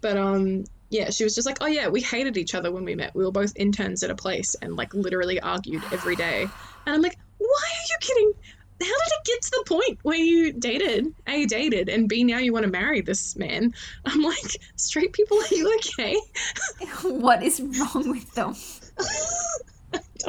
But 0.00 0.16
um 0.16 0.64
yeah, 0.90 1.08
she 1.08 1.24
was 1.24 1.34
just 1.34 1.46
like, 1.46 1.58
Oh 1.60 1.66
yeah, 1.66 1.88
we 1.88 2.02
hated 2.02 2.36
each 2.36 2.54
other 2.54 2.70
when 2.70 2.84
we 2.84 2.94
met. 2.94 3.14
We 3.14 3.24
were 3.24 3.32
both 3.32 3.54
interns 3.56 4.02
at 4.02 4.10
a 4.10 4.14
place 4.14 4.54
and 4.60 4.76
like 4.76 4.92
literally 4.92 5.40
argued 5.40 5.86
every 5.90 6.16
day. 6.16 6.52
And 6.86 6.94
I'm 6.94 7.00
like, 7.00 7.18
Why 7.38 7.46
are 7.46 7.86
you 7.88 7.96
kidding? 8.00 8.32
How 8.82 8.88
did 8.88 9.12
it 9.12 9.24
get 9.24 9.42
to 9.42 9.50
the 9.50 9.64
point 9.68 9.98
where 10.02 10.18
you 10.18 10.52
dated, 10.52 11.14
A, 11.26 11.46
dated, 11.46 11.88
and 11.88 12.08
B, 12.08 12.24
now 12.24 12.38
you 12.38 12.52
want 12.52 12.64
to 12.64 12.70
marry 12.70 13.00
this 13.00 13.36
man? 13.36 13.74
I'm 14.04 14.22
like, 14.22 14.60
straight 14.76 15.12
people, 15.12 15.38
are 15.38 15.54
you 15.54 15.74
okay? 15.76 16.16
what 17.04 17.42
is 17.42 17.60
wrong 17.60 18.10
with 18.10 18.32
them? 18.34 18.54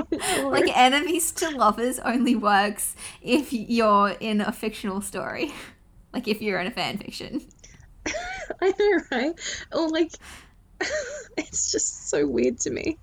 like 0.44 0.78
enemies 0.78 1.32
to 1.32 1.50
lovers 1.50 2.00
only 2.00 2.36
works 2.36 2.96
if 3.22 3.54
you're 3.54 4.16
in 4.20 4.42
a 4.42 4.52
fictional 4.52 5.02
story. 5.02 5.52
Like 6.14 6.28
if 6.28 6.42
you're 6.42 6.60
in 6.60 6.68
a 6.68 6.72
fan 6.72 6.98
fiction. 6.98 7.42
I 8.62 8.74
know, 8.78 9.00
right? 9.12 9.34
Oh, 9.72 9.88
like 9.88 10.12
it's 11.38 11.72
just 11.72 12.10
so 12.10 12.28
weird 12.28 12.60
to 12.60 12.70
me. 12.70 12.98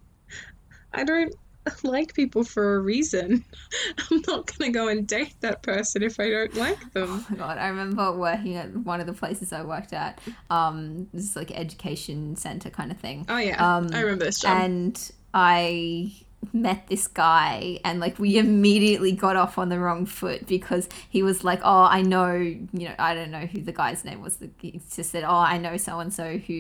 I 0.93 1.05
don't 1.05 1.35
like 1.83 2.15
people 2.15 2.45
for 2.45 2.77
a 2.77 2.81
reason. 2.81 3.45
I'm 4.11 4.23
not 4.27 4.51
gonna 4.57 4.73
go 4.73 4.89
and 4.89 5.07
date 5.07 5.35
that 5.41 5.63
person 5.63 6.03
if 6.03 6.19
I 6.19 6.31
don't 6.31 6.55
like 6.57 6.93
them. 6.93 7.09
Oh 7.11 7.27
my 7.31 7.37
god, 7.37 7.59
I 7.59 7.69
remember 7.69 8.13
working 8.13 8.57
at 8.57 8.75
one 8.75 9.01
of 9.01 9.07
the 9.07 9.13
places 9.13 9.53
I 9.53 9.63
worked 9.63 9.93
at. 9.93 10.21
Um, 10.49 11.09
this 11.13 11.25
is 11.25 11.37
like 11.37 11.51
education 11.53 12.37
center 12.37 12.71
kind 12.71 12.91
of 12.91 12.99
thing. 12.99 13.27
Oh 13.29 13.39
yeah, 13.39 13.77
um, 13.77 13.89
I 13.93 14.01
remember 14.01 14.25
this 14.25 14.41
job. 14.41 14.61
And 14.63 15.13
I 15.35 16.13
met 16.53 16.87
this 16.89 17.07
guy 17.07 17.79
and 17.85 18.01
like 18.01 18.19
we 18.19 18.39
immediately 18.39 19.13
got 19.13 19.37
off 19.37 19.59
on 19.59 19.69
the 19.69 19.79
wrong 19.79 20.07
foot 20.07 20.47
because 20.47 20.89
he 21.09 21.23
was 21.23 21.45
like 21.45 21.61
oh 21.63 21.83
i 21.85 22.03
know 22.03 22.33
you 22.35 22.69
know 22.73 22.95
i 22.99 23.15
don't 23.15 23.31
know 23.31 23.47
who 23.47 23.61
the 23.61 23.73
guy's 23.73 24.05
name 24.05 24.21
was. 24.21 24.39
He 24.59 24.81
just 24.93 25.11
said 25.11 25.23
oh 25.23 25.35
i 25.35 25.59
know 25.59 25.77
so 25.77 26.01
and 26.01 26.13
so 26.13 26.39
who 26.39 26.55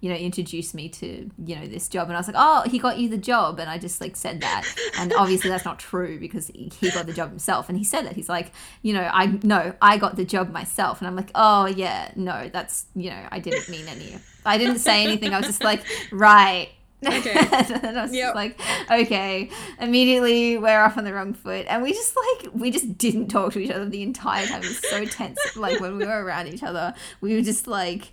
you 0.00 0.10
know 0.10 0.14
introduced 0.14 0.74
me 0.74 0.88
to 0.88 1.30
you 1.44 1.56
know 1.56 1.66
this 1.66 1.88
job. 1.88 2.08
And 2.08 2.16
i 2.16 2.20
was 2.20 2.26
like 2.26 2.36
oh 2.38 2.64
he 2.68 2.78
got 2.78 2.98
you 2.98 3.08
the 3.08 3.18
job. 3.18 3.60
And 3.60 3.70
i 3.70 3.78
just 3.78 4.00
like 4.00 4.16
said 4.16 4.40
that. 4.40 4.66
And 4.98 5.12
obviously 5.12 5.50
that's 5.50 5.64
not 5.64 5.78
true 5.78 6.18
because 6.18 6.48
he 6.48 6.70
got 6.90 7.06
the 7.06 7.12
job 7.12 7.28
himself. 7.28 7.68
And 7.68 7.76
he 7.76 7.84
said 7.84 8.06
that. 8.06 8.14
He's 8.14 8.28
like 8.28 8.52
you 8.82 8.94
know 8.94 9.08
i 9.12 9.26
no 9.42 9.74
i 9.82 9.96
got 9.96 10.16
the 10.16 10.24
job 10.24 10.50
myself. 10.50 11.00
And 11.00 11.08
i'm 11.08 11.16
like 11.16 11.30
oh 11.34 11.66
yeah 11.66 12.10
no 12.16 12.48
that's 12.52 12.86
you 12.94 13.10
know 13.10 13.28
i 13.30 13.38
didn't 13.38 13.68
mean 13.68 13.86
any 13.86 14.16
I 14.46 14.58
didn't 14.58 14.78
say 14.78 15.02
anything. 15.02 15.34
I 15.34 15.38
was 15.38 15.46
just 15.46 15.64
like, 15.64 15.82
right, 16.12 16.68
Okay. 17.04 17.32
and 17.36 17.98
I 17.98 18.02
was 18.02 18.14
yep. 18.14 18.28
just 18.28 18.34
like, 18.34 18.60
okay. 18.90 19.50
Immediately 19.80 20.58
we're 20.58 20.80
off 20.80 20.96
on 20.96 21.04
the 21.04 21.12
wrong 21.12 21.34
foot. 21.34 21.66
And 21.68 21.82
we 21.82 21.92
just 21.92 22.16
like 22.16 22.54
we 22.54 22.70
just 22.70 22.96
didn't 22.98 23.28
talk 23.28 23.52
to 23.52 23.58
each 23.58 23.70
other 23.70 23.88
the 23.88 24.02
entire 24.02 24.46
time. 24.46 24.62
It 24.62 24.68
was 24.68 24.78
so 24.88 25.04
tense. 25.04 25.38
like 25.56 25.80
when 25.80 25.96
we 25.96 26.06
were 26.06 26.24
around 26.24 26.48
each 26.48 26.62
other, 26.62 26.94
we 27.20 27.34
were 27.34 27.42
just 27.42 27.66
like 27.66 28.12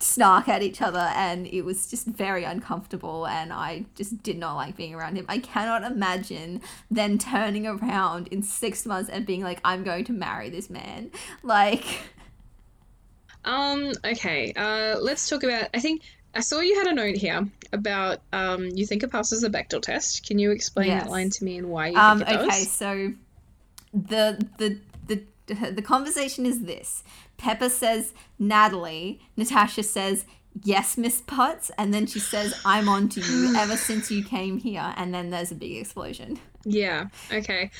snark 0.00 0.48
at 0.48 0.62
each 0.62 0.82
other 0.82 1.10
and 1.14 1.46
it 1.46 1.62
was 1.62 1.86
just 1.86 2.06
very 2.06 2.44
uncomfortable 2.44 3.26
and 3.26 3.52
I 3.52 3.84
just 3.94 4.22
did 4.22 4.38
not 4.38 4.56
like 4.56 4.76
being 4.76 4.94
around 4.94 5.16
him. 5.16 5.26
I 5.28 5.38
cannot 5.38 5.84
imagine 5.84 6.62
then 6.90 7.18
turning 7.18 7.66
around 7.66 8.28
in 8.28 8.42
six 8.42 8.86
months 8.86 9.10
and 9.10 9.26
being 9.26 9.42
like, 9.42 9.60
I'm 9.64 9.84
going 9.84 10.04
to 10.06 10.12
marry 10.12 10.50
this 10.50 10.70
man. 10.70 11.10
Like 11.42 11.84
Um, 13.44 13.92
okay. 14.04 14.52
Uh 14.54 14.98
let's 15.00 15.28
talk 15.28 15.42
about 15.42 15.68
I 15.72 15.80
think 15.80 16.02
I 16.34 16.40
saw 16.40 16.60
you 16.60 16.78
had 16.78 16.86
a 16.86 16.94
note 16.94 17.16
here 17.16 17.46
about 17.72 18.20
um, 18.32 18.68
you 18.68 18.86
think 18.86 19.02
it 19.02 19.10
passes 19.10 19.40
the 19.42 19.48
Bechdel 19.48 19.82
test. 19.82 20.26
Can 20.26 20.38
you 20.38 20.50
explain 20.50 20.88
yes. 20.88 21.04
that 21.04 21.10
line 21.10 21.30
to 21.30 21.44
me 21.44 21.58
and 21.58 21.68
why 21.68 21.88
you 21.88 21.96
um, 21.96 22.18
think 22.18 22.30
it 22.30 22.34
does? 22.34 22.46
Okay, 22.46 22.64
so 22.64 23.12
the 23.92 24.46
the 24.58 24.78
the 25.06 25.70
the 25.72 25.82
conversation 25.82 26.46
is 26.46 26.64
this: 26.64 27.02
Pepper 27.36 27.68
says 27.68 28.12
Natalie, 28.38 29.20
Natasha 29.36 29.82
says 29.82 30.24
yes, 30.62 30.96
Miss 30.96 31.20
Potts, 31.20 31.70
and 31.78 31.92
then 31.92 32.06
she 32.06 32.20
says 32.20 32.60
I'm 32.64 32.88
on 32.88 33.08
to 33.10 33.20
you 33.20 33.54
ever 33.56 33.76
since 33.76 34.10
you 34.10 34.22
came 34.22 34.58
here, 34.58 34.94
and 34.96 35.12
then 35.12 35.30
there's 35.30 35.50
a 35.50 35.56
big 35.56 35.76
explosion. 35.76 36.38
Yeah. 36.64 37.08
Okay. 37.32 37.70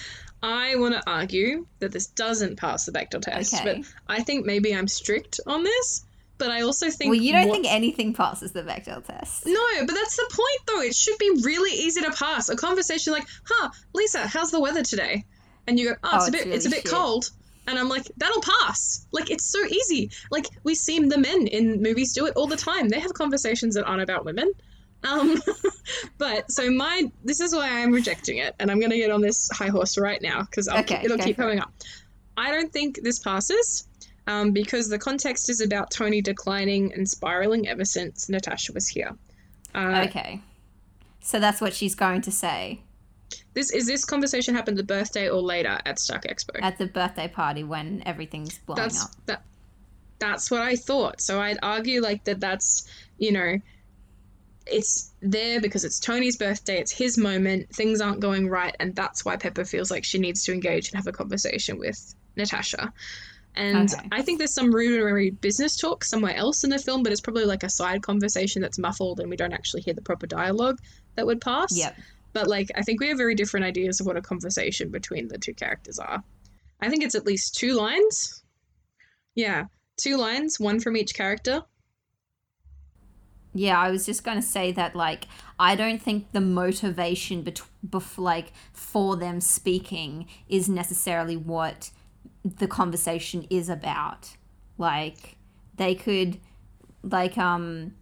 I 0.43 0.77
want 0.77 0.95
to 0.95 1.03
argue 1.07 1.67
that 1.81 1.93
this 1.93 2.07
doesn't 2.07 2.57
pass 2.57 2.87
the 2.87 2.93
Bechdel 2.93 3.21
test, 3.21 3.55
okay. 3.55 3.83
but 3.83 3.93
I 4.09 4.23
think 4.23 4.47
maybe 4.47 4.75
I'm 4.75 4.89
strict 4.89 5.39
on 5.47 5.65
this 5.65 6.07
but 6.41 6.51
I 6.51 6.63
also 6.63 6.91
think. 6.91 7.11
Well, 7.11 7.21
you 7.21 7.33
don't 7.33 7.51
think 7.51 7.67
anything 7.71 8.15
passes 8.15 8.51
the 8.51 8.63
Bechdel 8.63 9.05
test. 9.05 9.47
No, 9.47 9.69
but 9.87 9.95
that's 9.95 10.17
the 10.17 10.29
point, 10.33 10.61
though. 10.67 10.81
It 10.81 10.97
should 10.97 11.19
be 11.19 11.31
really 11.45 11.71
easy 11.71 12.01
to 12.01 12.11
pass. 12.11 12.49
A 12.49 12.57
conversation 12.57 13.13
like, 13.13 13.27
"Huh, 13.45 13.71
Lisa, 13.95 14.27
how's 14.27 14.51
the 14.51 14.59
weather 14.59 14.83
today?" 14.83 15.25
And 15.69 15.79
you 15.79 15.91
go, 15.91 15.97
"Oh, 16.03 16.17
it's, 16.17 16.25
oh, 16.25 16.29
a 16.29 16.33
bit, 16.33 16.45
really 16.47 16.57
it's 16.57 16.67
a 16.67 16.71
bit 16.71 16.83
shit. 16.83 16.91
cold." 16.91 17.31
And 17.67 17.79
I'm 17.79 17.89
like, 17.89 18.11
that'll 18.17 18.41
pass. 18.41 19.07
Like, 19.13 19.31
it's 19.31 19.45
so 19.45 19.65
easy. 19.65 20.11
Like, 20.33 20.47
we 20.65 20.75
see 20.75 20.99
the 20.99 21.19
men 21.19 21.47
in 21.47 21.81
movies 21.81 22.15
do 22.15 22.27
it 22.27 22.35
all 22.35 22.49
the 22.49 22.57
time. 22.57 22.89
They 22.89 22.99
have 22.99 23.13
conversations 23.15 23.77
that 23.77 23.85
aren't 23.85 24.03
about 24.03 24.25
women. 24.25 24.51
Um, 25.05 25.41
but 26.19 26.51
so 26.51 26.69
my, 26.71 27.13
this 27.23 27.39
is 27.39 27.55
why 27.55 27.69
I'm 27.83 27.93
rejecting 27.93 28.39
it, 28.39 28.57
and 28.59 28.71
I'm 28.71 28.81
going 28.81 28.91
to 28.91 28.97
get 28.97 29.11
on 29.11 29.21
this 29.21 29.51
high 29.53 29.69
horse 29.69 29.99
right 29.99 30.21
now 30.21 30.41
because 30.43 30.69
okay, 30.69 31.03
it'll 31.05 31.19
keep 31.19 31.37
coming 31.37 31.61
up. 31.61 31.73
I 32.37 32.51
don't 32.51 32.73
think 32.73 33.03
this 33.03 33.19
passes 33.21 33.87
um, 34.27 34.53
because 34.53 34.89
the 34.89 34.99
context 34.99 35.49
is 35.51 35.61
about 35.61 35.91
Tony 35.91 36.21
declining 36.21 36.93
and 36.93 37.09
spiraling 37.09 37.69
ever 37.69 37.85
since 37.85 38.29
Natasha 38.29 38.73
was 38.73 38.89
here. 38.89 39.17
Uh, 39.75 40.07
okay. 40.09 40.41
So 41.21 41.39
that's 41.39 41.61
what 41.61 41.75
she's 41.75 41.95
going 41.95 42.23
to 42.23 42.31
say. 42.31 42.81
This 43.53 43.73
is 43.73 43.87
this 43.87 44.05
conversation 44.05 44.55
happened 44.55 44.79
the 44.79 44.85
birthday 44.85 45.29
or 45.29 45.41
later 45.41 45.79
at 45.85 45.99
Stark 45.99 46.25
Expo? 46.25 46.61
At 46.63 46.79
the 46.79 46.87
birthday 46.87 47.29
party 47.29 47.65
when 47.65 48.03
everything's 48.07 48.59
blowing 48.59 48.83
that's, 48.83 49.05
up. 49.05 49.11
That, 49.27 49.43
that's 50.19 50.51
what 50.51 50.61
I 50.61 50.77
thought. 50.77 51.21
So 51.21 51.41
I'd 51.41 51.59
argue 51.63 52.01
like 52.01 52.25
that. 52.25 52.41
That's 52.41 52.89
you 53.19 53.33
know, 53.33 53.59
it's 54.67 55.13
there 55.21 55.61
because 55.61 55.85
it's 55.85 55.99
Tony's 55.99 56.37
birthday. 56.37 56.79
It's 56.79 56.93
his 56.93 57.19
moment. 57.19 57.75
Things 57.75 58.01
aren't 58.01 58.21
going 58.21 58.49
right, 58.49 58.75
and 58.79 58.95
that's 58.95 59.25
why 59.25 59.37
Pepper 59.37 59.65
feels 59.65 59.91
like 59.91 60.05
she 60.05 60.19
needs 60.19 60.45
to 60.45 60.53
engage 60.53 60.89
and 60.89 60.97
have 60.97 61.07
a 61.07 61.13
conversation 61.13 61.79
with 61.79 62.15
Natasha. 62.37 62.93
And 63.57 63.93
Okay. 63.93 64.09
I 64.13 64.23
think 64.23 64.39
there's 64.39 64.55
some 64.55 64.73
rudimentary 64.73 65.31
business 65.31 65.77
talk 65.77 66.05
somewhere 66.05 66.35
else 66.37 66.63
in 66.65 66.71
the 66.71 66.79
film, 66.79 67.03
but 67.03 67.13
it's 67.13 67.21
probably 67.21 67.45
like 67.45 67.63
a 67.63 67.69
side 67.71 68.03
conversation 68.03 68.63
that's 68.63 68.79
muffled 68.79 69.21
and 69.21 69.29
we 69.29 69.37
don't 69.37 69.53
actually 69.53 69.83
hear 69.83 69.95
the 69.95 70.03
proper 70.03 70.27
dialogue 70.27 70.79
that 71.17 71.27
would 71.27 71.41
pass. 71.41 71.77
Yep. 71.77 71.97
But 72.33 72.47
like, 72.47 72.71
I 72.77 72.83
think 72.83 73.01
we 73.01 73.09
have 73.09 73.17
very 73.19 73.35
different 73.35 73.67
ideas 73.67 74.01
of 74.01 74.07
what 74.07 74.17
a 74.17 74.23
conversation 74.23 74.91
between 74.91 75.27
the 75.29 75.37
two 75.39 75.53
characters 75.53 75.99
are. 75.99 76.23
I 76.81 76.89
think 76.89 77.03
it's 77.03 77.17
at 77.17 77.27
least 77.27 77.57
two 77.57 77.75
lines. 77.75 78.45
Yeah, 79.35 79.65
two 79.97 80.17
lines, 80.17 80.59
one 80.61 80.81
from 80.81 80.97
each 80.97 81.15
character. 81.15 81.63
Yeah, 83.53 83.79
I 83.81 83.91
was 83.91 84.07
just 84.07 84.23
going 84.23 84.39
to 84.41 84.47
say 84.47 84.71
that 84.73 84.95
like 84.95 85.27
I 85.59 85.75
don't 85.75 86.01
think 86.01 86.31
the 86.33 86.41
motivation 86.41 87.43
bet- 87.43 87.63
bef- 87.87 88.17
like 88.19 88.53
for 88.73 89.17
them 89.17 89.41
speaking 89.41 90.27
is 90.49 90.69
necessarily 90.69 91.37
what 91.37 91.91
the 92.45 92.67
conversation 92.67 93.47
is 93.51 93.69
about. 93.69 94.37
Like 94.79 95.37
they 95.77 95.95
could 95.95 96.39
like 97.03 97.39
um 97.39 97.95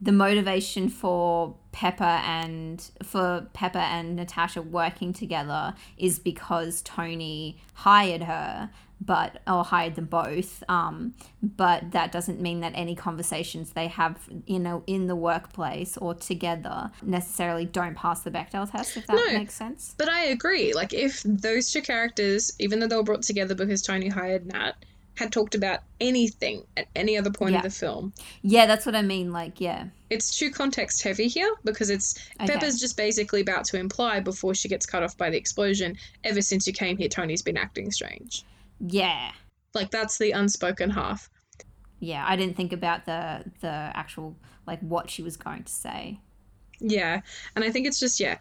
the 0.00 0.12
motivation 0.12 0.88
for 0.88 1.56
Pepper 1.70 2.02
and 2.02 2.90
for 3.04 3.46
Pepper 3.52 3.78
and 3.78 4.16
Natasha 4.16 4.60
working 4.60 5.12
together 5.12 5.74
is 5.96 6.18
because 6.18 6.82
Tony 6.82 7.60
hired 7.74 8.24
her, 8.24 8.70
but 9.04 9.42
or 9.46 9.64
hired 9.64 9.94
them 9.96 10.06
both. 10.06 10.62
Um, 10.68 11.14
but 11.42 11.90
that 11.90 12.12
doesn't 12.12 12.40
mean 12.40 12.60
that 12.60 12.72
any 12.74 12.94
conversations 12.94 13.72
they 13.72 13.88
have 13.88 14.18
you 14.46 14.58
know 14.58 14.82
in 14.86 15.06
the 15.06 15.16
workplace 15.16 15.96
or 15.96 16.14
together 16.14 16.90
necessarily 17.02 17.64
don't 17.64 17.96
pass 17.96 18.22
the 18.22 18.30
Bechdel 18.30 18.70
test. 18.70 18.96
If 18.96 19.06
that 19.08 19.16
No. 19.16 19.38
makes 19.38 19.54
sense. 19.54 19.94
But 19.98 20.08
I 20.08 20.24
agree. 20.26 20.72
Like, 20.72 20.92
if 20.94 21.22
those 21.24 21.70
two 21.70 21.82
characters, 21.82 22.52
even 22.58 22.78
though 22.80 22.86
they 22.86 22.96
were 22.96 23.02
brought 23.02 23.22
together 23.22 23.54
because 23.54 23.82
Tony 23.82 24.08
hired 24.08 24.46
Nat, 24.46 24.72
had 25.16 25.30
talked 25.30 25.54
about 25.54 25.80
anything 26.00 26.64
at 26.76 26.86
any 26.96 27.18
other 27.18 27.30
point 27.30 27.52
Yeah. 27.52 27.58
of 27.58 27.64
the 27.64 27.70
film, 27.70 28.14
Yeah, 28.42 28.64
that's 28.66 28.86
what 28.86 28.94
I 28.96 29.02
mean. 29.02 29.30
Like, 29.32 29.60
yeah, 29.60 29.86
it's 30.10 30.36
too 30.38 30.50
context 30.50 31.02
heavy 31.02 31.28
here 31.28 31.52
because 31.64 31.90
it's 31.90 32.18
Okay. 32.40 32.52
Pepper's 32.54 32.78
just 32.80 32.96
basically 32.96 33.40
about 33.42 33.64
to 33.66 33.78
imply 33.78 34.20
before 34.20 34.54
she 34.54 34.68
gets 34.68 34.86
cut 34.86 35.02
off 35.02 35.16
by 35.18 35.28
the 35.28 35.36
explosion. 35.36 35.96
Ever 36.24 36.40
since 36.40 36.66
you 36.66 36.72
came 36.72 36.96
here, 36.96 37.08
Tony's 37.08 37.42
been 37.42 37.58
acting 37.58 37.90
strange. 37.92 38.44
Yeah, 38.86 39.32
Like 39.74 39.90
that's 39.90 40.18
the 40.18 40.32
unspoken 40.32 40.90
half. 40.90 41.30
yeah. 42.00 42.24
I 42.26 42.36
didn't 42.36 42.56
think 42.56 42.72
about 42.72 43.06
the 43.06 43.44
the 43.60 43.68
actual 43.68 44.36
like 44.66 44.80
what 44.80 45.08
she 45.10 45.22
was 45.22 45.36
going 45.36 45.62
to 45.64 45.72
say. 45.72 46.18
Yeah, 46.80 47.20
and 47.54 47.64
I 47.64 47.70
think 47.70 47.86
it's 47.86 48.00
just 48.00 48.18
yeah, 48.20 48.38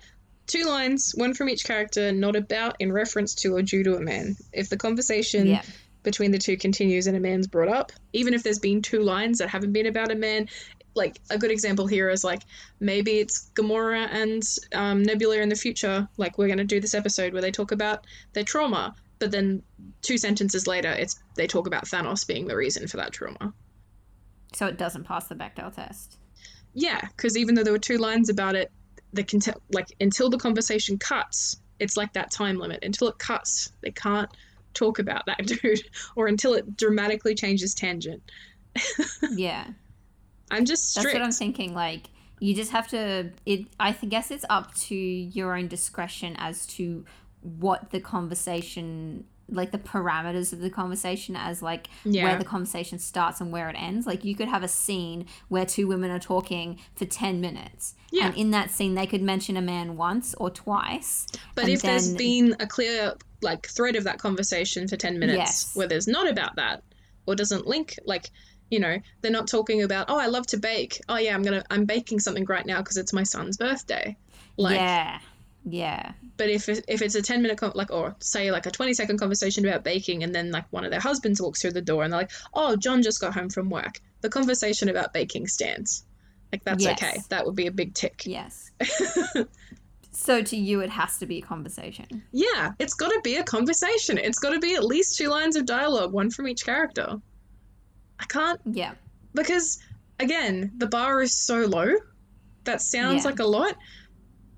two 0.47 0.65
lines, 0.65 1.13
one 1.15 1.33
from 1.33 1.47
each 1.49 1.63
character, 1.63 2.11
not 2.11 2.35
about 2.35 2.75
in 2.79 2.91
reference 2.91 3.35
to 3.35 3.55
or 3.55 3.61
due 3.61 3.83
to 3.83 3.95
a 3.95 4.01
man. 4.01 4.35
If 4.51 4.69
the 4.69 4.77
conversation 4.77 5.47
Yeah. 5.47 5.61
between 6.03 6.31
the 6.31 6.39
two 6.39 6.57
continues 6.57 7.05
and 7.07 7.15
a 7.15 7.19
man's 7.19 7.45
brought 7.47 7.69
up, 7.69 7.91
even 8.13 8.33
if 8.33 8.41
there's 8.43 8.59
been 8.59 8.81
two 8.81 9.01
lines 9.01 9.37
that 9.37 9.49
haven't 9.49 9.73
been 9.73 9.85
about 9.85 10.11
a 10.11 10.15
man, 10.15 10.49
like 10.95 11.19
a 11.29 11.37
good 11.37 11.51
example 11.51 11.85
here 11.87 12.09
is 12.09 12.23
like 12.23 12.41
maybe 12.79 13.19
it's 13.19 13.51
Gamora 13.55 14.07
and 14.11 14.43
um, 14.73 15.03
Nebula 15.03 15.37
in 15.37 15.49
the 15.49 15.55
future. 15.55 16.07
Like 16.17 16.37
we're 16.39 16.47
gonna 16.49 16.63
do 16.65 16.79
this 16.81 16.95
episode 16.95 17.31
where 17.33 17.41
they 17.43 17.51
talk 17.51 17.71
about 17.71 18.07
their 18.33 18.43
trauma, 18.43 18.95
but 19.21 19.31
then 19.31 19.61
two 20.01 20.17
sentences 20.17 20.67
later, 20.67 20.91
it's 20.91 21.17
they 21.35 21.47
talk 21.47 21.67
about 21.67 21.85
Thanos 21.85 22.27
being 22.27 22.47
the 22.47 22.55
reason 22.57 22.87
for 22.87 22.97
that 22.97 23.13
trauma. 23.13 23.53
So 24.53 24.65
it 24.65 24.77
doesn't 24.77 25.05
pass 25.05 25.27
the 25.27 25.35
Bechdel 25.35 25.73
test. 25.73 26.17
Yeah, 26.73 26.99
because 26.99 27.37
even 27.37 27.53
though 27.55 27.63
there 27.63 27.71
were 27.71 27.79
two 27.79 27.99
lines 27.99 28.29
about 28.29 28.55
it, 28.55 28.71
the 29.13 29.23
cont- 29.23 29.61
like 29.71 29.87
until 30.01 30.29
the 30.29 30.39
conversation 30.39 30.97
cuts, 30.97 31.57
it's 31.79 31.95
like 31.95 32.13
that 32.13 32.31
time 32.31 32.57
limit. 32.57 32.83
Until 32.83 33.09
it 33.09 33.19
cuts, 33.19 33.71
they 33.81 33.91
can't 33.91 34.29
talk 34.73 34.97
about 34.97 35.27
that 35.27 35.45
dude, 35.45 35.87
or 36.15 36.25
until 36.25 36.55
it 36.55 36.75
dramatically 36.75 37.35
changes 37.35 37.73
tangent. 37.73 38.21
Yeah. 39.33 39.67
I'm 40.49 40.65
just 40.65 40.95
That's 40.95 41.13
what 41.13 41.21
I'm 41.21 41.31
thinking. 41.31 41.73
Like, 41.73 42.09
you 42.39 42.53
just 42.53 42.71
have 42.71 42.87
to. 42.89 43.31
It. 43.45 43.67
I 43.79 43.91
guess 43.91 44.31
it's 44.31 44.43
up 44.49 44.73
to 44.75 44.95
your 44.95 45.55
own 45.55 45.67
discretion 45.67 46.35
as 46.39 46.65
to 46.67 47.05
what 47.41 47.91
the 47.91 47.99
conversation, 47.99 49.25
like 49.49 49.71
the 49.71 49.77
parameters 49.77 50.53
of 50.53 50.59
the 50.59 50.69
conversation, 50.69 51.35
as 51.35 51.61
like 51.61 51.87
Yeah. 52.05 52.23
where 52.23 52.37
the 52.37 52.45
conversation 52.45 52.99
starts 52.99 53.41
and 53.41 53.51
where 53.51 53.69
it 53.69 53.75
ends. 53.77 54.05
Like, 54.07 54.23
you 54.23 54.35
could 54.35 54.47
have 54.47 54.63
a 54.63 54.67
scene 54.67 55.25
where 55.49 55.65
two 55.65 55.87
women 55.87 56.11
are 56.11 56.19
talking 56.19 56.79
for 56.95 57.05
ten 57.05 57.41
minutes, 57.41 57.95
Yeah. 58.11 58.27
and 58.27 58.37
in 58.37 58.51
that 58.51 58.71
scene 58.71 58.95
they 58.95 59.07
could 59.07 59.21
mention 59.21 59.57
a 59.57 59.61
man 59.61 59.97
once 59.97 60.33
or 60.35 60.49
twice. 60.49 61.27
But 61.55 61.67
if 61.69 61.81
there's 61.81 62.13
been 62.13 62.55
a 62.59 62.67
clear 62.67 63.13
like 63.41 63.67
thread 63.67 63.95
of 63.95 64.03
that 64.03 64.19
conversation 64.19 64.87
for 64.87 64.95
10 64.97 65.17
minutes 65.17 65.37
Yes. 65.37 65.75
where 65.75 65.87
there's 65.87 66.07
not 66.07 66.29
about 66.29 66.57
that 66.57 66.83
or 67.25 67.33
doesn't 67.33 67.65
link 67.65 67.95
like 68.05 68.29
you 68.69 68.79
know 68.79 68.99
they're 69.21 69.31
not 69.31 69.47
talking 69.47 69.81
about 69.81 70.05
oh 70.11 70.19
i 70.19 70.27
love 70.27 70.45
to 70.45 70.57
bake 70.57 71.01
oh 71.09 71.17
yeah 71.17 71.33
i'm 71.33 71.41
gonna 71.41 71.63
i'm 71.71 71.85
baking 71.85 72.19
something 72.19 72.45
right 72.45 72.67
now 72.67 72.77
because 72.77 72.97
it's 72.97 73.13
my 73.13 73.23
son's 73.23 73.57
birthday 73.57 74.15
like 74.57 74.75
yeah, 74.75 75.19
yeah, 75.63 76.13
but 76.37 76.49
if 76.49 76.67
it, 76.69 76.83
if 76.87 77.01
it's 77.01 77.15
a 77.15 77.21
10 77.21 77.41
minute 77.41 77.57
con- 77.57 77.71
like 77.75 77.91
or 77.91 78.15
say 78.19 78.51
like 78.51 78.65
a 78.65 78.71
20 78.71 78.93
second 78.93 79.17
conversation 79.19 79.65
about 79.67 79.83
baking 79.83 80.23
and 80.23 80.33
then 80.33 80.51
like 80.51 80.65
one 80.71 80.83
of 80.83 80.91
their 80.91 80.99
husbands 80.99 81.41
walks 81.41 81.61
through 81.61 81.71
the 81.73 81.81
door 81.81 82.03
and 82.03 82.11
they're 82.11 82.21
like 82.21 82.31
oh 82.53 82.75
john 82.75 83.01
just 83.03 83.21
got 83.21 83.33
home 83.33 83.49
from 83.49 83.69
work. 83.69 83.99
The 84.21 84.29
conversation 84.29 84.89
about 84.89 85.13
baking 85.13 85.47
stands. 85.47 86.03
Like 86.51 86.63
that's 86.63 86.83
Yes. 86.83 87.01
okay. 87.01 87.17
That 87.29 87.45
would 87.45 87.55
be 87.55 87.67
a 87.67 87.71
big 87.71 87.93
tick. 87.93 88.23
Yes. 88.25 88.71
so 90.11 90.41
to 90.43 90.57
you, 90.57 90.81
it 90.81 90.89
has 90.89 91.17
to 91.19 91.25
be 91.25 91.39
a 91.39 91.41
conversation. 91.41 92.23
yeah. 92.31 92.73
It's 92.79 92.93
got 92.93 93.09
to 93.09 93.21
be 93.23 93.37
a 93.37 93.43
conversation. 93.43 94.17
It's 94.17 94.39
got 94.39 94.49
to 94.51 94.59
be 94.59 94.75
at 94.75 94.83
least 94.83 95.17
two 95.17 95.29
lines 95.29 95.55
of 95.55 95.65
dialogue 95.65 96.11
one 96.11 96.29
from 96.29 96.47
each 96.47 96.65
character. 96.65 97.19
I 98.19 98.25
can't 98.25 98.59
Yeah, 98.65 98.93
because 99.33 99.79
again 100.19 100.71
the 100.77 100.87
bar 100.87 101.21
is 101.21 101.33
so 101.37 101.59
low. 101.65 101.93
That 102.65 102.81
sounds 102.81 103.23
Yeah. 103.23 103.29
like 103.31 103.39
a 103.39 103.45
lot 103.45 103.75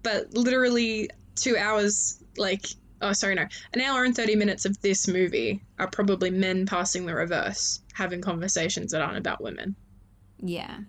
but 0.04 0.34
literally 0.34 1.10
two 1.36 1.58
hours 1.58 2.24
like 2.38 2.68
oh 3.02 3.14
sorry 3.14 3.36
no. 3.36 3.46
An 3.74 3.82
hour 3.82 4.04
and 4.04 4.16
30 4.16 4.36
minutes 4.36 4.66
of 4.66 4.80
this 4.82 5.08
movie 5.08 5.62
are 5.80 5.90
probably 5.90 6.30
men 6.30 6.66
passing 6.66 7.06
the 7.06 7.16
reverse 7.16 7.80
having 7.94 8.22
conversations 8.22 8.92
that 8.92 9.02
aren't 9.02 9.18
about 9.18 9.42
women. 9.42 9.76
Yeah. 10.40 10.80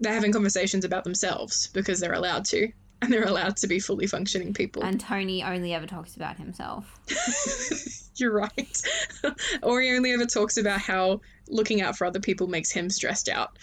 they're 0.00 0.14
having 0.14 0.32
conversations 0.32 0.84
about 0.84 1.04
themselves 1.04 1.68
because 1.68 2.00
they're 2.00 2.12
allowed 2.12 2.44
to 2.46 2.72
and 3.02 3.12
they're 3.12 3.26
allowed 3.26 3.56
to 3.56 3.66
be 3.66 3.78
fully 3.78 4.06
functioning 4.06 4.52
people 4.52 4.82
And 4.82 5.00
Tony 5.00 5.42
only 5.42 5.74
ever 5.74 5.86
talks 5.86 6.16
about 6.16 6.36
himself. 6.36 6.98
you're 8.16 8.32
right 8.32 8.82
or 9.62 9.80
he 9.80 9.94
only 9.96 10.12
ever 10.12 10.26
talks 10.26 10.56
about 10.56 10.80
how 10.80 11.20
looking 11.48 11.80
out 11.80 11.96
for 11.96 12.06
other 12.06 12.20
people 12.20 12.46
makes 12.46 12.70
him 12.70 12.90
stressed 12.90 13.28
out 13.28 13.58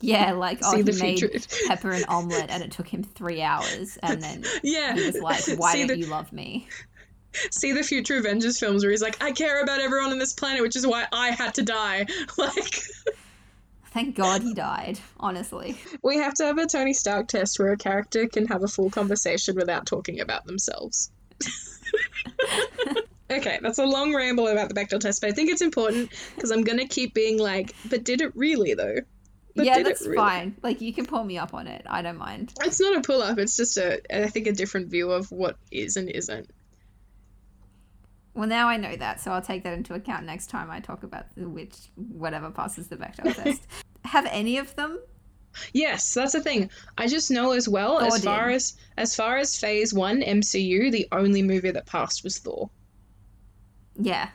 Yeah, 0.00 0.32
like 0.32 0.58
oh, 0.62 0.76
he 0.76 0.82
made 0.82 1.18
future. 1.18 1.30
pepper 1.66 1.92
and 1.92 2.04
omelet, 2.08 2.50
and 2.50 2.62
it 2.62 2.70
took 2.70 2.88
him 2.88 3.02
three 3.02 3.40
hours, 3.40 3.98
and 4.02 4.20
then 4.22 4.44
yeah 4.62 4.94
he 4.94 5.06
was 5.06 5.20
like, 5.20 5.42
"Why 5.58 5.72
see 5.72 5.78
don't 5.86 5.88
the, 5.88 5.98
you 5.98 6.06
love 6.06 6.32
me?" 6.32 6.68
see 7.50 7.72
the 7.72 7.82
future 7.82 8.16
Avengers 8.16 8.58
films 8.58 8.82
where 8.82 8.90
he's 8.90 9.02
like, 9.02 9.22
I 9.22 9.32
care 9.32 9.62
about 9.62 9.80
everyone 9.80 10.12
on 10.12 10.18
this 10.18 10.32
planet, 10.32 10.62
which 10.62 10.76
is 10.76 10.86
why 10.86 11.06
I 11.12 11.30
had 11.30 11.54
to 11.54 11.62
die. 11.62 12.06
Like, 12.36 12.82
Thank 13.92 14.14
God 14.14 14.42
he 14.42 14.54
died. 14.54 15.00
Honestly, 15.18 15.76
we 16.02 16.18
have 16.18 16.34
to 16.34 16.44
have 16.44 16.58
a 16.58 16.66
Tony 16.66 16.92
Stark 16.92 17.28
test 17.28 17.58
where 17.58 17.72
a 17.72 17.76
character 17.76 18.28
can 18.28 18.46
have 18.46 18.62
a 18.62 18.68
full 18.68 18.90
conversation 18.90 19.56
without 19.56 19.86
talking 19.86 20.20
about 20.20 20.46
themselves. 20.46 21.10
okay, 23.30 23.58
that's 23.60 23.78
a 23.78 23.84
long 23.84 24.14
ramble 24.14 24.46
about 24.46 24.68
the 24.68 24.74
Bechdel 24.74 25.00
test, 25.00 25.20
but 25.20 25.30
I 25.30 25.32
think 25.32 25.50
it's 25.50 25.62
important 25.62 26.10
because 26.34 26.50
I'm 26.52 26.62
gonna 26.62 26.86
keep 26.86 27.14
being 27.14 27.38
like, 27.38 27.74
but 27.88 28.04
did 28.04 28.20
it 28.20 28.36
really 28.36 28.74
though? 28.74 28.98
But 29.56 29.66
yeah, 29.66 29.82
that's 29.82 30.02
really? 30.02 30.16
fine. 30.16 30.56
Like 30.62 30.80
you 30.80 30.92
can 30.92 31.06
pull 31.06 31.24
me 31.24 31.38
up 31.38 31.54
on 31.54 31.66
it. 31.66 31.84
I 31.88 32.02
don't 32.02 32.18
mind. 32.18 32.52
It's 32.62 32.80
not 32.80 32.96
a 32.96 33.00
pull 33.00 33.22
up. 33.22 33.38
It's 33.38 33.56
just 33.56 33.76
a, 33.76 34.00
I 34.14 34.28
think, 34.28 34.46
a 34.46 34.52
different 34.52 34.88
view 34.88 35.10
of 35.10 35.30
what 35.32 35.56
is 35.72 35.96
and 35.96 36.08
isn't. 36.08 36.48
Well, 38.34 38.48
now 38.48 38.68
I 38.68 38.76
know 38.76 38.94
that, 38.96 39.20
so 39.20 39.32
I'll 39.32 39.42
take 39.42 39.64
that 39.64 39.74
into 39.74 39.94
account 39.94 40.24
next 40.24 40.48
time 40.48 40.70
I 40.70 40.80
talk 40.80 41.02
about 41.02 41.26
the, 41.36 41.48
which 41.48 41.74
whatever 41.96 42.50
passes 42.50 42.86
the 42.88 42.96
Bechdel 42.96 43.34
test. 43.44 43.62
Have 44.04 44.26
any 44.30 44.58
of 44.58 44.74
them? 44.76 45.00
Yes, 45.72 46.14
that's 46.14 46.32
the 46.32 46.40
thing. 46.40 46.70
I 46.96 47.06
just 47.06 47.30
know 47.30 47.52
as 47.52 47.68
well 47.68 47.98
Thor 47.98 48.06
as 48.06 48.24
far 48.24 48.50
as 48.50 48.76
as 48.96 49.16
far 49.16 49.38
as 49.38 49.58
Phase 49.58 49.92
One 49.92 50.22
MCU, 50.22 50.92
the 50.92 51.08
only 51.10 51.42
movie 51.42 51.72
that 51.72 51.86
passed 51.86 52.22
was 52.22 52.38
Thor. 52.38 52.70
Yeah. 53.96 54.28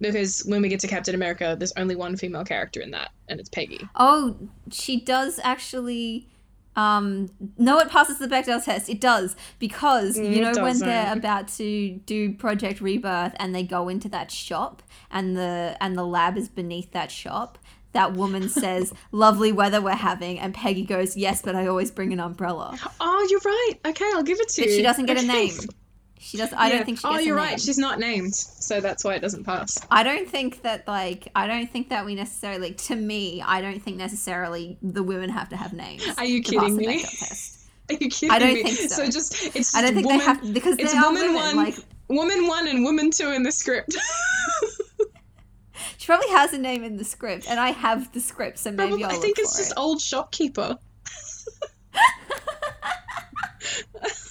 Because 0.00 0.40
when 0.46 0.62
we 0.62 0.68
get 0.68 0.80
to 0.80 0.88
Captain 0.88 1.14
America, 1.14 1.54
there's 1.56 1.72
only 1.76 1.94
one 1.94 2.16
female 2.16 2.44
character 2.44 2.80
in 2.80 2.90
that, 2.90 3.10
and 3.28 3.38
it's 3.38 3.48
Peggy. 3.48 3.88
Oh, 3.94 4.36
she 4.70 5.00
does 5.00 5.38
actually. 5.44 6.28
Um, 6.74 7.28
no, 7.58 7.78
it 7.78 7.90
passes 7.90 8.18
the 8.18 8.26
Bechdel 8.28 8.64
test. 8.64 8.88
It 8.88 9.00
does 9.00 9.36
because 9.58 10.18
you 10.18 10.40
know 10.40 10.52
when 10.62 10.78
they're 10.78 11.12
about 11.16 11.48
to 11.58 12.00
do 12.06 12.32
Project 12.32 12.80
Rebirth 12.80 13.34
and 13.36 13.54
they 13.54 13.62
go 13.62 13.88
into 13.88 14.08
that 14.10 14.30
shop 14.30 14.82
and 15.10 15.36
the 15.36 15.76
and 15.80 15.96
the 15.96 16.04
lab 16.04 16.36
is 16.38 16.48
beneath 16.48 16.92
that 16.92 17.10
shop. 17.10 17.58
That 17.92 18.14
woman 18.14 18.48
says, 18.48 18.94
"Lovely 19.12 19.52
weather 19.52 19.82
we're 19.82 19.90
having," 19.92 20.38
and 20.38 20.54
Peggy 20.54 20.84
goes, 20.84 21.14
"Yes, 21.14 21.42
but 21.42 21.54
I 21.54 21.66
always 21.66 21.90
bring 21.90 22.12
an 22.12 22.20
umbrella." 22.20 22.78
Oh, 23.00 23.26
you're 23.30 23.40
right. 23.44 23.74
Okay, 23.84 24.10
I'll 24.14 24.22
give 24.22 24.40
it 24.40 24.48
to 24.50 24.62
But 24.62 24.70
you. 24.70 24.76
she 24.76 24.82
doesn't 24.82 25.06
get 25.06 25.22
a 25.22 25.26
name. 25.26 25.52
She 26.22 26.36
does. 26.36 26.52
I 26.52 26.68
Yeah. 26.68 26.76
don't 26.76 26.84
think 26.86 26.98
she 27.00 27.06
Oh, 27.06 27.12
gets 27.14 27.26
you're 27.26 27.36
name. 27.36 27.44
right. 27.44 27.60
She's 27.60 27.78
not 27.78 27.98
named, 27.98 28.34
so 28.34 28.80
that's 28.80 29.02
why 29.04 29.14
it 29.14 29.20
doesn't 29.20 29.42
pass. 29.44 29.76
I 29.90 30.02
don't 30.04 30.28
think 30.28 30.62
that 30.62 30.86
like 30.86 31.28
I 31.34 31.46
don't 31.48 31.70
think 31.70 31.88
that 31.88 32.04
we 32.04 32.14
necessarily 32.14 32.72
to 32.74 32.94
me 32.96 33.42
I 33.44 33.60
don't 33.60 33.82
think 33.82 33.96
necessarily 33.96 34.78
the 34.82 35.02
women 35.02 35.30
have 35.30 35.48
to 35.48 35.56
have 35.56 35.72
names. 35.72 36.04
Are 36.16 36.24
you 36.24 36.40
kidding 36.42 36.76
me? 36.76 37.04
Are 37.90 37.94
you 37.94 38.08
kidding 38.08 38.30
I 38.30 38.38
don't 38.38 38.54
me? 38.54 38.62
think 38.62 38.90
so. 38.90 39.04
just 39.06 39.34
it's 39.44 39.54
just 39.54 39.76
I 39.76 39.82
don't 39.82 39.94
think 39.94 40.06
woman, 40.06 40.20
they 40.20 40.24
have 40.24 40.54
because 40.54 40.76
it's 40.78 40.94
woman 40.94 41.14
women. 41.22 41.34
one. 41.34 41.56
Like 41.56 41.74
woman 42.08 42.46
one 42.46 42.68
and 42.68 42.84
woman 42.84 43.10
two 43.10 43.30
in 43.32 43.42
the 43.42 43.50
script. 43.52 43.96
she 45.98 46.06
probably 46.06 46.28
has 46.30 46.52
a 46.52 46.58
name 46.58 46.84
in 46.84 46.96
the 46.98 47.04
script, 47.04 47.46
and 47.50 47.58
I 47.58 47.70
have 47.72 48.12
the 48.12 48.20
script, 48.20 48.58
so 48.58 48.70
maybe 48.70 48.90
Probably- 48.90 49.04
I'll 49.06 49.10
I 49.10 49.14
think 49.16 49.38
it's 49.40 49.56
just 49.56 49.72
it. 49.72 49.76
old 49.78 50.00
shopkeeper. 50.00 50.78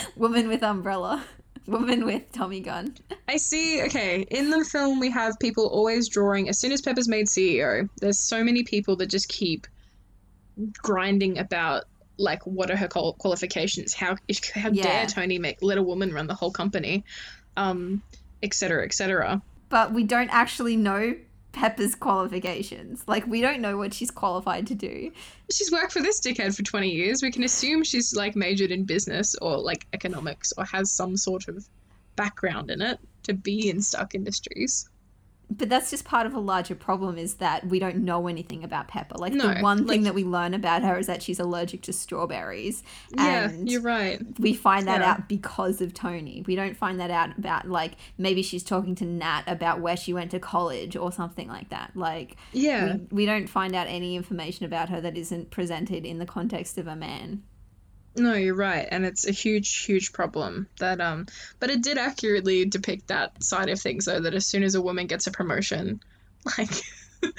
Woman 0.16 0.48
with 0.48 0.62
umbrella, 0.62 1.24
woman 1.66 2.04
with 2.04 2.30
Tommy 2.32 2.60
gun. 2.60 2.96
I 3.28 3.36
see. 3.36 3.82
Okay, 3.82 4.22
in 4.30 4.50
the 4.50 4.64
film, 4.64 5.00
we 5.00 5.10
have 5.10 5.38
people 5.38 5.66
always 5.66 6.08
drawing. 6.08 6.48
As 6.48 6.58
soon 6.58 6.72
as 6.72 6.80
Pepper's 6.80 7.08
made 7.08 7.26
CEO, 7.26 7.88
there's 8.00 8.18
so 8.18 8.42
many 8.44 8.62
people 8.64 8.96
that 8.96 9.06
just 9.06 9.28
keep 9.28 9.66
grinding 10.82 11.38
about 11.38 11.84
like 12.20 12.44
what 12.46 12.70
are 12.70 12.76
her 12.76 12.88
qualifications? 12.88 13.94
How 13.94 14.16
how 14.54 14.70
Yeah. 14.70 14.82
dare 14.82 15.06
Tony 15.06 15.38
make 15.38 15.58
let 15.62 15.78
a 15.78 15.82
woman 15.82 16.12
run 16.12 16.26
the 16.26 16.34
whole 16.34 16.50
company, 16.50 17.04
um, 17.56 18.02
et 18.42 18.54
cetera, 18.54 18.84
et 18.84 18.92
cetera. 18.92 19.40
But 19.68 19.92
we 19.92 20.02
don't 20.04 20.30
actually 20.30 20.76
know 20.76 21.14
Pepper's 21.52 21.94
qualifications. 21.94 23.02
Like 23.06 23.26
we 23.26 23.40
don't 23.40 23.60
know 23.60 23.76
what 23.76 23.94
she's 23.94 24.10
qualified 24.10 24.66
to 24.68 24.74
do. 24.74 25.10
She's 25.50 25.72
worked 25.72 25.92
for 25.92 26.02
this 26.02 26.20
dickhead 26.20 26.54
for 26.56 26.62
20 26.62 26.88
years. 26.88 27.22
We 27.22 27.30
can 27.30 27.44
assume 27.44 27.84
she's 27.84 28.14
like 28.14 28.36
majored 28.36 28.70
in 28.70 28.84
business 28.84 29.34
or 29.40 29.56
like 29.58 29.86
economics 29.92 30.52
or 30.56 30.64
has 30.64 30.90
some 30.90 31.16
sort 31.16 31.48
of 31.48 31.66
background 32.16 32.70
in 32.70 32.82
it 32.82 32.98
to 33.24 33.34
be 33.34 33.70
in 33.70 33.80
Stark 33.80 34.14
Industries. 34.14 34.88
But 35.50 35.70
that's 35.70 35.90
just 35.90 36.04
part 36.04 36.26
of 36.26 36.34
a 36.34 36.38
larger 36.38 36.74
problem 36.74 37.16
is 37.16 37.34
that 37.36 37.66
we 37.66 37.78
don't 37.78 37.96
know 37.98 38.26
anything 38.26 38.62
about 38.64 38.86
Pepper. 38.88 39.16
Like 39.16 39.32
No, 39.32 39.54
the 39.54 39.60
one 39.60 39.88
thing 39.88 40.02
that 40.02 40.14
we 40.14 40.22
learn 40.22 40.52
about 40.52 40.82
her 40.82 40.98
is 40.98 41.06
that 41.06 41.22
she's 41.22 41.40
allergic 41.40 41.80
to 41.82 41.92
strawberries. 41.92 42.82
Yeah, 43.16 43.48
and 43.48 43.68
you're 43.68 43.80
right. 43.80 44.20
we 44.38 44.52
find 44.52 44.86
that 44.88 45.00
Yeah. 45.00 45.12
out 45.12 45.28
because 45.28 45.80
of 45.80 45.94
Tony. 45.94 46.44
We 46.46 46.54
don't 46.54 46.76
find 46.76 47.00
that 47.00 47.10
out 47.10 47.38
about 47.38 47.66
like 47.68 47.92
maybe 48.18 48.42
she's 48.42 48.62
talking 48.62 48.94
to 48.96 49.04
Nat 49.06 49.44
about 49.46 49.80
where 49.80 49.96
she 49.96 50.12
went 50.12 50.30
to 50.32 50.38
college 50.38 50.96
or 50.96 51.10
something 51.12 51.48
like 51.48 51.70
that. 51.70 51.92
Like 51.94 52.36
Yeah. 52.52 52.96
we, 52.96 53.06
we 53.10 53.26
don't 53.26 53.48
find 53.48 53.74
out 53.74 53.86
any 53.88 54.16
information 54.16 54.66
about 54.66 54.90
her 54.90 55.00
that 55.00 55.16
isn't 55.16 55.50
presented 55.50 56.04
in 56.04 56.18
the 56.18 56.26
context 56.26 56.76
of 56.76 56.86
a 56.86 56.94
man. 56.94 57.42
No, 58.18 58.34
you're 58.34 58.54
right, 58.54 58.86
and 58.90 59.04
it's 59.06 59.26
a 59.26 59.32
huge, 59.32 59.84
huge 59.84 60.12
problem. 60.12 60.66
That 60.78 61.00
um, 61.00 61.26
but 61.60 61.70
it 61.70 61.82
did 61.82 61.98
accurately 61.98 62.64
depict 62.64 63.08
that 63.08 63.42
side 63.42 63.68
of 63.68 63.80
things, 63.80 64.04
though. 64.04 64.20
That 64.20 64.34
as 64.34 64.46
soon 64.46 64.62
as 64.62 64.74
a 64.74 64.82
woman 64.82 65.06
gets 65.06 65.26
a 65.26 65.30
promotion, 65.30 66.00
like 66.58 66.70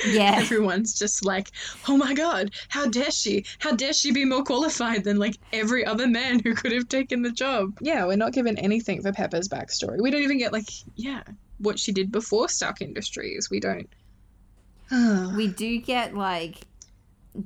Yeah. 0.08 0.36
everyone's 0.39 0.98
just 0.98 1.26
like, 1.26 1.52
"Oh 1.88 1.98
my 1.98 2.13
god, 2.13 2.52
how 2.70 2.88
dare 2.88 3.12
she? 3.12 3.46
How 3.60 3.72
dare 3.72 3.94
she 3.94 4.12
be 4.12 4.26
more 4.26 4.44
qualified 4.44 5.04
than 5.04 5.18
like 5.18 5.36
every 5.54 5.86
other 5.86 6.08
man 6.08 6.39
who 6.39 6.54
could 6.56 6.72
have 6.72 6.89
taken 6.89 7.22
the 7.22 7.32
job?" 7.32 7.78
Yeah, 7.82 8.06
we're 8.06 8.18
not 8.18 8.34
given 8.34 8.58
anything 8.58 9.02
for 9.02 9.12
Pepper's 9.12 9.48
backstory. 9.50 10.02
We 10.02 10.12
don't 10.12 10.24
even 10.24 10.38
get 10.38 10.54
like, 10.54 10.70
yeah, 10.96 11.24
what 11.60 11.80
she 11.80 11.92
did 11.92 12.12
before 12.12 12.50
Stark 12.50 12.82
Industries. 12.82 13.50
We 13.50 13.60
don't. 13.60 13.89
we 15.36 15.48
do 15.48 15.80
get 15.80 16.15
like 16.15 16.65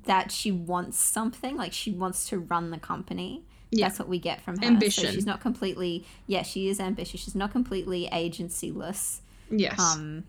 that 0.05 0.31
she 0.31 0.51
wants 0.51 0.99
something 0.99 1.57
like 1.57 1.73
she 1.73 1.91
wants 1.91 2.27
to 2.29 2.39
run 2.39 2.71
the 2.71 2.77
company 2.77 3.43
Yeah. 3.71 3.87
that's 3.87 3.99
what 3.99 4.07
we 4.07 4.19
get 4.19 4.41
from 4.41 4.57
her 4.57 4.65
Ambition. 4.65 5.05
so 5.05 5.11
she's 5.11 5.25
not 5.25 5.41
completely 5.41 6.05
yeah 6.27 6.41
she 6.43 6.69
is 6.69 6.79
ambitious 6.79 7.19
she's 7.21 7.35
not 7.35 7.51
completely 7.51 8.07
agencyless 8.11 9.19
yes. 9.49 9.79
um 9.79 10.23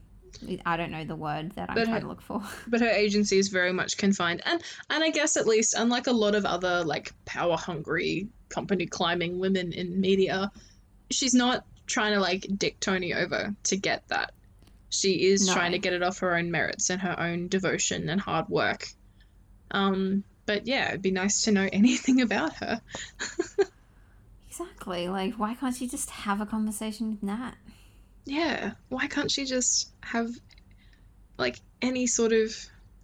i 0.67 0.77
don't 0.77 0.91
know 0.91 1.05
the 1.05 1.15
word 1.15 1.53
that 1.53 1.71
i'm 1.71 1.77
But 1.77 1.85
trying 1.85 1.95
her- 1.95 2.01
to 2.01 2.09
look 2.09 2.21
for 2.21 2.43
but 2.67 2.81
her 2.81 2.89
agency 2.89 3.39
is 3.39 3.49
very 3.49 3.73
much 3.73 3.97
confined 3.97 4.43
and 4.45 4.61
and 4.91 5.05
i 5.05 5.11
guess 5.11 5.37
at 5.37 5.47
least 5.47 5.75
unlike 5.79 6.09
a 6.09 6.13
lot 6.13 6.35
of 6.35 6.45
other 6.45 6.83
like 6.85 7.13
power 7.25 7.57
hungry 7.57 8.29
company 8.49 8.87
climbing 8.87 9.39
women 9.39 9.73
in 9.73 10.01
media 10.01 10.51
she's 11.11 11.35
not 11.35 11.65
trying 11.87 12.13
to 12.15 12.21
like 12.21 12.47
dick 12.57 12.81
tony 12.81 13.15
over 13.15 13.55
to 13.63 13.77
get 13.77 14.07
that 14.09 14.33
she 14.91 15.27
is 15.27 15.47
No. 15.47 15.55
trying 15.55 15.73
to 15.73 15.79
get 15.79 15.93
it 15.93 16.03
off 16.03 16.19
her 16.19 16.37
own 16.37 16.51
merits 16.51 16.91
and 16.91 17.01
her 17.01 17.19
own 17.19 17.47
devotion 17.49 18.09
and 18.09 18.21
hard 18.21 18.49
work 18.49 18.89
um 19.75 20.25
but 20.47 20.67
yeah 20.67 20.89
it'd 20.89 21.03
be 21.03 21.11
nice 21.11 21.43
to 21.43 21.53
know 21.53 21.69
anything 21.73 22.21
about 22.23 22.55
her. 22.57 22.81
Exactly. 24.49 25.09
Like 25.09 25.35
why 25.35 25.55
can't 25.55 25.75
she 25.75 25.89
just 25.89 26.11
have 26.11 26.41
a 26.41 26.47
conversation 26.47 27.11
with 27.11 27.23
nat? 27.23 27.55
Yeah. 28.25 28.73
Why 28.89 29.07
can't 29.09 29.31
she 29.31 29.45
just 29.45 29.91
have 30.03 30.31
like 31.37 31.57
any 31.83 32.07
sort 32.07 32.33
of 32.33 32.55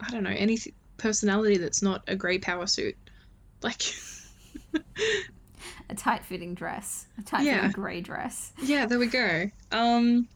i 0.00 0.08
don't 0.10 0.22
know 0.22 0.30
any 0.30 0.56
th- 0.56 0.74
personality 0.96 1.56
that's 1.58 1.82
not 1.82 2.02
a 2.08 2.14
grey 2.16 2.38
power 2.38 2.66
suit? 2.66 2.96
Like 3.62 3.82
a 5.90 5.94
tight-fitting 5.94 6.54
dress. 6.54 7.06
A 7.18 7.22
tight-fitting 7.22 7.54
Yeah. 7.64 7.72
gray 7.72 8.00
dress. 8.00 8.52
Yeah, 8.62 8.86
there 8.86 8.98
we 8.98 9.06
go. 9.08 9.50
Um, 9.72 10.28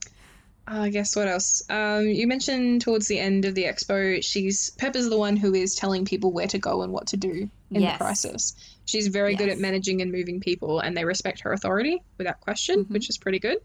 I 0.66 0.88
guess 0.88 1.14
what 1.14 1.28
else? 1.28 1.62
Um, 1.68 2.06
you 2.08 2.26
mentioned 2.26 2.80
towards 2.80 3.06
the 3.06 3.18
end 3.18 3.44
of 3.44 3.54
the 3.54 3.64
expo, 3.64 4.22
she's 4.24 4.70
Pepper's 4.70 5.10
the 5.10 5.18
one 5.18 5.36
who 5.36 5.52
is 5.54 5.74
telling 5.74 6.04
people 6.06 6.32
where 6.32 6.46
to 6.46 6.58
go 6.58 6.82
and 6.82 6.92
what 6.92 7.08
to 7.08 7.18
do 7.18 7.50
in 7.70 7.82
Yes. 7.82 7.94
the 7.98 8.04
crisis. 8.04 8.54
She's 8.86 9.08
very 9.08 9.34
good 9.34 9.48
at 9.50 9.58
managing 9.58 10.00
and 10.00 10.10
moving 10.10 10.40
people, 10.40 10.80
and 10.80 10.96
they 10.96 11.04
respect 11.04 11.40
her 11.40 11.52
authority 11.52 12.02
without 12.18 12.40
question, 12.40 12.84
Mhm. 12.86 12.90
which 12.90 13.10
is 13.10 13.18
pretty 13.18 13.38
good. 13.38 13.58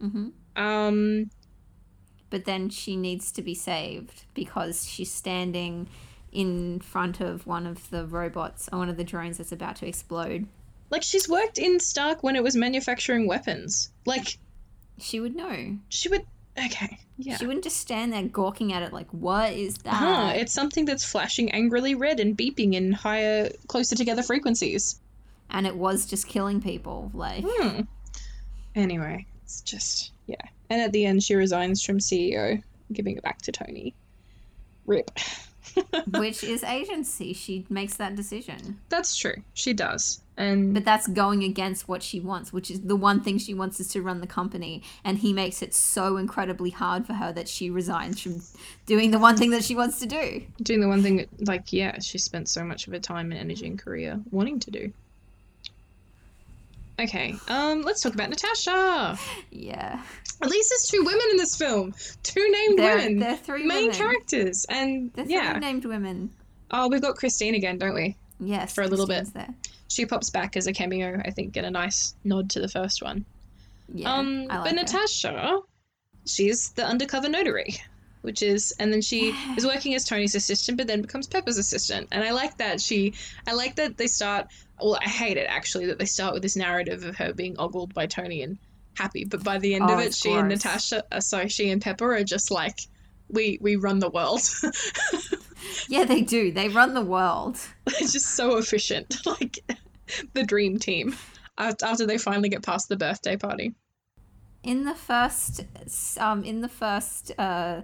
hmm 0.00 0.28
Um, 0.54 1.30
but 2.30 2.44
then 2.44 2.68
she 2.68 2.96
needs 2.96 3.32
to 3.32 3.42
be 3.42 3.54
saved 3.54 4.24
because 4.34 4.88
she's 4.88 5.10
standing 5.10 5.88
in 6.32 6.80
front 6.80 7.20
of 7.20 7.46
one 7.46 7.66
of 7.66 7.88
the 7.90 8.04
robots 8.06 8.68
or 8.72 8.78
one 8.78 8.88
of 8.88 8.96
the 8.96 9.04
drones 9.04 9.38
that's 9.38 9.52
about 9.52 9.76
to 9.76 9.86
explode. 9.86 10.46
like 10.90 11.02
she's 11.02 11.28
worked 11.28 11.58
in 11.58 11.80
Stark 11.80 12.22
when 12.22 12.36
it 12.36 12.42
was 12.44 12.54
manufacturing 12.54 13.26
weapons. 13.26 13.90
Like 14.04 14.38
She 15.00 15.18
would 15.18 15.34
know. 15.34 15.78
she 15.88 16.08
would. 16.08 16.24
Okay, 16.58 16.98
yeah. 17.18 17.36
She 17.36 17.46
wouldn't 17.46 17.64
just 17.64 17.76
stand 17.76 18.12
there 18.12 18.22
gawking 18.22 18.72
at 18.72 18.82
it 18.82 18.92
like, 18.92 19.08
what 19.10 19.52
is 19.52 19.76
that? 19.78 19.92
Uh-huh, 19.92 20.32
it's 20.34 20.52
something 20.52 20.84
that's 20.86 21.04
flashing 21.04 21.50
angrily 21.52 21.94
red 21.94 22.18
and 22.20 22.36
beeping 22.36 22.74
in 22.74 22.92
higher, 22.92 23.50
closer 23.68 23.94
together 23.96 24.22
frequencies. 24.22 25.00
and 25.50 25.66
it 25.66 25.76
was 25.76 26.06
just 26.06 26.26
killing 26.28 26.60
people. 26.60 27.10
Like, 27.14 27.44
Hmm. 27.46 27.82
Anyway, 28.74 29.26
it's 29.44 29.60
just 29.62 30.12
yeah. 30.26 30.36
And 30.70 30.80
at 30.80 30.92
the 30.92 31.06
end, 31.06 31.22
she 31.22 31.34
resigns 31.34 31.82
from 31.82 31.98
CEO, 31.98 32.62
giving 32.92 33.16
it 33.16 33.22
back 33.22 33.40
to 33.42 33.52
Tony. 33.52 33.94
Rip. 34.86 35.10
which 36.18 36.42
is 36.42 36.64
agency. 36.64 37.32
She 37.32 37.66
makes 37.68 37.94
that 37.96 38.16
decision. 38.16 38.80
That's 38.88 39.14
true. 39.16 39.36
She 39.54 39.72
does. 39.72 40.20
And 40.38 40.74
But 40.74 40.84
that's 40.84 41.06
going 41.06 41.42
against 41.44 41.88
what 41.88 42.02
she 42.02 42.20
wants, 42.20 42.52
which 42.52 42.70
is 42.70 42.82
the 42.82 42.96
one 42.96 43.22
thing 43.22 43.38
she 43.38 43.54
wants 43.54 43.80
is 43.80 43.88
to 43.88 44.02
run 44.02 44.20
the 44.20 44.26
company. 44.26 44.82
And 45.02 45.18
he 45.18 45.32
makes 45.32 45.62
it 45.62 45.74
so 45.74 46.18
incredibly 46.18 46.70
hard 46.70 47.06
for 47.06 47.14
her 47.14 47.32
that 47.32 47.48
she 47.48 47.70
resigns 47.70 48.20
from 48.20 48.42
doing 48.84 49.12
the 49.12 49.18
one 49.18 49.36
thing 49.36 49.50
that 49.50 49.64
she 49.64 49.74
wants 49.74 49.98
to 50.00 50.06
do. 50.06 50.42
doing 50.62 50.80
the 50.80 50.88
one 50.88 51.02
thing 51.02 51.16
that, 51.16 51.48
like, 51.48 51.72
yeah, 51.72 51.98
she 52.00 52.18
spent 52.18 52.48
so 52.50 52.64
much 52.64 52.86
of 52.86 52.92
her 52.92 52.98
time 52.98 53.32
and 53.32 53.40
energy 53.40 53.66
and 53.66 53.78
career 53.78 54.20
wanting 54.30 54.60
to 54.60 54.70
do. 54.70 54.92
Okay, 56.98 57.34
um, 57.48 57.82
let's 57.82 58.00
talk 58.00 58.14
about 58.14 58.30
Natasha. 58.30 59.18
Yeah. 59.50 60.02
At 60.40 60.48
least 60.48 60.70
there's 60.70 60.90
two 60.90 61.04
women 61.04 61.26
in 61.30 61.36
this 61.36 61.54
film. 61.56 61.94
Two 62.22 62.50
named 62.50 62.78
They're, 62.78 62.96
women. 62.96 63.18
they're 63.18 63.36
three 63.36 63.66
main 63.66 63.84
women. 63.88 63.96
characters. 63.96 64.64
And 64.68 65.12
They're 65.12 65.24
three 65.26 65.34
yeah. 65.34 65.58
named 65.58 65.84
women. 65.84 66.30
Oh, 66.70 66.88
we've 66.88 67.02
got 67.02 67.16
Christine 67.16 67.54
again, 67.54 67.78
don't 67.78 67.94
we? 67.94 68.16
Yes. 68.40 68.74
For 68.74 68.82
a 68.82 68.86
little 68.86 69.06
bit. 69.06 69.32
There. 69.34 69.48
She 69.96 70.04
pops 70.04 70.28
back 70.28 70.58
as 70.58 70.66
a 70.66 70.74
cameo, 70.74 71.22
I 71.24 71.30
think, 71.30 71.56
and 71.56 71.64
a 71.64 71.70
nice 71.70 72.14
nod 72.22 72.50
to 72.50 72.60
the 72.60 72.68
first 72.68 73.02
one. 73.02 73.24
Yeah. 73.94 74.12
um, 74.12 74.44
like 74.44 74.64
but 74.64 74.68
her. 74.68 74.74
Natasha, 74.74 75.60
she's 76.26 76.72
the 76.72 76.84
undercover 76.84 77.30
notary, 77.30 77.76
which 78.20 78.42
is, 78.42 78.74
and 78.78 78.92
then 78.92 79.00
she 79.00 79.34
is 79.56 79.64
working 79.64 79.94
as 79.94 80.04
Tony's 80.04 80.34
assistant, 80.34 80.76
but 80.76 80.86
then 80.86 81.00
becomes 81.00 81.26
Pepper's 81.26 81.56
assistant. 81.56 82.08
And 82.12 82.22
I 82.22 82.32
like 82.32 82.58
that 82.58 82.78
she, 82.78 83.14
I 83.46 83.54
like 83.54 83.76
that 83.76 83.96
they 83.96 84.06
start. 84.06 84.48
Well, 84.78 84.98
I 85.00 85.08
hate 85.08 85.38
it 85.38 85.46
actually 85.48 85.86
that 85.86 85.98
they 85.98 86.04
start 86.04 86.34
with 86.34 86.42
this 86.42 86.56
narrative 86.56 87.02
of 87.02 87.16
her 87.16 87.32
being 87.32 87.56
ogled 87.58 87.94
by 87.94 88.04
Tony 88.04 88.42
and 88.42 88.58
happy, 88.98 89.24
but 89.24 89.42
by 89.42 89.56
the 89.56 89.76
end 89.76 89.84
Oh, 89.88 89.94
of 89.94 90.00
it, 90.00 90.06
it's 90.08 90.18
she 90.18 90.30
and. 90.30 90.48
Natasha, 90.50 91.04
uh, 91.10 91.20
sorry, 91.20 91.48
she 91.48 91.70
and 91.70 91.80
Pepper 91.80 92.14
are 92.14 92.22
just 92.22 92.50
like, 92.50 92.80
we 93.30 93.58
we 93.62 93.76
run 93.76 93.98
the 93.98 94.10
world. 94.10 94.42
Yeah, 95.88 96.04
they 96.04 96.22
do. 96.22 96.52
They 96.52 96.68
run 96.68 96.94
the 96.94 97.02
world. 97.02 97.58
it's 97.86 98.12
just 98.12 98.34
so 98.34 98.56
efficient, 98.56 99.26
like 99.40 99.58
the 100.34 100.44
dream 100.44 100.78
team. 100.78 101.16
After 101.58 102.06
they 102.06 102.18
finally 102.18 102.48
get 102.50 102.62
past 102.62 102.88
the 102.88 102.96
birthday 102.96 103.36
party. 103.36 103.74
In 104.62 104.84
the 104.84 104.94
first, 104.94 105.64
um, 106.18 106.44
in 106.44 106.60
the 106.60 106.68
first 106.68 107.32
uh, 107.38 107.82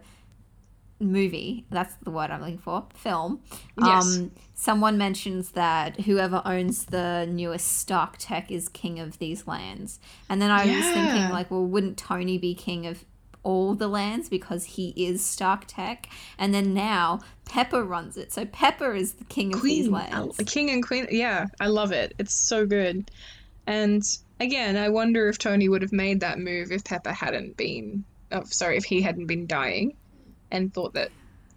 movie, 1.00 1.64
that's 1.70 1.94
the 2.02 2.10
word 2.10 2.30
I'm 2.30 2.40
looking 2.40 2.58
for, 2.58 2.86
film, 2.94 3.40
Yes. 3.82 4.18
um, 4.18 4.32
someone 4.54 4.98
mentions 4.98 5.52
that 5.52 6.00
whoever 6.02 6.42
owns 6.44 6.86
the 6.86 7.26
newest 7.30 7.66
Stark 7.78 8.16
tech 8.18 8.50
is 8.50 8.68
king 8.68 8.98
of 9.00 9.18
these 9.18 9.46
lands. 9.46 10.00
And 10.28 10.42
then 10.42 10.50
I 10.50 10.66
was 10.66 10.84
thinking, 10.92 11.30
like, 11.30 11.50
well, 11.50 11.64
wouldn't 11.64 11.96
Tony 11.96 12.36
be 12.38 12.54
king 12.54 12.86
of 12.86 13.04
all 13.42 13.74
the 13.74 13.88
lands 13.88 14.28
because 14.28 14.64
he 14.64 14.92
is 14.96 15.24
Stark 15.24 15.64
tech? 15.66 16.08
And 16.38 16.52
then 16.54 16.74
now 16.74 17.20
Pepper 17.44 17.84
runs 17.84 18.16
it. 18.16 18.32
So 18.32 18.44
Pepper 18.46 18.94
is 18.94 19.14
the 19.14 19.24
king 19.24 19.54
of 19.54 19.62
these 19.62 19.88
lands. 19.88 20.38
uh, 20.40 20.44
king 20.46 20.70
and 20.70 20.84
queen. 20.86 21.06
Yeah, 21.10 21.46
I 21.60 21.66
love 21.66 21.92
it. 21.92 22.14
It's 22.18 22.34
so 22.34 22.66
good. 22.66 23.10
And 23.66 24.02
again, 24.40 24.76
I 24.76 24.88
wonder 24.88 25.28
if 25.28 25.38
Tony 25.38 25.68
would 25.68 25.82
have 25.82 25.92
made 25.92 26.20
that 26.20 26.38
move 26.38 26.72
if 26.72 26.84
Pepper 26.84 27.12
hadn't 27.12 27.56
been. 27.56 28.04
Oh, 28.30 28.44
sorry, 28.44 28.76
if 28.76 28.84
he 28.84 29.02
hadn't 29.02 29.26
been 29.26 29.46
dying, 29.46 29.94
and 30.50 30.72
thought 30.72 30.94
that 30.94 31.10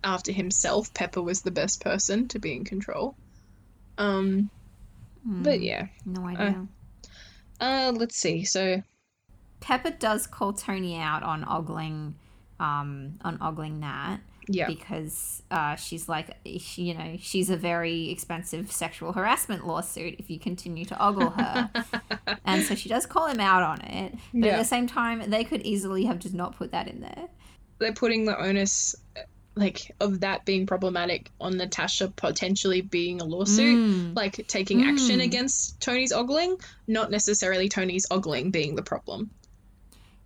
after 0.04 0.32
himself, 0.32 0.94
Pepper 0.94 1.22
was 1.22 1.42
the 1.42 1.52
best 1.52 1.82
person 1.82 2.28
to 2.30 2.40
be 2.40 2.54
in 2.54 2.64
control. 2.66 3.16
Um, 3.98 4.50
but 5.26 5.58
Hmm, 5.58 5.64
yeah. 5.64 5.88
No 6.06 6.28
idea. 6.28 6.68
Uh, 7.60 7.94
let's 7.96 8.16
see. 8.18 8.44
So 8.44 8.84
Pepper 9.66 9.90
does 9.90 10.28
call 10.28 10.54
Tony 10.54 10.96
out 10.98 11.24
on 11.24 11.44
ogling, 11.44 12.14
um, 12.60 13.18
on 13.24 13.38
ogling 13.42 13.80
Nat. 13.80 14.20
yeah, 14.48 14.68
because 14.68 15.42
uh, 15.50 15.76
she's 15.76 16.08
like, 16.08 16.38
she, 16.60 16.84
you 16.84 16.94
know, 16.94 17.18
she's 17.20 17.50
a 17.50 17.58
very 17.58 18.10
expensive 18.12 18.72
sexual 18.72 19.12
harassment 19.12 19.66
lawsuit 19.66 20.18
if 20.20 20.30
you 20.30 20.38
continue 20.40 20.86
to 20.86 21.04
ogle 21.04 21.32
her. 21.32 21.72
and 22.46 22.64
so 22.64 22.76
she 22.76 22.88
does 22.88 23.08
call 23.08 23.26
him 23.26 23.40
out 23.40 23.64
on 23.64 23.82
it. 23.82 24.14
But 24.36 24.46
Yeah. 24.46 24.52
at 24.54 24.60
the 24.60 24.66
same 24.66 24.86
time, 24.86 25.32
they 25.32 25.44
could 25.44 25.64
easily 25.64 26.06
have 26.06 26.20
just 26.20 26.36
not 26.36 26.56
put 26.56 26.70
that 26.72 26.88
in 26.88 27.02
there. 27.02 27.28
they're 27.80 27.92
putting 27.92 28.24
the 28.26 28.40
onus, 28.40 28.96
like, 29.56 29.92
of 30.00 30.20
that 30.20 30.46
being 30.46 30.68
problematic 30.68 31.32
on 31.42 31.58
Natasha 31.58 32.08
potentially 32.16 32.82
being 32.82 33.20
a 33.20 33.26
lawsuit. 33.26 33.76
Mm, 33.78 34.16
like 34.16 34.46
taking 34.48 34.84
action 34.84 35.20
Mm. 35.20 35.24
against 35.24 35.82
Tony's 35.82 36.12
ogling, 36.14 36.56
not 36.88 37.10
necessarily 37.10 37.68
Tony's 37.68 38.06
ogling 38.12 38.52
being 38.52 38.76
the 38.76 38.84
problem. 38.84 39.32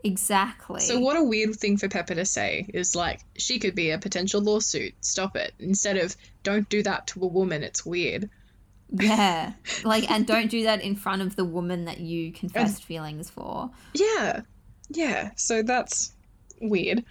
Exactly. 0.03 0.81
So 0.81 0.99
what 0.99 1.17
a 1.17 1.23
weird 1.23 1.55
thing 1.55 1.77
for 1.77 1.89
Pepper 1.89 2.15
to 2.15 2.25
say 2.25 2.65
is 2.73 2.95
like 2.95 3.21
she 3.37 3.59
could 3.59 3.75
be 3.75 3.91
a 3.91 3.97
potential 3.97 4.41
lawsuit. 4.41 4.93
Stop 5.01 5.35
it. 5.35 5.53
Instead 5.59 5.97
of 5.97 6.15
don't 6.43 6.67
do 6.69 6.83
that 6.83 7.07
to 7.07 7.23
a 7.23 7.27
woman. 7.27 7.63
It's 7.63 7.85
weird. 7.85 8.29
Yeah. 8.89 9.53
Like, 9.83 10.09
and 10.11 10.27
don't 10.27 10.49
do 10.51 10.63
that 10.63 10.81
in 10.81 10.95
front 10.95 11.21
of 11.21 11.35
the 11.35 11.45
woman 11.45 11.85
that 11.85 11.99
you 11.99 12.33
confessed 12.33 12.83
feelings 12.83 13.29
for. 13.29 13.69
Yeah. 13.93 14.41
Yeah. 14.89 15.31
So 15.35 15.63
that's 15.63 16.11
weird. 16.61 17.05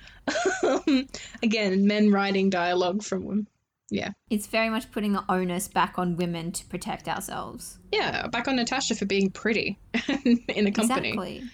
Um, 0.62 1.08
again, 1.42 1.86
men 1.86 2.10
writing 2.10 2.50
dialogue 2.50 3.02
from 3.02 3.24
women. 3.24 3.48
Yeah. 3.90 4.10
It's 4.28 4.46
very 4.46 4.68
much 4.68 4.90
putting 4.92 5.12
the 5.12 5.24
onus 5.28 5.68
back 5.68 5.98
on 5.98 6.16
women 6.16 6.52
to 6.52 6.66
protect 6.66 7.08
ourselves. 7.08 7.78
Yeah, 7.90 8.26
back 8.26 8.48
on 8.48 8.56
Natasha 8.56 8.94
for 8.94 9.06
being 9.06 9.30
pretty 9.30 9.78
in 10.08 10.66
a 10.66 10.72
company. 10.72 11.08
Exactly. 11.08 11.44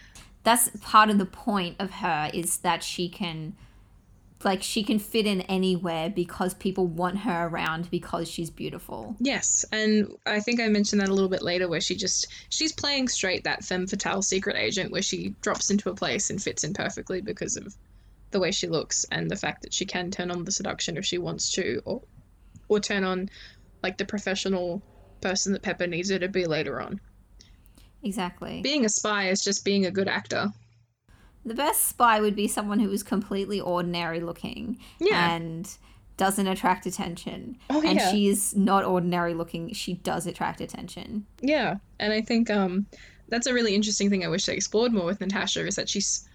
That's 0.44 0.70
part 0.80 1.10
of 1.10 1.18
the 1.18 1.26
point 1.26 1.76
of 1.78 1.90
her 1.90 2.30
is 2.32 2.58
that 2.58 2.82
she 2.82 3.08
can 3.08 3.56
like 4.44 4.62
she 4.62 4.82
can 4.82 4.98
fit 4.98 5.26
in 5.26 5.40
anywhere 5.42 6.10
because 6.10 6.54
people 6.54 6.86
want 6.86 7.18
her 7.18 7.46
around 7.46 7.90
because 7.90 8.30
she's 8.30 8.50
beautiful. 8.50 9.16
Yes, 9.18 9.64
and 9.72 10.08
I 10.26 10.40
think 10.40 10.60
I 10.60 10.68
mentioned 10.68 11.00
that 11.00 11.08
a 11.08 11.14
little 11.14 11.30
bit 11.30 11.42
later, 11.42 11.68
where 11.68 11.80
she 11.80 11.96
just 11.96 12.26
she's 12.50 12.72
playing 12.72 13.08
straight 13.08 13.44
that 13.44 13.64
femme 13.64 13.86
fatale 13.86 14.22
secret 14.22 14.56
agent, 14.56 14.92
where 14.92 15.02
she 15.02 15.34
drops 15.40 15.70
into 15.70 15.90
a 15.90 15.94
place 15.94 16.30
and 16.30 16.42
fits 16.42 16.64
in 16.64 16.74
perfectly 16.74 17.20
because 17.20 17.56
of 17.56 17.74
the 18.30 18.40
way 18.40 18.50
she 18.50 18.66
looks 18.66 19.06
and 19.10 19.30
the 19.30 19.36
fact 19.36 19.62
that 19.62 19.72
she 19.72 19.86
can 19.86 20.10
turn 20.10 20.30
on 20.30 20.44
the 20.44 20.52
seduction 20.52 20.96
if 20.96 21.04
she 21.04 21.18
wants 21.18 21.52
to, 21.52 21.80
or 21.84 22.02
or 22.68 22.80
turn 22.80 23.04
on 23.04 23.30
like 23.82 23.98
the 23.98 24.04
professional 24.04 24.82
person 25.20 25.52
that 25.52 25.62
Pepper 25.62 25.86
needs 25.86 26.10
her 26.10 26.18
to 26.18 26.28
be 26.28 26.46
later 26.46 26.80
on. 26.80 27.00
Exactly. 28.04 28.60
Being 28.62 28.84
a 28.84 28.88
spy 28.88 29.28
is 29.28 29.42
just 29.42 29.64
being 29.64 29.86
a 29.86 29.90
good 29.90 30.08
actor. 30.08 30.52
The 31.44 31.54
best 31.54 31.84
spy 31.88 32.20
would 32.20 32.36
be 32.36 32.48
someone 32.48 32.78
who 32.78 32.90
is 32.90 33.02
completely 33.02 33.60
ordinary 33.60 34.20
looking 34.20 34.78
Yeah. 34.98 35.34
and 35.34 35.68
doesn't 36.16 36.46
attract 36.46 36.86
attention. 36.86 37.58
Oh, 37.70 37.82
and 37.84 37.98
yeah. 37.98 38.10
she 38.10 38.28
is 38.28 38.54
not 38.54 38.84
ordinary 38.84 39.34
looking. 39.34 39.72
She 39.72 39.94
does 39.94 40.26
attract 40.26 40.60
attention. 40.60 41.26
Yeah, 41.40 41.76
and 41.98 42.12
I 42.12 42.20
think 42.20 42.50
um, 42.50 42.86
that's 43.28 43.46
a 43.46 43.54
really 43.54 43.74
interesting 43.74 44.10
thing. 44.10 44.24
I 44.24 44.28
wish 44.28 44.46
they 44.46 44.54
explored 44.54 44.92
more 44.92 45.06
with 45.06 45.20
Natasha 45.20 45.66
is 45.66 45.76
that 45.76 45.88
she's 45.88 46.28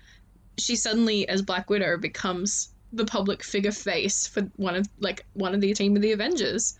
she 0.58 0.76
suddenly, 0.76 1.28
as 1.30 1.42
Black 1.42 1.70
Widow, 1.70 1.98
becomes 1.98 2.70
the 2.92 3.06
public 3.06 3.44
figure 3.44 3.72
face 3.72 4.28
for 4.28 4.42
one 4.58 4.76
of 4.76 4.88
like 5.00 5.26
one 5.34 5.56
of 5.56 5.62
the 5.62 5.74
team 5.74 5.96
of 5.96 6.02
the 6.02 6.12
Avengers, 6.12 6.78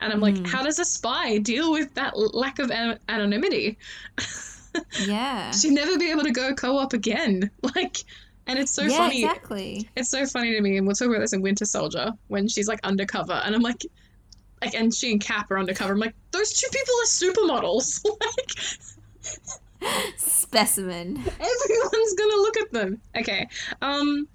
and 0.00 0.12
I'm 0.12 0.20
like, 0.20 0.34
Mm. 0.36 0.46
how 0.46 0.62
does 0.62 0.78
a 0.78 0.84
spy 0.84 1.38
deal 1.38 1.72
with 1.72 1.94
that 1.94 2.16
lack 2.16 2.58
of 2.58 2.70
an- 2.70 2.98
anonymity? 3.08 3.78
Yeah. 5.04 5.50
She'd 5.50 5.72
never 5.72 5.98
be 5.98 6.12
able 6.12 6.22
to 6.22 6.30
go 6.30 6.54
co-op 6.54 6.92
again. 6.92 7.50
Like, 7.74 8.04
and 8.46 8.56
it's 8.58 8.70
so 8.72 8.82
yeah, 8.82 8.96
funny. 8.98 9.24
exactly. 9.24 9.88
It's 9.96 10.10
so 10.10 10.26
funny 10.26 10.52
to 10.54 10.60
me, 10.60 10.76
and 10.76 10.86
we'll 10.86 10.94
talk 10.94 11.08
about 11.08 11.18
this 11.20 11.32
in 11.32 11.42
Winter 11.42 11.64
Soldier 11.64 12.12
when 12.28 12.46
she's 12.48 12.68
like 12.68 12.80
undercover, 12.84 13.32
and 13.44 13.54
I'm 13.54 13.62
like. 13.62 13.84
Like, 14.62 14.74
and 14.74 14.92
she 14.94 15.10
and 15.12 15.18
Cap 15.22 15.50
are 15.50 15.58
undercover. 15.58 15.94
I'm 15.94 15.98
like, 15.98 16.14
those 16.32 16.52
two 16.52 16.68
people 16.70 16.94
are 17.02 17.06
supermodels. 17.06 18.04
like, 19.80 20.10
Specimen. 20.18 21.16
Everyone's 21.16 22.14
gonna 22.14 22.36
look 22.36 22.56
at 22.58 22.70
them. 22.72 23.00
Okay. 23.16 23.48
Um, 23.80 24.28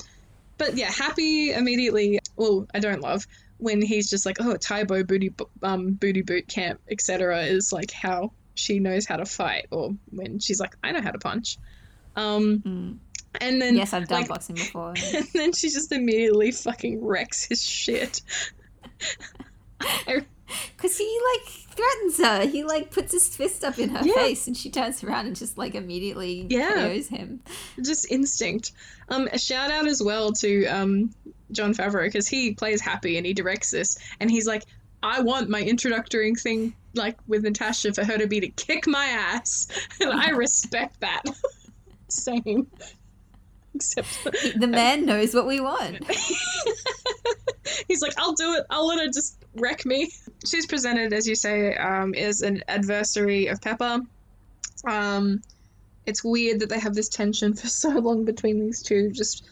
but 0.58 0.76
yeah, 0.76 0.92
happy 0.92 1.52
immediately. 1.54 2.20
Well, 2.38 2.66
I 2.74 2.80
don't 2.80 3.02
love 3.02 3.28
when 3.58 3.82
he's 3.82 4.10
just 4.10 4.26
like, 4.26 4.38
oh, 4.42 4.58
Tae 4.58 4.84
Bo 4.84 5.04
booty, 5.04 5.34
um, 5.64 5.94
booty 5.94 6.22
boot 6.22 6.48
camp, 6.48 6.82
etc. 6.90 7.44
Is 7.44 7.72
like 7.72 7.92
how 7.92 8.32
she 8.56 8.80
knows 8.80 9.06
how 9.06 9.18
to 9.18 9.26
fight, 9.26 9.68
or 9.72 9.94
when 10.12 10.40
she's 10.40 10.60
like, 10.60 10.76
I 10.84 10.92
know 10.92 11.02
how 11.02 11.12
to 11.12 11.20
punch. 11.20 11.58
Um, 12.16 12.60
Mm. 12.60 12.98
and 13.42 13.62
then 13.62 13.76
Yes, 13.76 13.94
I've 13.94 14.08
done 14.08 14.22
like- 14.22 14.30
boxing 14.30 14.56
before. 14.56 14.94
and 15.16 15.28
then 15.34 15.52
she 15.54 15.70
just 15.70 15.92
immediately 15.92 16.52
fucking 16.52 17.04
wrecks 17.04 17.44
his 17.44 17.64
shit. 17.64 18.22
Because 20.78 20.98
he 20.98 21.20
like 21.34 21.48
threatens 21.48 22.18
her. 22.20 22.46
He 22.48 22.64
like 22.64 22.92
puts 22.92 23.12
his 23.12 23.28
fist 23.36 23.64
up 23.64 23.80
in 23.80 23.90
her 23.90 24.06
Yeah. 24.06 24.14
face, 24.14 24.48
and 24.48 24.56
she 24.56 24.70
turns 24.70 25.04
around 25.04 25.26
and 25.28 25.36
just 25.36 25.58
like 25.58 25.74
immediately 25.76 26.46
Yeah. 26.50 26.70
KOs 26.88 27.08
him. 27.08 27.42
just 27.84 28.10
instinct. 28.12 28.72
Um, 29.10 29.28
a 29.32 29.38
shout 29.38 29.72
out 29.72 29.88
as 29.88 30.02
well 30.02 30.32
to 30.34 30.66
um, 30.66 31.14
Jon 31.52 31.74
Favreau 31.74 32.06
because 32.06 32.28
he 32.28 32.54
plays 32.54 32.82
Happy 32.82 33.18
and 33.18 33.26
he 33.26 33.34
directs 33.34 33.72
this, 33.72 33.98
and 34.20 34.30
he's 34.30 34.48
like, 34.48 34.64
I 35.04 35.22
want 35.22 35.50
my 35.50 35.62
introductory 35.62 36.34
thing 36.34 36.74
like 36.96 37.18
with 37.28 37.44
Natasha 37.44 37.94
for 37.94 38.04
her 38.04 38.18
to 38.18 38.28
be 38.28 38.40
to 38.42 38.48
kick 38.48 38.88
my 38.88 39.06
ass, 39.06 39.68
and 40.02 40.12
I 40.12 40.30
respect 40.32 41.02
that. 41.02 41.24
Same. 42.10 42.68
Except 43.76 44.08
The 44.58 44.68
man 44.68 45.06
knows 45.06 45.34
what 45.34 45.46
we 45.46 45.60
want. 45.60 46.10
he's 47.88 48.02
like, 48.02 48.14
I'll 48.18 48.34
do 48.34 48.54
it. 48.54 48.66
I'll 48.70 48.88
let 48.88 49.00
her 49.00 49.08
just 49.08 49.38
wreck 49.56 49.86
me. 49.86 50.12
She's 50.46 50.66
presented, 50.66 51.12
as 51.12 51.28
you 51.28 51.36
say, 51.36 51.76
um, 51.76 52.14
as 52.14 52.42
an 52.42 52.64
adversary 52.70 53.48
of 53.48 53.60
Pepper. 53.62 54.00
Um, 54.88 55.42
it's 56.06 56.24
weird 56.24 56.60
that 56.60 56.70
they 56.70 56.80
have 56.80 56.94
this 56.94 57.10
tension 57.10 57.54
for 57.56 57.68
so 57.68 57.90
long 57.90 58.26
between 58.26 58.60
these 58.60 58.82
two. 58.82 59.12
Just, 59.12 59.48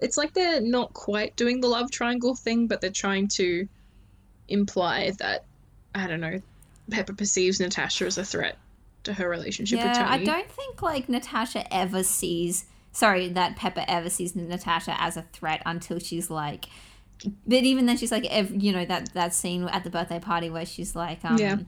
it's 0.00 0.16
like 0.16 0.34
they're 0.34 0.60
not 0.60 0.92
quite 0.92 1.36
doing 1.36 1.60
the 1.60 1.68
love 1.68 1.90
triangle 1.90 2.34
thing, 2.34 2.66
but 2.66 2.80
they're 2.80 2.90
trying 2.90 3.28
to 3.28 3.68
imply 4.48 5.12
that 5.18 5.44
I 5.94 6.06
don't 6.06 6.20
know. 6.20 6.40
Pepper 6.90 7.12
perceives 7.12 7.60
Natasha 7.60 8.06
as 8.06 8.18
a 8.18 8.24
threat 8.24 8.56
to 9.04 9.12
her 9.12 9.28
relationship 9.28 9.78
with 9.78 9.86
yeah, 9.86 9.92
Tony. 10.04 10.22
I 10.22 10.24
don't 10.24 10.50
think 10.50 10.82
like 10.82 11.08
Natasha 11.08 11.72
ever 11.72 12.02
sees. 12.02 12.66
Sorry, 12.92 13.28
that 13.28 13.56
Pepper 13.56 13.84
ever 13.86 14.10
sees 14.10 14.34
Natasha 14.34 15.00
as 15.00 15.16
a 15.16 15.22
threat 15.32 15.62
until 15.64 15.98
she's 15.98 16.30
like. 16.30 16.66
But 17.46 17.64
even 17.64 17.86
then, 17.86 17.98
she's 17.98 18.10
like, 18.10 18.24
ev- 18.30 18.62
you 18.62 18.72
know, 18.72 18.84
that 18.84 19.12
that 19.14 19.34
scene 19.34 19.64
at 19.64 19.84
the 19.84 19.90
birthday 19.90 20.18
party 20.18 20.50
where 20.50 20.66
she's 20.66 20.96
like, 20.96 21.24
um, 21.24 21.38
Yeah. 21.38 21.58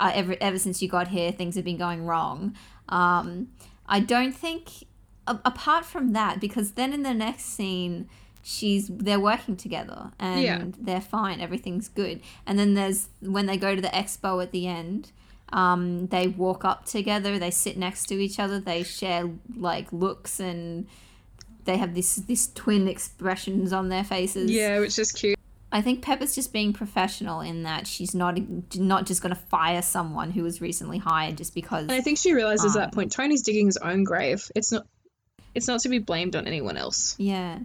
uh, 0.00 0.12
ever 0.14 0.36
ever 0.40 0.58
since 0.58 0.80
you 0.80 0.88
got 0.88 1.08
here, 1.08 1.32
things 1.32 1.56
have 1.56 1.64
been 1.64 1.78
going 1.78 2.06
wrong. 2.06 2.54
Um, 2.92 3.48
I 3.86 4.00
don't 4.00 4.32
think, 4.32 4.84
a- 5.26 5.40
apart 5.44 5.84
from 5.84 6.12
that, 6.12 6.40
because 6.40 6.72
then 6.72 6.92
in 6.92 7.02
the 7.02 7.14
next 7.14 7.44
scene, 7.46 8.08
she's 8.44 8.88
they're 8.88 9.20
working 9.20 9.56
together 9.56 10.10
and 10.18 10.42
Yeah. 10.42 10.64
they're 10.78 11.00
fine, 11.00 11.40
everything's 11.40 11.88
good. 11.88 12.20
And 12.46 12.58
then 12.58 12.74
there's 12.74 13.08
when 13.20 13.46
they 13.46 13.56
go 13.56 13.74
to 13.74 13.80
the 13.80 13.88
expo 13.88 14.42
at 14.42 14.50
the 14.52 14.66
end. 14.66 15.12
Um, 15.52 16.06
they 16.08 16.28
walk 16.28 16.64
up 16.64 16.86
together, 16.86 17.38
they 17.38 17.50
sit 17.50 17.76
next 17.76 18.06
to 18.06 18.14
each 18.18 18.38
other, 18.38 18.58
they 18.58 18.82
share 18.82 19.30
like 19.56 19.92
looks 19.92 20.40
and 20.40 20.86
they 21.66 21.76
have 21.76 21.94
this 21.94 22.16
this 22.16 22.48
twin 22.52 22.88
expressions 22.88 23.72
on 23.72 23.88
their 23.90 24.02
faces. 24.04 24.50
Yeah, 24.50 24.80
which 24.80 24.98
is 24.98 25.12
cute. 25.12 25.38
I 25.74 25.80
think 25.80 26.02
Pepper's 26.02 26.34
just 26.34 26.52
being 26.52 26.72
professional 26.74 27.40
in 27.40 27.62
that 27.62 27.86
she's 27.86 28.14
not 28.14 28.38
not 28.76 29.06
just 29.06 29.22
going 29.22 29.34
to 29.34 29.40
fire 29.40 29.80
someone 29.82 30.30
who 30.30 30.42
was 30.42 30.60
recently 30.60 30.98
hired 30.98 31.38
just 31.38 31.54
because. 31.54 31.84
And 31.84 31.92
I 31.92 32.00
think 32.02 32.18
she 32.18 32.32
realizes 32.34 32.76
Um, 32.76 32.82
that 32.82 32.92
point. 32.92 33.10
Tony's 33.10 33.42
digging 33.42 33.66
his 33.66 33.78
own 33.78 34.04
grave. 34.04 34.50
It's 34.54 34.70
not. 34.70 34.86
It's 35.54 35.66
not 35.68 35.80
to 35.80 35.88
be 35.88 35.98
blamed 35.98 36.36
on 36.36 36.46
anyone 36.46 36.76
else. 36.76 37.14
Yeah, 37.18 37.58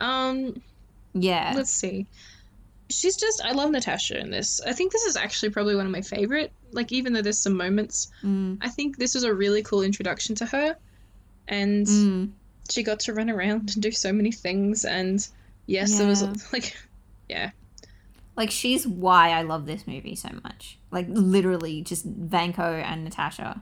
Um, 0.00 0.62
Yeah. 1.14 1.52
Let's 1.56 1.70
see. 1.72 2.06
She's 2.90 3.16
just 3.16 3.44
I 3.44 3.52
love 3.52 3.70
Natasha 3.70 4.18
in 4.18 4.30
this. 4.30 4.60
I 4.64 4.72
think 4.72 4.92
this 4.92 5.04
is 5.04 5.16
actually 5.16 5.50
probably 5.50 5.76
one 5.76 5.86
of 5.86 5.92
my 5.92 6.00
favorite. 6.02 6.52
Like 6.72 6.90
even 6.92 7.12
though 7.12 7.22
there's 7.22 7.38
some 7.38 7.56
moments, 7.56 8.08
Mm. 8.22 8.58
I 8.60 8.68
think 8.68 8.96
this 8.96 9.14
was 9.14 9.24
a 9.24 9.34
really 9.34 9.62
cool 9.62 9.82
introduction 9.82 10.34
to 10.36 10.46
her. 10.46 10.76
And 11.46 11.86
Mm. 11.86 12.30
she 12.70 12.82
got 12.82 13.00
to 13.00 13.12
run 13.12 13.28
around 13.30 13.72
and 13.74 13.82
do 13.82 13.90
so 13.90 14.12
many 14.12 14.32
things 14.32 14.84
and 14.84 15.26
yes, 15.66 15.98
there 15.98 16.06
was 16.06 16.22
like 16.52 16.76
yeah. 17.28 17.50
Like 18.36 18.50
she's 18.50 18.86
why 18.86 19.30
I 19.30 19.42
love 19.42 19.66
this 19.66 19.86
movie 19.86 20.14
so 20.14 20.28
much. 20.44 20.78
Like 20.92 21.06
literally 21.08 21.82
just 21.82 22.06
Vanko 22.28 22.82
and 22.82 23.04
Natasha. 23.04 23.60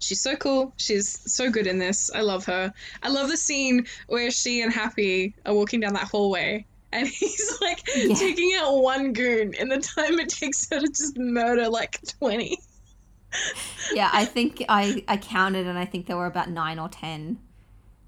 She's 0.00 0.20
so 0.20 0.34
cool. 0.34 0.72
She's 0.78 1.20
so 1.32 1.50
good 1.50 1.66
in 1.66 1.78
this. 1.78 2.10
I 2.12 2.22
love 2.22 2.44
her. 2.46 2.72
I 3.02 3.08
love 3.08 3.28
the 3.28 3.36
scene 3.36 3.86
where 4.08 4.30
she 4.30 4.62
and 4.62 4.72
Happy 4.72 5.34
are 5.46 5.54
walking 5.54 5.80
down 5.80 5.92
that 5.94 6.08
hallway 6.08 6.66
and 6.92 7.06
he's 7.20 7.58
like 7.60 7.82
Yeah. 7.94 8.14
taking 8.14 8.52
out 8.56 8.78
one 8.78 9.12
goon 9.12 9.54
in 9.54 9.68
the 9.68 9.78
time 9.78 10.18
it 10.18 10.28
takes 10.28 10.68
her 10.70 10.80
to 10.80 10.88
just 10.88 11.16
murder 11.18 11.68
like 11.68 12.00
20. 12.18 12.58
Yeah, 13.92 14.10
I 14.12 14.24
think 14.34 14.64
I 14.68 15.04
I 15.06 15.16
counted 15.18 15.66
and 15.66 15.78
I 15.78 15.84
think 15.84 16.06
there 16.06 16.16
were 16.16 16.26
about 16.26 16.50
9 16.50 16.78
or 16.78 16.88
10 16.88 17.38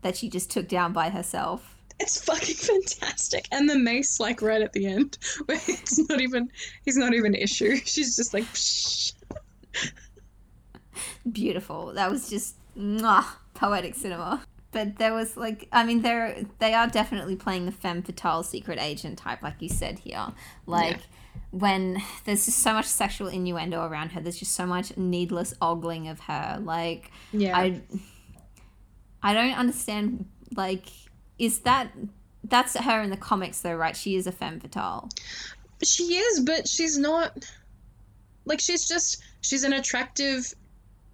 that 0.02 0.16
she 0.16 0.28
just 0.28 0.50
took 0.50 0.66
down 0.68 0.92
by 0.92 1.10
herself. 1.10 1.76
It's 2.02 2.24
fucking 2.24 2.56
fantastic. 2.56 3.46
And 3.52 3.70
the 3.70 3.78
mace 3.78 4.18
like 4.18 4.42
right 4.42 4.60
at 4.60 4.72
the 4.72 4.86
end 4.86 5.18
where 5.46 5.60
it's 5.68 5.98
not 6.08 6.20
even 6.20 6.50
he's 6.84 6.96
not 6.96 7.14
even 7.14 7.34
an 7.34 7.40
issue. 7.40 7.76
She's 7.84 8.16
just 8.16 8.34
like 8.34 8.44
Psh. 8.44 9.12
Beautiful. 11.30 11.94
That 11.94 12.10
was 12.10 12.28
just 12.28 12.56
mwah, 12.76 13.24
poetic 13.54 13.94
cinema. 13.94 14.42
But 14.72 14.96
there 14.96 15.14
was 15.14 15.36
like, 15.36 15.68
I 15.70 15.84
mean, 15.84 16.02
they're 16.02 16.44
they 16.58 16.74
are 16.74 16.88
definitely 16.88 17.36
playing 17.36 17.66
the 17.66 17.72
femme 17.72 18.02
fatale 18.02 18.42
secret 18.42 18.80
agent 18.80 19.18
type, 19.18 19.40
like 19.40 19.60
you 19.60 19.68
said 19.68 20.00
here. 20.00 20.26
Like 20.66 20.98
when 21.52 22.02
there's 22.24 22.46
just 22.46 22.58
so 22.58 22.72
much 22.72 22.86
sexual 22.86 23.28
innuendo 23.28 23.86
around 23.86 24.10
her, 24.10 24.20
there's 24.20 24.38
just 24.38 24.54
so 24.54 24.66
much 24.66 24.96
needless 24.96 25.54
ogling 25.62 26.08
of 26.08 26.18
her. 26.20 26.58
Like 26.60 27.12
Yeah. 27.30 27.56
I, 27.56 27.80
I 29.22 29.34
don't 29.34 29.56
understand. 29.56 30.26
Like, 30.56 30.86
is 31.42 31.58
that 31.60 31.90
that's 32.44 32.76
her 32.76 33.02
in 33.02 33.10
the 33.10 33.16
comics 33.16 33.60
though, 33.60 33.74
right? 33.74 33.96
She 33.96 34.14
is 34.14 34.28
a 34.28 34.32
femme 34.32 34.60
fatale. 34.60 35.08
She 35.82 36.14
is, 36.14 36.38
but 36.38 36.68
she's 36.68 36.96
not 36.96 37.36
like 38.44 38.60
she's 38.60 38.86
just 38.86 39.20
she's 39.40 39.64
an 39.64 39.72
attractive 39.72 40.54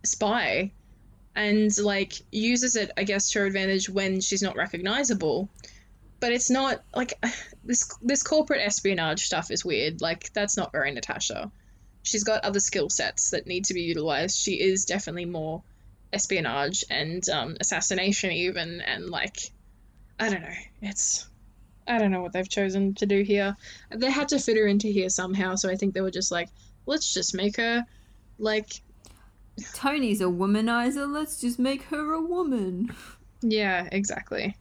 spy 0.05 0.71
and 1.35 1.77
like 1.79 2.13
uses 2.31 2.77
it 2.77 2.91
I 2.99 3.05
guess 3.05 3.31
to 3.31 3.39
her 3.41 3.47
advantage 3.47 3.89
when 3.89 4.21
she's 4.21 4.43
not 4.43 4.55
recognizable. 4.55 5.49
But 6.21 6.33
it's 6.33 6.51
not 6.51 6.83
like 6.95 7.15
this 7.65 7.91
this 8.03 8.23
corporate 8.23 8.61
espionage 8.61 9.25
stuff 9.25 9.51
is 9.51 9.65
weird. 9.65 10.03
Like 10.03 10.31
that's 10.35 10.59
not 10.59 10.73
very 10.73 10.93
Natasha. 10.93 11.51
She's 12.03 12.25
got 12.25 12.45
other 12.45 12.61
skill 12.61 12.91
sets 12.91 13.31
that 13.31 13.47
need 13.47 13.65
to 13.67 13.75
be 13.75 13.83
utilized. 13.83 14.39
She 14.39 14.61
is 14.61 14.85
definitely 14.85 15.25
more 15.25 15.63
espionage 16.13 16.85
and 16.91 17.27
um, 17.31 17.57
assassination 17.61 18.31
even 18.31 18.83
and 18.83 19.09
like 19.09 19.39
I 20.19 20.29
don't 20.31 20.43
know. 20.43 20.49
It's 20.83 21.29
I 21.87 21.99
don't 21.99 22.11
know 22.11 22.21
what 22.21 22.33
they've 22.33 22.49
chosen 22.49 22.95
to 22.95 23.07
do 23.07 23.23
here. 23.23 23.57
They 23.91 24.11
had 24.11 24.29
to 24.29 24.39
fit 24.39 24.57
her 24.57 24.67
into 24.67 24.89
here 24.89 25.09
somehow, 25.09 25.55
so 25.55 25.71
I 25.71 25.77
think 25.77 25.95
they 25.95 26.01
were 26.01 26.11
just 26.11 26.31
like, 26.31 26.49
let's 26.87 27.15
just 27.15 27.35
make 27.35 27.57
her 27.57 27.85
like 28.39 28.83
Tony's 29.75 30.21
a 30.21 30.25
womanizer. 30.25 31.11
Let's 31.11 31.41
just 31.41 31.59
make 31.59 31.83
her 31.85 32.13
a 32.13 32.23
woman. 32.23 32.95
yeah, 33.41 33.89
exactly. 33.91 34.57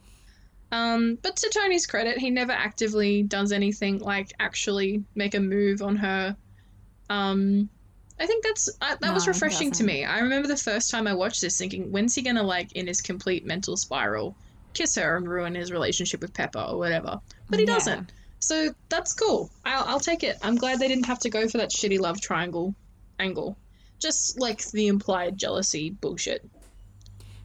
Um, 0.70 1.18
but 1.22 1.36
to 1.36 1.50
Tony's 1.50 1.86
credit, 1.86 2.18
he 2.18 2.30
never 2.30 2.52
actively 2.52 3.22
does 3.22 3.52
anything 3.52 3.98
like 3.98 4.32
actually 4.38 5.04
make 5.14 5.34
a 5.34 5.40
move 5.40 5.82
on 5.82 5.96
her. 5.96 6.36
Um, 7.08 7.70
I 8.20 8.26
think 8.26 8.44
that's 8.44 8.68
uh, 8.80 8.96
that 9.00 9.14
was 9.14 9.26
No, 9.26 9.32
he 9.32 9.36
refreshing 9.36 9.70
to 9.72 9.84
me. 9.84 10.04
I 10.04 10.20
remember 10.20 10.48
the 10.48 10.56
first 10.56 10.90
time 10.90 11.06
I 11.06 11.14
watched 11.14 11.40
this, 11.40 11.56
thinking, 11.56 11.90
when's 11.90 12.14
he 12.14 12.22
gonna 12.22 12.42
like 12.42 12.72
in 12.72 12.86
his 12.86 13.00
complete 13.00 13.46
mental 13.46 13.76
spiral, 13.76 14.36
kiss 14.74 14.94
her 14.96 15.16
and 15.16 15.28
ruin 15.28 15.54
his 15.54 15.72
relationship 15.72 16.20
with 16.20 16.32
Pepper 16.34 16.60
or 16.60 16.78
whatever? 16.78 17.20
But 17.48 17.58
he 17.58 17.66
Yeah. 17.66 17.74
doesn't. 17.74 18.12
So 18.40 18.72
that's 18.88 19.12
cool. 19.14 19.50
I'll, 19.64 19.84
I'll 19.84 20.00
take 20.00 20.22
it. 20.22 20.36
I'm 20.42 20.56
glad 20.56 20.78
they 20.78 20.88
didn't 20.88 21.06
have 21.06 21.18
to 21.20 21.30
go 21.30 21.48
for 21.48 21.58
that 21.58 21.70
shitty 21.70 21.98
love 21.98 22.20
triangle 22.20 22.74
angle. 23.18 23.58
Just 23.98 24.38
like 24.38 24.64
the 24.70 24.86
implied 24.86 25.36
jealousy 25.36 25.90
bullshit. 25.90 26.48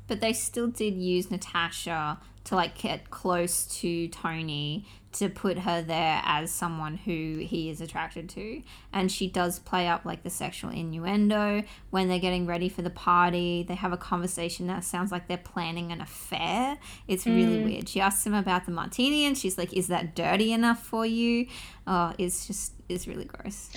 But 0.08 0.22
they 0.22 0.34
still 0.34 0.68
did 0.68 0.94
use 0.96 1.32
Natasha 1.32 2.20
to 2.44 2.56
like 2.56 2.78
get 2.78 3.10
close 3.10 3.66
to 3.80 4.08
Tony 4.10 4.86
to 5.14 5.30
put 5.30 5.60
her 5.60 5.82
there 5.82 6.22
as 6.24 6.52
someone 6.52 6.98
who 6.98 7.38
he 7.38 7.70
is 7.70 7.82
attracted 7.82 8.30
to. 8.30 8.62
And 8.92 9.12
she 9.12 9.28
does 9.28 9.60
play 9.60 9.88
up 9.88 10.06
like 10.06 10.24
the 10.24 10.30
sexual 10.30 10.72
innuendo 10.72 11.64
when 11.90 12.08
they're 12.08 12.20
getting 12.20 12.46
ready 12.46 12.70
for 12.70 12.82
the 12.82 12.90
party. 12.90 13.64
They 13.64 13.76
have 13.76 13.94
a 13.94 13.98
conversation 13.98 14.68
that 14.68 14.84
sounds 14.84 15.12
like 15.12 15.28
they're 15.28 15.38
planning 15.38 15.92
an 15.92 16.02
affair. 16.02 16.78
It's 17.08 17.26
really 17.26 17.60
mm. 17.60 17.66
weird. 17.66 17.90
She 17.90 18.02
asks 18.02 18.26
him 18.26 18.34
about 18.34 18.66
the 18.66 18.72
martini 18.72 19.26
and 19.26 19.38
she's 19.38 19.58
like, 19.58 19.74
Is 19.74 19.88
that 19.88 20.16
dirty 20.16 20.52
enough 20.52 20.84
for 20.84 21.06
you? 21.06 21.48
Oh, 21.88 22.14
it's 22.18 22.48
just 22.48 22.74
it's 22.90 23.08
really 23.08 23.26
gross. 23.26 23.70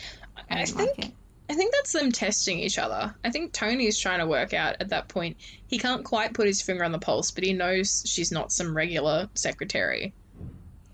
I 0.51 0.63
I 0.63 0.65
think 0.65 0.99
like. 0.99 1.13
I 1.49 1.55
think 1.55 1.73
that's 1.73 1.93
them 1.93 2.11
testing 2.11 2.59
each 2.59 2.79
other. 2.79 3.15
I 3.25 3.31
think 3.31 3.53
Tony 3.53 3.87
is 3.87 3.99
trying 3.99 4.19
to 4.19 4.27
work 4.27 4.53
out 4.53 4.77
at 4.81 4.89
that 4.89 5.09
point. 5.09 5.37
He 5.69 5.79
can't 5.79 6.05
quite 6.05 6.35
put 6.35 6.47
his 6.47 6.61
finger 6.61 6.83
on 6.83 6.91
the 6.91 6.99
pulse, 6.99 7.31
but 7.31 7.45
he 7.45 7.53
knows 7.53 8.03
she's 8.05 8.33
not 8.33 8.51
some 8.51 8.77
regular 8.77 9.29
secretary. 9.35 10.13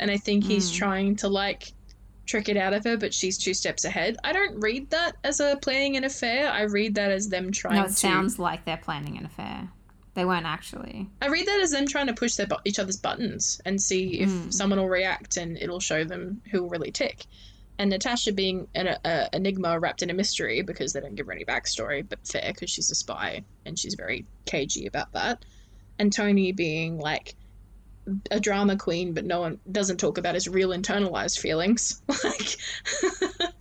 And 0.02 0.10
I 0.10 0.16
think 0.16 0.42
he's 0.44 0.68
Hmm. 0.70 0.76
trying 0.76 1.16
to 1.16 1.28
like 1.28 1.72
trick 2.26 2.48
it 2.48 2.56
out 2.56 2.72
of 2.72 2.82
her, 2.84 2.96
but 2.96 3.14
she's 3.14 3.38
two 3.38 3.54
steps 3.54 3.84
ahead. 3.84 4.16
I 4.24 4.32
don't 4.32 4.58
read 4.60 4.90
that 4.90 5.16
as 5.22 5.38
a 5.40 5.56
planning 5.62 5.96
an 5.96 6.04
affair. 6.04 6.50
I 6.50 6.62
read 6.62 6.96
that 6.96 7.10
as 7.12 7.28
them 7.28 7.52
trying 7.52 7.76
No, 7.76 7.84
it 7.84 7.88
to 7.88 7.92
sounds 7.94 8.38
like 8.38 8.64
they're 8.64 8.76
planning 8.76 9.16
an 9.16 9.24
affair. 9.26 9.68
They 10.14 10.24
weren't 10.24 10.44
actually. 10.46 11.08
I 11.22 11.28
read 11.28 11.46
that 11.46 11.60
as 11.60 11.70
them 11.70 11.86
trying 11.86 12.08
to 12.08 12.12
push 12.14 12.34
their 12.34 12.46
bu- 12.46 12.56
each 12.64 12.78
other's 12.78 12.96
buttons 12.96 13.60
and 13.64 13.80
see 13.80 14.20
if 14.20 14.28
Mm. 14.28 14.52
someone 14.52 14.78
will 14.78 14.88
react 14.88 15.36
and 15.36 15.56
it'll 15.56 15.80
show 15.80 16.04
them 16.04 16.42
who 16.50 16.62
will 16.62 16.68
really 16.70 16.90
tick. 16.90 17.24
And 17.78 17.90
Natasha 17.90 18.32
being 18.32 18.66
an 18.74 18.88
a, 19.04 19.28
enigma 19.32 19.78
wrapped 19.78 20.02
in 20.02 20.10
a 20.10 20.14
mystery 20.14 20.62
because 20.62 20.92
they 20.92 21.00
don't 21.00 21.14
give 21.14 21.26
her 21.26 21.32
any 21.32 21.44
backstory, 21.44 22.06
but 22.08 22.26
fair 22.26 22.52
because 22.52 22.70
she's 22.70 22.90
a 22.90 22.94
spy 22.94 23.42
and 23.66 23.78
she's 23.78 23.94
very 23.94 24.26
cagey 24.46 24.86
about 24.86 25.12
that. 25.12 25.44
And 25.98 26.12
Tony 26.12 26.52
being 26.52 26.98
like 26.98 27.34
a 28.30 28.40
drama 28.40 28.76
queen, 28.76 29.12
but 29.12 29.24
no 29.24 29.40
one 29.40 29.58
doesn't 29.70 29.98
talk 29.98 30.18
about 30.18 30.34
his 30.34 30.48
real 30.48 30.70
internalized 30.70 31.38
feelings. 31.38 32.02
like, 32.24 32.56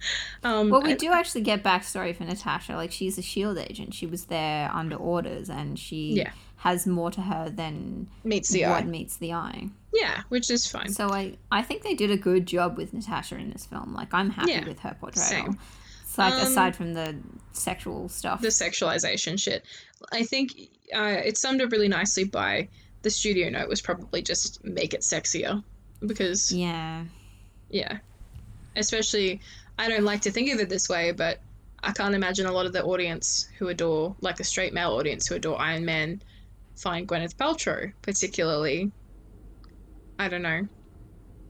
um, 0.44 0.70
Well, 0.70 0.82
we 0.82 0.94
I- 0.94 0.96
do 0.96 1.12
actually 1.12 1.42
get 1.42 1.64
backstory 1.64 2.16
for 2.16 2.24
Natasha. 2.24 2.74
Like, 2.76 2.92
she's 2.92 3.18
a 3.18 3.22
shield 3.22 3.58
agent. 3.58 3.94
She 3.94 4.06
was 4.08 4.26
there 4.26 4.70
under 4.74 4.96
orders, 4.96 5.50
and 5.50 5.78
she 5.78 6.14
Yeah. 6.14 6.32
has 6.58 6.88
more 6.88 7.12
to 7.12 7.22
her 7.22 7.50
than 7.50 8.08
meets 8.24 8.50
the 8.50 8.64
what 8.66 8.84
eye. 8.84 8.88
meets 8.88 9.18
the 9.18 9.34
eye. 9.34 9.70
Yeah, 9.94 10.22
which 10.30 10.50
is 10.50 10.66
fine. 10.68 10.90
So 10.90 11.10
I, 11.10 11.34
I 11.52 11.62
think 11.64 11.84
they 11.84 11.94
did 11.96 12.12
a 12.12 12.18
good 12.18 12.46
job 12.46 12.78
with 12.78 12.94
Natasha 12.94 13.36
in 13.38 13.50
this 13.52 13.66
film. 13.66 13.94
Like, 13.94 14.14
I'm 14.14 14.30
happy 14.30 14.52
Yeah, 14.52 14.66
with 14.68 14.80
her 14.80 14.96
portrayal. 15.00 15.26
same. 15.26 15.60
It's 16.04 16.18
like 16.18 16.34
Um, 16.34 16.42
aside 16.42 16.76
from 16.76 16.94
the 16.94 17.16
sexual 17.54 18.10
stuff. 18.10 18.42
the 18.42 18.48
sexualization 18.50 19.40
shit. 19.40 19.66
I 20.12 20.24
think 20.24 20.52
uh, 20.94 21.22
it's 21.24 21.42
summed 21.42 21.62
up 21.62 21.72
really 21.72 21.88
nicely 21.88 22.24
by 22.26 22.68
the 23.02 23.10
studio 23.10 23.50
note 23.50 23.70
was 23.70 23.82
probably 23.82 24.22
just 24.22 24.64
make 24.64 24.94
it 24.94 25.02
sexier 25.02 25.64
because 26.06 26.52
yeah. 26.52 27.06
yeah, 27.70 28.00
especially 28.76 29.42
I 29.78 29.90
don't 29.90 30.04
like 30.04 30.22
to 30.22 30.32
think 30.32 30.52
of 30.54 30.60
it 30.60 30.70
this 30.70 30.90
way, 30.90 31.12
but 31.12 31.40
I 31.84 31.92
can't 31.92 32.16
imagine 32.16 32.46
a 32.46 32.52
lot 32.52 32.66
of 32.66 32.74
the 32.74 32.84
audience 32.84 33.48
who 33.58 33.70
adore 33.70 34.16
like 34.22 34.40
a 34.40 34.44
straight 34.44 34.74
male 34.74 34.92
audience 34.92 35.28
who 35.28 35.36
adore 35.36 35.60
Iron 35.60 35.86
Man 35.86 36.22
find 36.76 37.08
Gwyneth 37.08 37.36
Paltrow 37.36 37.92
particularly. 38.02 38.92
I 40.20 40.28
don't 40.28 40.44
know. 40.44 40.68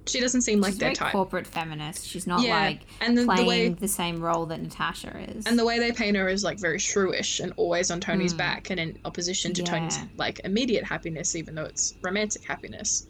She 0.07 0.19
doesn't 0.19 0.41
seem 0.41 0.59
like 0.61 0.71
She's 0.71 0.79
their 0.79 0.87
very 0.89 0.95
type. 0.95 1.11
corporate 1.11 1.45
feminist. 1.45 2.07
She's 2.07 2.25
not 2.25 2.41
Yeah, 2.41 2.55
like 2.59 2.81
and 3.01 3.15
the, 3.17 3.21
the 3.21 3.27
playing 3.27 3.47
way 3.47 3.69
the 3.69 3.87
same 3.87 4.19
role 4.21 4.45
that 4.47 4.59
Natasha 4.61 5.15
is. 5.29 5.45
And 5.45 5.57
the 5.59 5.63
way 5.65 5.77
they 5.79 5.91
paint 5.91 6.17
her 6.17 6.27
is 6.27 6.43
like 6.43 6.59
very 6.59 6.79
shrewish 6.79 7.39
and 7.39 7.53
always 7.55 7.91
on 7.91 7.99
Tony's 7.99 8.33
Mm. 8.33 8.37
back 8.37 8.69
and 8.71 8.79
in 8.79 8.97
opposition 9.05 9.53
to 9.53 9.61
Tony's 9.63 9.99
like 10.17 10.41
immediate 10.43 10.83
happiness, 10.83 11.35
even 11.35 11.53
though 11.55 11.65
it's 11.65 11.93
romantic 12.01 12.43
happiness. 12.43 13.05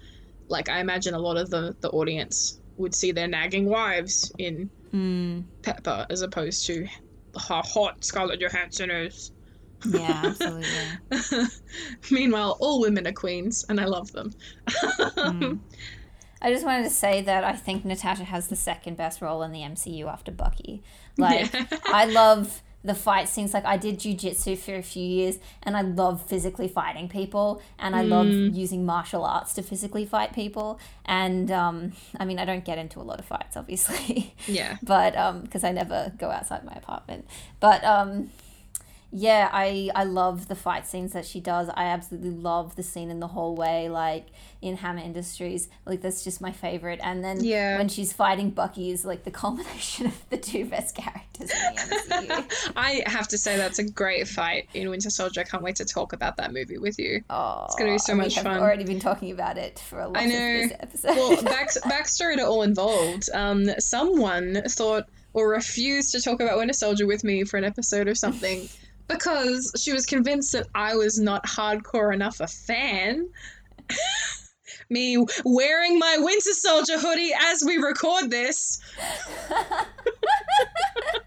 Like 0.50 0.68
I 0.68 0.80
imagine 0.82 1.14
a 1.14 1.20
lot 1.20 1.38
of 1.38 1.50
the, 1.50 1.76
the 1.80 1.90
audience 1.92 2.60
would 2.78 2.94
see 2.94 3.12
their 3.14 3.28
nagging 3.28 3.66
wives 3.66 4.32
in 4.38 4.70
Mm, 4.94 5.46
Pepper 5.62 6.06
as 6.10 6.22
opposed 6.22 6.66
to 6.66 6.86
how 7.40 7.62
hot 7.62 8.04
Scarlett 8.04 8.42
Johansson 8.42 8.92
is. 8.92 9.32
yeah, 9.88 10.22
absolutely. 10.26 11.48
Meanwhile, 12.12 12.58
all 12.60 12.82
women 12.82 13.08
are 13.08 13.14
queens 13.14 13.64
and 13.70 13.80
I 13.80 13.86
love 13.86 14.12
them. 14.12 14.34
Mm. 14.68 15.60
I 16.42 16.52
just 16.52 16.66
wanted 16.66 16.84
to 16.84 16.90
say 16.90 17.22
that 17.22 17.44
I 17.44 17.54
think 17.54 17.86
Natasha 17.86 18.24
has 18.24 18.48
the 18.48 18.56
second 18.56 18.98
best 18.98 19.22
role 19.22 19.44
in 19.44 19.52
the 19.52 19.60
MCU 19.60 20.06
after 20.08 20.32
Bucky. 20.32 20.82
Like, 21.18 21.52
Yeah. 21.54 21.66
I 21.86 22.06
love 22.06 22.62
the 22.84 22.96
fight 22.96 23.30
scenes 23.30 23.54
like 23.54 23.64
i 23.64 23.78
did 23.78 24.00
jujitsu 24.00 24.58
for 24.58 24.74
a 24.74 24.82
few 24.82 25.04
years 25.06 25.38
and 25.62 25.78
i 25.78 25.82
love 25.82 26.20
physically 26.26 26.68
fighting 26.68 27.08
people 27.08 27.62
and 27.78 27.96
i 27.96 28.02
love 28.02 28.26
Mm. 28.26 28.56
using 28.56 28.88
martial 28.88 29.24
arts 29.24 29.54
to 29.54 29.62
physically 29.62 30.04
fight 30.04 30.34
people 30.34 30.80
and 31.06 31.52
um, 31.52 31.92
i 32.20 32.26
mean 32.26 32.40
i 32.40 32.46
don't 32.46 32.66
get 32.66 32.80
into 32.80 33.00
a 33.00 33.04
lot 33.04 33.20
of 33.20 33.26
fights 33.26 33.56
obviously 33.56 34.34
Yeah. 34.48 34.78
but 34.84 35.16
um 35.16 35.42
because 35.42 35.64
i 35.64 35.72
never 35.72 36.12
go 36.18 36.32
outside 36.32 36.64
my 36.66 36.74
apartment 36.74 37.28
but 37.60 37.84
um 37.84 38.32
yeah 39.14 39.50
i 39.52 39.90
i 39.94 40.04
love 40.06 40.48
the 40.48 40.56
fight 40.56 40.88
scenes 40.88 41.12
that 41.14 41.26
she 41.26 41.40
does 41.42 41.70
i 41.76 41.84
absolutely 41.86 42.30
love 42.30 42.76
the 42.78 42.84
scene 42.84 43.10
in 43.10 43.20
the 43.20 43.28
hallway 43.28 43.90
like 43.90 44.28
in 44.62 44.78
hammer 44.78 45.02
industries 45.02 45.68
like 45.86 46.02
that's 46.02 46.24
just 46.24 46.40
my 46.40 46.52
favorite 46.52 47.00
and 47.04 47.22
then 47.24 47.44
Yeah. 47.44 47.78
when 47.78 47.90
she's 47.90 48.14
fighting 48.14 48.52
bucky 48.52 48.90
is 48.92 49.04
like 49.04 49.24
the 49.26 49.32
culmination 49.42 50.06
of 50.06 50.30
the 50.30 50.38
two 50.38 50.66
best 50.66 50.96
characters 50.96 51.50
in 51.52 51.74
the 51.76 52.26
mcu 52.26 52.72
I 52.76 53.04
have 53.06 53.28
to 53.30 53.38
say 53.38 53.58
that's 53.58 53.80
a 53.80 53.84
great 53.90 54.28
fight 54.28 54.70
in 54.74 54.90
Winter 54.90 55.10
Soldier. 55.10 55.42
I 55.42 55.44
can't 55.44 55.64
wait 55.64 55.76
to 55.78 55.86
talk 55.86 56.14
about 56.14 56.38
that 56.38 56.54
movie 56.54 56.78
with 56.78 56.98
you. 57.00 57.22
oh 57.30 57.66
It's 57.66 57.76
gonna 57.76 57.92
be 57.92 57.98
so 57.98 58.16
much 58.16 58.36
fun. 58.36 58.46
have 58.46 58.62
already 58.62 58.84
been 58.84 59.00
talking 59.00 59.32
about 59.32 59.58
it 59.58 59.80
for 59.80 60.00
a 60.00 60.08
lot 60.08 60.18
I 60.18 60.26
know. 60.26 60.70
Well, 61.04 61.42
back, 61.44 61.70
backstory 61.86 62.36
to 62.38 62.46
all 62.46 62.62
involved. 62.62 63.30
Um, 63.34 63.66
someone 63.80 64.62
thought 64.68 65.08
or 65.34 65.50
refused 65.50 66.12
to 66.14 66.22
talk 66.22 66.40
about 66.42 66.58
Winter 66.58 66.74
Soldier 66.74 67.06
with 67.08 67.24
me 67.24 67.44
for 67.44 67.58
an 67.58 67.64
episode 67.64 68.08
or 68.08 68.16
something 68.16 68.68
because 69.12 69.72
she 69.82 69.94
was 69.94 70.06
convinced 70.06 70.52
that 70.54 70.68
I 70.76 70.96
was 70.96 71.20
not 71.20 71.46
hardcore 71.46 72.14
enough 72.14 72.40
a 72.40 72.48
fan. 72.48 73.30
me 74.90 75.26
wearing 75.46 75.98
my 75.98 76.18
Winter 76.20 76.54
Soldier 76.54 77.00
hoodie 77.00 77.34
as 77.52 77.64
we 77.66 77.78
record 77.78 78.30
this. 78.30 78.80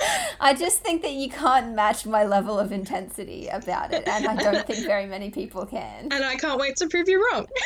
I 0.40 0.54
just 0.54 0.80
think 0.80 1.02
that 1.02 1.12
you 1.12 1.28
can't 1.28 1.74
match 1.74 2.06
my 2.06 2.24
level 2.24 2.58
of 2.58 2.72
intensity 2.72 3.48
about 3.48 3.92
it, 3.92 4.06
and 4.08 4.26
I 4.26 4.36
don't 4.36 4.66
think 4.66 4.86
very 4.86 5.06
many 5.06 5.30
people 5.30 5.66
can. 5.66 6.08
And 6.10 6.24
I 6.24 6.36
can't 6.36 6.58
wait 6.60 6.76
to 6.76 6.88
prove 6.88 7.08
you 7.08 7.24
wrong. 7.32 7.46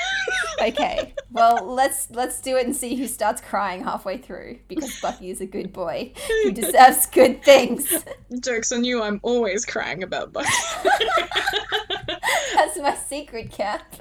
Okay, 0.62 1.14
well 1.32 1.64
let's 1.66 2.08
let's 2.10 2.40
do 2.40 2.56
it 2.56 2.64
and 2.64 2.74
see 2.74 2.94
who 2.94 3.06
starts 3.08 3.40
crying 3.40 3.82
halfway 3.82 4.16
through 4.16 4.58
because 4.68 4.98
Bucky 5.00 5.30
is 5.30 5.40
a 5.40 5.46
good 5.46 5.72
boy 5.72 6.12
who 6.44 6.52
deserves 6.52 7.06
good 7.06 7.42
things. 7.44 7.92
Jokes 8.40 8.70
on 8.72 8.84
you, 8.84 9.02
I'm 9.02 9.18
always 9.22 9.64
crying 9.66 10.02
about 10.04 10.32
Bucky. 10.32 10.48
That's 12.54 12.78
my 12.78 12.94
secret 12.94 13.50
cap. 13.50 13.94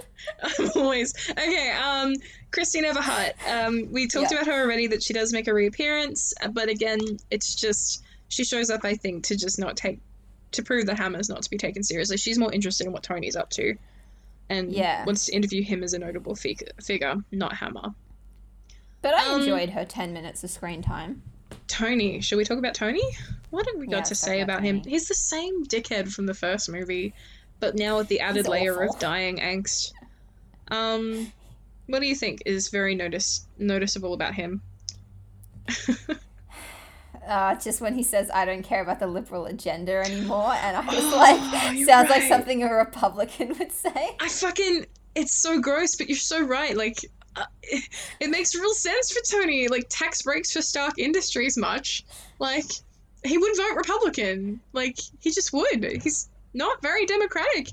I'm 0.59 0.69
always 0.75 1.13
okay. 1.31 1.71
Um, 1.71 2.13
Christine 2.51 2.85
Everhart. 2.85 3.33
Um, 3.49 3.91
we 3.91 4.07
talked 4.07 4.31
Yeah. 4.31 4.37
about 4.41 4.47
her 4.53 4.61
already 4.63 4.87
that 4.87 5.01
she 5.03 5.13
does 5.13 5.33
make 5.33 5.47
a 5.47 5.53
reappearance, 5.53 6.33
but 6.51 6.69
again, 6.69 6.99
it's 7.31 7.55
just 7.55 8.02
she 8.33 8.43
shows 8.43 8.69
up. 8.69 8.83
I 8.83 8.95
think 8.95 9.25
to 9.25 9.35
just 9.35 9.59
not 9.59 9.77
take 9.77 9.99
to 10.51 10.63
prove 10.63 10.85
that 10.87 10.97
Hammer's 10.97 11.29
not 11.29 11.41
to 11.43 11.49
be 11.49 11.57
taken 11.57 11.83
seriously. 11.83 12.17
She's 12.17 12.37
more 12.37 12.51
interested 12.51 12.85
in 12.85 12.93
what 12.93 13.03
Tony's 13.03 13.35
up 13.35 13.49
to, 13.51 13.75
and 14.49 14.71
Yeah. 14.71 15.03
wants 15.05 15.25
to 15.27 15.33
interview 15.33 15.63
him 15.63 15.83
as 15.83 15.93
a 15.93 15.99
notable 15.99 16.35
fig- 16.35 16.69
figure, 16.83 17.15
not 17.31 17.55
Hammer. 17.55 17.93
But 19.01 19.13
I 19.15 19.33
Um, 19.33 19.41
enjoyed 19.41 19.69
her 19.71 19.85
ten 19.85 20.13
minutes 20.13 20.43
of 20.43 20.49
screen 20.51 20.81
time. 20.81 21.21
Tony. 21.67 22.21
Should 22.21 22.37
we 22.37 22.43
talk 22.45 22.57
about 22.57 22.73
Tony? 22.75 23.01
What 23.49 23.65
have 23.67 23.75
we 23.77 23.87
got 23.87 23.97
Yeah, 23.97 24.03
to 24.03 24.15
say 24.15 24.41
about 24.41 24.59
about 24.59 24.65
him? 24.65 24.83
He's 24.83 25.07
the 25.07 25.15
same 25.15 25.65
dickhead 25.65 26.11
from 26.11 26.25
the 26.25 26.33
first 26.33 26.69
movie, 26.69 27.13
but 27.59 27.75
now 27.75 27.97
with 27.97 28.07
the 28.07 28.19
added 28.19 28.37
He's 28.45 28.47
layer 28.47 28.73
awful. 28.83 28.95
of 28.95 28.99
dying 28.99 29.37
angst. 29.37 29.91
Um, 30.69 31.31
what 31.87 31.99
do 31.99 32.07
you 32.07 32.15
think 32.15 32.43
is 32.45 32.69
very 32.69 32.95
notice 32.95 33.45
noticeable 33.57 34.13
about 34.13 34.33
him? 34.35 34.61
Uh, 37.27 37.55
just 37.55 37.81
when 37.81 37.93
he 37.95 38.03
says, 38.03 38.29
"I 38.33 38.45
don't 38.45 38.63
care 38.63 38.81
about 38.81 38.99
the 38.99 39.07
liberal 39.07 39.45
agenda 39.45 39.93
anymore," 40.05 40.53
and 40.53 40.77
I 40.77 40.85
was 40.85 41.13
like, 41.13 41.39
Oh, 41.39 41.71
you're 41.71 41.87
sounds 41.87 42.09
like 42.09 42.23
something 42.23 42.63
a 42.63 42.73
Republican 42.73 43.55
would 43.59 43.71
say. 43.71 44.15
I 44.19 44.27
fucking 44.27 44.85
it's 45.15 45.33
so 45.33 45.59
gross, 45.59 45.95
but 45.95 46.09
you're 46.09 46.17
so 46.17 46.41
right. 46.41 46.75
Like, 46.75 46.97
uh, 47.35 47.45
it, 47.61 47.83
it 48.19 48.29
makes 48.29 48.55
real 48.55 48.73
sense 48.73 49.11
for 49.11 49.21
Tony. 49.25 49.67
Like, 49.67 49.85
tax 49.89 50.21
breaks 50.21 50.51
for 50.51 50.61
Stark 50.61 50.99
Industries 50.99 51.57
much. 51.57 52.03
Like, 52.39 52.65
he 53.23 53.37
would 53.37 53.55
vote 53.55 53.75
Republican. 53.75 54.59
Like, 54.73 54.99
he 55.19 55.31
just 55.31 55.53
would. 55.53 55.83
He's 56.01 56.29
not 56.53 56.81
very 56.81 57.05
democratic. 57.05 57.69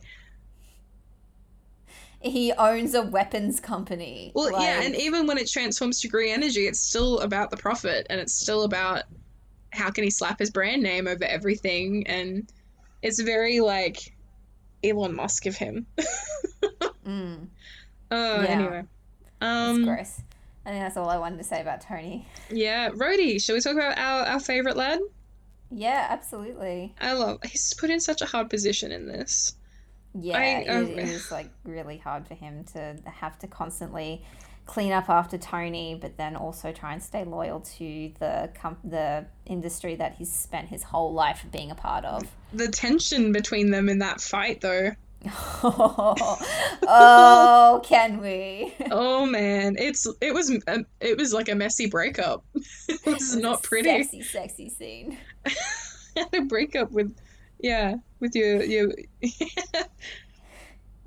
He 2.23 2.53
owns 2.53 2.95
a 2.95 3.03
weapons 3.03 3.61
company. 3.61 4.31
Well, 4.35 4.53
yeah, 4.61 4.83
and 4.83 4.95
even 4.95 5.27
when 5.27 5.39
it 5.39 5.49
transforms 5.51 6.03
to 6.03 6.09
green 6.09 6.35
energy, 6.35 6.67
it's 6.67 6.79
still 6.79 7.21
about 7.21 7.51
the 7.51 7.57
profit, 7.57 8.07
and 8.11 8.21
it's 8.21 8.35
still 8.35 8.65
about 8.65 9.05
how 9.73 9.91
can 9.91 10.05
he 10.05 10.11
slap 10.11 10.39
his 10.39 10.51
brand 10.51 10.83
name 10.83 11.07
over 11.09 11.25
everything, 11.25 12.07
and 12.07 12.51
it's 13.03 13.21
very 13.21 13.61
like 13.61 14.15
Elon 14.85 15.15
Musk 15.15 15.47
of 15.47 15.57
him. 15.57 15.87
mm, 17.07 17.47
Oh, 18.11 18.43
Yeah. 18.43 18.49
anyway. 18.49 18.83
Um, 19.41 19.85
gross. 19.85 20.21
I 20.67 20.71
think 20.71 20.83
that's 20.83 20.97
all 20.97 21.09
I 21.09 21.17
wanted 21.17 21.39
to 21.39 21.45
say 21.45 21.61
about 21.63 21.81
Tony. 21.81 22.27
yeah, 22.51 22.91
Rhodey. 22.91 23.43
Shall 23.43 23.55
we 23.55 23.61
talk 23.61 23.73
about 23.75 23.97
our, 23.99 24.27
our 24.27 24.41
favorite 24.41 24.77
lad? 24.77 25.01
Yeah, 25.71 26.07
absolutely. 26.11 26.95
I 27.01 27.13
love. 27.15 27.39
He's 27.45 27.73
put 27.75 27.91
in 27.91 28.01
such 28.01 28.21
a 28.23 28.27
hard 28.27 28.51
position 28.51 28.93
in 28.93 29.07
this. 29.07 29.55
Yeah, 30.21 30.39
I- 30.39 30.45
it, 30.45 30.69
um, 30.69 30.85
it 30.87 30.99
is 31.09 31.31
like 31.31 31.49
really 31.65 31.97
hard 31.97 32.27
for 32.27 32.35
him 32.35 32.65
to 32.75 32.97
have 33.07 33.39
to 33.39 33.47
constantly 33.47 34.25
clean 34.71 34.93
up 34.93 35.11
after 35.11 35.37
Tony, 35.37 35.99
but 36.01 36.17
then 36.17 36.37
also 36.37 36.71
try 36.71 36.93
and 36.93 37.03
stay 37.03 37.25
loyal 37.25 37.59
to 37.59 38.13
the 38.21 38.49
com- 38.55 38.79
the 38.85 39.27
industry 39.45 39.97
that 39.97 40.15
he's 40.15 40.33
spent 40.33 40.69
his 40.69 40.85
whole 40.85 41.13
life 41.13 41.45
being 41.51 41.73
a 41.73 41.75
part 41.75 42.05
of. 42.05 42.23
The 42.53 42.69
tension 42.69 43.33
between 43.33 43.73
them 43.73 43.89
in 43.89 43.99
that 43.99 44.21
fight, 44.21 44.61
though. 44.61 44.93
oh, 46.85 47.83
can 47.85 48.21
we? 48.21 48.73
Oh 48.93 49.27
man, 49.27 49.77
it's 49.77 50.07
it 50.21 50.33
was 50.33 50.51
um, 50.69 50.87
it 51.01 51.19
was 51.19 51.33
like 51.33 51.49
a 51.49 51.55
messy 51.57 51.87
breakup. 51.87 52.45
it 52.89 53.05
was 53.05 53.35
not 53.35 53.65
pretty. 53.65 54.05
Sexy, 54.05 54.23
sexy 54.23 54.69
scene. 54.69 55.19
had 56.17 56.29
a 56.33 56.43
breakup 56.43 56.93
with 56.93 57.13
yeah 57.59 57.97
with 58.21 58.37
your 58.37 58.63
your 58.63 58.93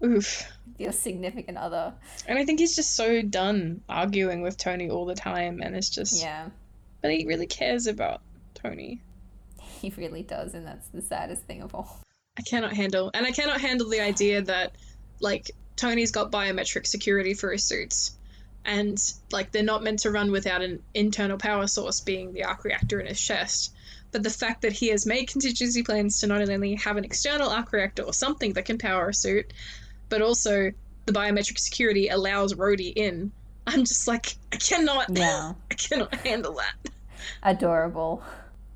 oof 0.03 0.43
Your 0.77 0.91
significant 0.91 1.57
other. 1.57 1.93
and 2.27 2.37
i 2.39 2.45
think 2.45 2.59
he's 2.59 2.75
just 2.75 2.95
so 2.95 3.21
done 3.21 3.81
arguing 3.87 4.41
with 4.41 4.57
tony 4.57 4.89
all 4.89 5.05
the 5.05 5.15
time 5.15 5.61
and 5.61 5.75
it's 5.75 5.89
just 5.89 6.21
Yeah, 6.21 6.49
but 7.01 7.11
he 7.11 7.25
really 7.25 7.47
cares 7.47 7.87
about 7.87 8.21
tony 8.55 9.01
he 9.81 9.93
really 9.97 10.23
does, 10.23 10.53
and 10.53 10.65
that's 10.65 10.87
the 10.89 11.01
saddest 11.01 11.43
thing 11.43 11.61
of 11.61 11.75
all. 11.75 11.99
i 12.37 12.41
cannot 12.41 12.73
handle 12.73 13.11
and 13.13 13.25
i 13.25 13.31
cannot 13.31 13.61
handle 13.61 13.89
the 13.89 14.01
idea 14.01 14.41
that 14.41 14.73
like 15.19 15.51
tony's 15.75 16.11
got 16.11 16.31
biometric 16.31 16.87
security 16.87 17.33
for 17.33 17.51
his 17.51 17.63
suits 17.63 18.17
and 18.65 18.97
like 19.31 19.51
they're 19.51 19.63
not 19.63 19.83
meant 19.83 19.99
to 19.99 20.11
run 20.11 20.31
without 20.31 20.61
an 20.61 20.81
internal 20.93 21.37
power 21.37 21.67
source 21.67 21.99
being 22.01 22.31
the 22.33 22.43
arc 22.45 22.63
reactor 22.63 22.99
in 22.99 23.07
his 23.07 23.19
chest 23.19 23.73
but 24.11 24.23
the 24.23 24.29
fact 24.29 24.61
that 24.61 24.71
he 24.71 24.89
has 24.89 25.05
made 25.05 25.27
contingency 25.27 25.81
plans 25.83 26.19
to 26.19 26.27
not 26.27 26.47
only 26.47 26.75
have 26.75 26.97
an 26.97 27.03
external 27.03 27.49
arc 27.49 27.71
reactor 27.73 28.03
or 28.03 28.13
something 28.13 28.53
that 28.53 28.65
can 28.65 28.77
power 28.77 29.09
a 29.09 29.13
suit 29.13 29.51
but 30.13 30.21
also 30.21 30.71
the 31.07 31.11
biometric 31.11 31.57
security 31.57 32.07
allows 32.07 32.53
Rhodey 32.53 32.93
in 32.95 33.31
i'm 33.65 33.83
just 33.83 34.07
like 34.07 34.35
i 34.51 34.57
cannot 34.57 35.07
Yeah. 35.17 35.53
i 35.71 35.73
cannot 35.73 36.13
handle 36.15 36.53
that 36.53 36.93
adorable. 37.41 38.23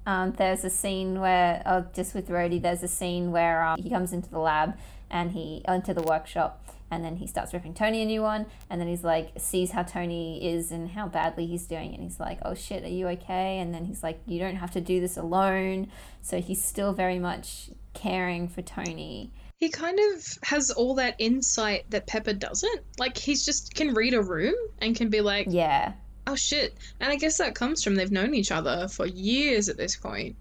Um, 0.05 0.33
there's 0.38 0.63
a 0.63 0.69
scene 0.69 1.19
where, 1.19 1.61
oh, 1.65 1.85
just 1.93 2.15
with 2.15 2.29
Rhodey, 2.29 2.61
there's 2.61 2.83
a 2.83 2.88
scene 2.88 3.31
where 3.31 3.63
um, 3.63 3.81
he 3.81 3.89
comes 3.89 4.13
into 4.13 4.29
the 4.29 4.39
lab 4.39 4.77
and 5.09 5.31
he 5.31 5.63
into 5.67 5.93
the 5.93 6.01
workshop, 6.01 6.63
and 6.89 7.03
then 7.03 7.17
he 7.17 7.27
starts 7.27 7.53
ripping 7.53 7.73
Tony 7.73 8.01
a 8.01 8.05
new 8.05 8.21
one, 8.21 8.45
and 8.69 8.79
then 8.79 8.88
he's 8.88 9.03
like 9.03 9.31
sees 9.38 9.71
how 9.71 9.83
Tony 9.83 10.45
is 10.45 10.71
and 10.71 10.91
how 10.91 11.07
badly 11.07 11.45
he's 11.45 11.65
doing, 11.65 11.93
and 11.93 12.03
he's 12.03 12.19
like, 12.19 12.39
oh 12.43 12.53
shit, 12.53 12.83
are 12.83 12.89
you 12.89 13.07
okay? 13.09 13.59
And 13.59 13.73
then 13.73 13.85
he's 13.85 14.03
like, 14.03 14.19
you 14.25 14.39
don't 14.39 14.55
have 14.55 14.71
to 14.71 14.81
do 14.81 14.99
this 15.01 15.17
alone. 15.17 15.89
So 16.21 16.41
he's 16.41 16.63
still 16.63 16.93
very 16.93 17.19
much 17.19 17.69
caring 17.97 18.47
for 18.47 18.61
Tony. 18.61 19.31
he 19.57 19.69
kind 19.69 19.99
of 19.99 20.23
has 20.43 20.69
all 20.71 20.95
that 20.95 21.15
insight 21.19 21.89
that 21.89 22.05
pepper 22.07 22.33
doesn't. 22.33 22.81
Like 22.99 23.17
he's 23.17 23.43
just 23.45 23.73
can 23.73 23.93
read 23.93 24.13
a 24.13 24.21
room 24.21 24.55
and 24.79 24.95
can 24.95 25.09
be 25.09 25.21
like 25.21 25.47
Yeah, 25.49 25.93
oh 26.27 26.35
shit. 26.35 26.75
And 26.99 27.11
i 27.11 27.15
guess 27.15 27.37
that 27.39 27.55
comes 27.55 27.83
from 27.83 27.95
they've 27.95 28.11
known 28.11 28.33
each 28.35 28.51
other 28.51 28.87
for 28.87 29.05
years 29.07 29.67
at 29.69 29.77
this 29.77 29.95
point. 29.95 30.35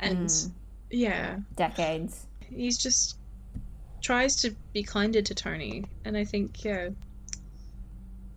And 0.00 0.28
Mm. 0.28 0.50
yeah. 0.90 1.36
Decades. 1.56 2.26
he's 2.48 2.78
just 2.78 3.16
tries 4.00 4.36
to 4.42 4.54
be 4.72 4.82
kinder 4.82 5.20
to 5.22 5.34
tony. 5.34 5.84
And 6.04 6.16
i 6.16 6.24
think 6.24 6.64
yeah. 6.64 6.88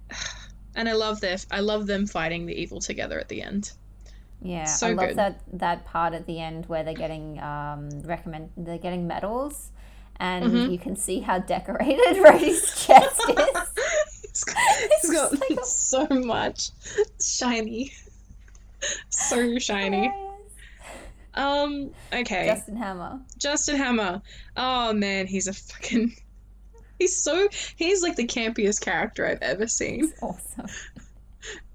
And 0.75 0.87
i 0.89 0.93
love 0.93 1.19
their 1.21 1.37
i 1.51 1.59
love 1.59 1.85
them 1.87 2.07
fighting 2.07 2.45
the 2.45 2.53
evil 2.55 2.79
together 2.79 3.19
at 3.19 3.27
the 3.29 3.41
end 3.41 3.71
Yeah, 4.41 4.65
So 4.65 4.87
I 4.87 4.93
love 4.93 5.07
good. 5.09 5.17
that 5.17 5.41
that 5.53 5.85
part 5.85 6.13
at 6.13 6.25
the 6.25 6.39
end 6.39 6.65
where 6.67 6.83
they're 6.83 6.93
getting 6.95 7.39
um 7.39 7.89
recommend 8.01 8.49
they're 8.57 8.77
getting 8.79 9.05
medals, 9.07 9.69
and 10.17 10.45
Mhm. 10.45 10.71
you 10.71 10.79
can 10.79 10.95
see 10.95 11.19
how 11.19 11.37
decorated 11.39 11.99
Rhodey's 12.23 12.85
chest 12.85 13.21
is. 13.29 13.35
he's 14.21 14.43
got, 14.43 14.57
he's 15.01 15.11
got 15.11 15.33
It's 15.33 15.41
like 15.49 15.59
a- 15.59 15.65
so 15.65 16.07
much 16.09 16.71
shiny 17.21 17.91
so 19.09 19.57
shiny 19.69 20.11
Um. 21.33 21.91
Okay. 22.11 22.45
Justin 22.47 22.75
Hammer. 22.75 23.19
Justin 23.37 23.77
Hammer. 23.77 24.21
Oh 24.57 24.91
man, 24.91 25.27
he's 25.27 25.47
a 25.47 25.53
fucking. 25.53 26.13
He's 26.99 27.15
so. 27.23 27.47
He's 27.77 28.01
like 28.03 28.15
the 28.17 28.27
campiest 28.27 28.81
character 28.81 29.25
I've 29.25 29.41
ever 29.41 29.65
seen. 29.67 30.05
It's 30.11 30.21
awesome. 30.21 30.67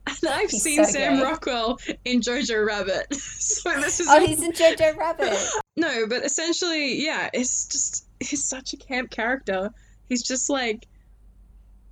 And 0.22 0.30
I've 0.32 0.50
He's 0.50 0.62
seen 0.62 0.84
so 0.84 0.90
Sam 0.92 1.16
gay. 1.16 1.22
Rockwell 1.22 1.78
in 2.04 2.20
Jojo 2.20 2.64
Rabbit. 2.64 3.12
so 3.14 3.74
this 3.80 4.00
is. 4.00 4.06
Oh, 4.08 4.24
he's 4.24 4.42
in 4.42 4.52
Jojo 4.52 4.96
Rabbit. 4.96 5.36
No, 5.78 6.06
but 6.06 6.24
essentially, 6.24 7.04
yeah, 7.04 7.28
it's 7.34 7.66
just. 7.66 8.06
He's 8.18 8.44
such 8.48 8.72
a 8.72 8.78
camp 8.78 9.10
character. 9.10 9.70
He's 10.08 10.22
just 10.22 10.48
like. 10.48 10.86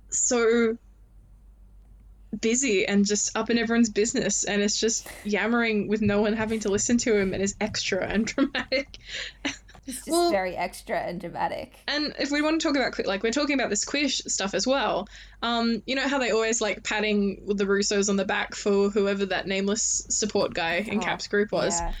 So. 0.09 0.77
Busy 2.41 2.85
and 2.85 3.05
just 3.05 3.37
up 3.37 3.49
in 3.49 3.57
everyone's 3.57 3.89
business, 3.89 4.43
and 4.43 4.61
it's 4.61 4.77
just 4.79 5.07
yammering 5.23 5.87
with 5.87 6.01
no 6.01 6.21
one 6.21 6.33
having 6.33 6.59
to 6.61 6.69
listen 6.69 6.97
to 6.97 7.15
him, 7.15 7.33
and 7.33 7.41
is 7.41 7.55
extra 7.61 8.05
and 8.05 8.25
dramatic. 8.25 8.97
He's 9.85 9.95
just 9.97 10.09
Well- 10.09 10.31
very 10.31 10.55
extra 10.55 10.97
and 10.99 11.21
dramatic. 11.21 11.73
And 11.87 12.15
if 12.19 12.31
we 12.31 12.41
want 12.41 12.59
to 12.59 12.67
talk 12.67 12.75
about 12.75 13.05
like 13.07 13.21
we're 13.23 13.31
talking 13.31 13.53
about 13.53 13.69
this 13.69 13.85
queer 13.85 14.09
sh- 14.09 14.21
stuff 14.27 14.53
as 14.55 14.65
well, 14.65 15.07
um, 15.43 15.83
you 15.85 15.95
know 15.95 16.07
how 16.07 16.17
they 16.17 16.31
always 16.31 16.59
like 16.61 16.83
patting 16.83 17.43
the 17.45 17.65
Russos 17.65 18.09
on 18.09 18.15
the 18.15 18.25
back 18.25 18.55
for 18.55 18.89
whoever 18.89 19.27
that 19.27 19.47
nameless 19.47 20.05
support 20.09 20.53
guy 20.53 20.77
in 20.87 20.97
Oh, 20.99 21.01
Cap's 21.01 21.27
group 21.27 21.51
was. 21.51 21.79
Yeah. 21.79 21.93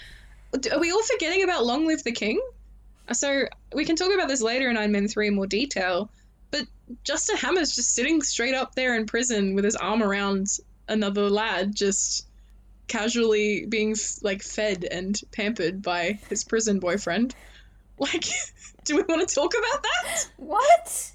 Are 0.73 0.79
we 0.79 0.91
all 0.91 1.03
forgetting 1.03 1.43
about 1.43 1.65
Long 1.65 1.85
Live 1.85 2.03
the 2.03 2.11
King? 2.11 2.41
So 3.13 3.45
we 3.73 3.85
can 3.85 3.95
talk 3.95 4.11
about 4.13 4.27
this 4.29 4.41
later 4.41 4.67
in 4.69 4.77
Iron 4.77 4.91
Man 4.91 5.07
three 5.07 5.27
in 5.27 5.35
more 5.35 5.45
detail. 5.47 6.09
But 6.49 6.65
Justin 7.03 7.37
Hammer's 7.37 7.75
just 7.75 7.93
sitting 7.93 8.21
straight 8.23 8.55
up 8.55 8.73
there 8.73 8.95
in 8.95 9.05
prison 9.05 9.53
with 9.53 9.63
his 9.65 9.75
arm 9.75 10.01
around 10.01 10.47
another 10.87 11.29
lad, 11.29 11.75
just 11.75 12.25
casually 12.87 13.65
being 13.67 13.91
f- 13.91 14.19
like 14.21 14.41
fed 14.43 14.85
and 14.89 15.19
pampered 15.31 15.81
by 15.81 16.19
his 16.29 16.43
prison 16.43 16.79
boyfriend. 16.79 17.35
Like, 17.97 18.25
do 18.83 18.95
we 18.97 19.03
want 19.03 19.27
to 19.27 19.33
talk 19.35 19.53
about 19.57 19.83
that? 19.83 20.27
What? 20.37 21.11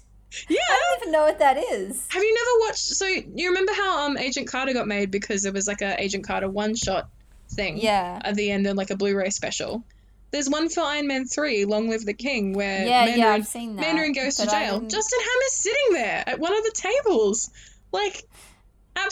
Yeah. 0.49 0.59
I 0.69 0.79
don't 0.91 1.01
even 1.01 1.11
know 1.11 1.23
what 1.23 1.39
that 1.39 1.57
is. 1.57 2.05
Have 2.09 2.23
you 2.23 2.33
never 2.33 2.67
watched? 2.67 2.79
So 2.79 3.05
you 3.05 3.49
remember 3.49 3.73
how 3.73 4.05
um 4.07 4.17
Agent 4.17 4.47
Carter 4.47 4.73
got 4.73 4.87
made 4.87 5.11
because 5.11 5.43
there 5.43 5.51
was 5.51 5.67
like 5.67 5.81
a 5.81 6.01
Agent 6.01 6.25
Carter 6.25 6.49
one 6.49 6.75
shot 6.75 7.09
thing 7.49 7.77
Yeah. 7.77 8.19
at 8.23 8.35
the 8.35 8.49
end 8.49 8.65
of 8.67 8.77
like 8.77 8.89
a 8.91 8.95
Blu-ray 8.95 9.29
special. 9.29 9.83
There's 10.31 10.49
one 10.49 10.69
for 10.69 10.79
Iron 10.81 11.07
Man 11.07 11.25
three, 11.25 11.65
Long 11.65 11.89
Live 11.89 12.05
the 12.05 12.13
King, 12.13 12.53
where 12.53 12.85
Yeah, 12.85 12.99
Mandarin, 13.05 13.19
yeah, 13.19 13.29
I've 13.31 13.47
seen 13.47 13.75
that. 13.75 13.81
Mandarin 13.81 14.13
goes 14.13 14.37
to 14.37 14.47
jail. 14.47 14.79
Justin 14.79 15.19
Hammer's 15.19 15.51
sitting 15.53 15.93
there 15.93 16.23
at 16.25 16.39
one 16.39 16.55
of 16.57 16.63
the 16.63 16.71
tables, 16.73 17.49
like 17.91 18.23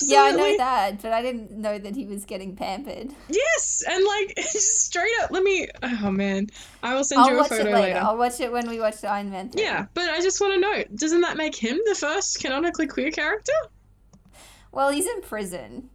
Yeah, 0.04 0.22
I 0.22 0.32
know 0.32 0.58
that, 0.58 1.02
but 1.02 1.12
I 1.12 1.22
didn't 1.22 1.52
know 1.52 1.78
that 1.78 1.96
he 1.96 2.06
was 2.06 2.26
getting 2.26 2.56
pampered. 2.56 3.12
yes, 3.28 3.84
and 3.90 4.04
like 4.06 4.40
straight 4.40 5.12
up. 5.22 5.32
Let 5.32 5.44
me. 5.44 5.68
Oh 5.84 6.12
man, 6.12 6.48
I 6.84 6.96
will 6.96 7.04
send 7.04 7.22
I'll 7.22 7.32
you 7.32 7.40
a 7.40 7.44
photo 7.44 7.64
later. 7.64 7.80
later. 7.80 8.00
I'll 8.00 8.18
watch 8.18 8.40
it 8.40 8.52
when 8.52 8.70
we 8.70 8.80
watch 8.80 9.02
the 9.02 9.10
Iron 9.10 9.30
Man 9.30 9.50
3. 9.50 9.62
Yeah, 9.62 9.88
but 9.94 10.10
I 10.10 10.22
just 10.22 10.40
want 10.40 10.54
to 10.54 10.60
note, 10.60 10.96
doesn't 10.96 11.22
that 11.22 11.38
make 11.38 11.56
him 11.56 11.80
the 11.86 11.96
first 11.96 12.40
canonically 12.40 12.88
queer 12.88 13.12
character? 13.12 13.52
Well, 14.72 14.90
he's 14.92 15.08
in 15.08 15.22
prison. 15.22 15.90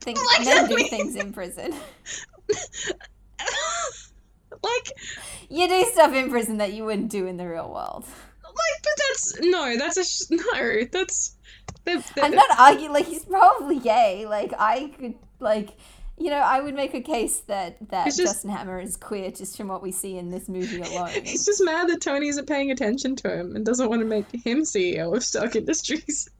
Things, 0.00 0.20
Like 0.38 0.44
men 0.46 0.68
do 0.68 0.76
things 0.88 1.16
in 1.16 1.32
prison. 1.32 1.74
like, 4.62 4.92
You 5.48 5.68
do 5.68 5.84
stuff 5.92 6.12
in 6.14 6.30
prison 6.30 6.58
that 6.58 6.72
you 6.72 6.84
wouldn't 6.84 7.10
do 7.10 7.26
in 7.26 7.36
the 7.36 7.48
real 7.48 7.68
world. 7.70 8.04
like, 8.44 8.82
but 8.82 8.92
that's 9.08 9.40
no, 9.40 9.76
that's 9.78 9.96
a 9.96 10.04
sh- 10.04 10.30
no, 10.30 10.84
that's. 10.92 11.36
The, 11.84 12.04
the, 12.14 12.22
I'm 12.24 12.32
not 12.34 12.58
arguing. 12.58 12.92
Like 12.92 13.06
he's 13.06 13.24
probably 13.24 13.78
gay. 13.78 14.26
Like 14.26 14.52
I 14.58 14.92
could 14.98 15.14
like. 15.38 15.70
You 16.18 16.28
know, 16.28 16.36
I 16.36 16.60
would 16.60 16.74
make 16.74 16.92
a 16.92 17.00
case 17.00 17.38
that 17.46 17.78
that 17.88 18.04
just- 18.04 18.18
Justin 18.18 18.50
Hammer 18.50 18.78
is 18.78 18.94
queer 18.98 19.30
just 19.30 19.56
from 19.56 19.68
what 19.68 19.82
we 19.82 19.90
see 19.90 20.18
in 20.18 20.28
this 20.28 20.50
movie 20.50 20.80
alone. 20.82 21.08
He's 21.24 21.46
just 21.46 21.64
mad 21.64 21.88
that 21.88 22.02
Tony 22.02 22.28
isn't 22.28 22.46
paying 22.46 22.70
attention 22.70 23.16
to 23.16 23.34
him 23.34 23.56
and 23.56 23.64
doesn't 23.64 23.88
want 23.88 24.00
to 24.02 24.06
make 24.06 24.30
him 24.30 24.60
CEO 24.64 25.16
of 25.16 25.24
Stark 25.24 25.56
Industries. 25.56 26.28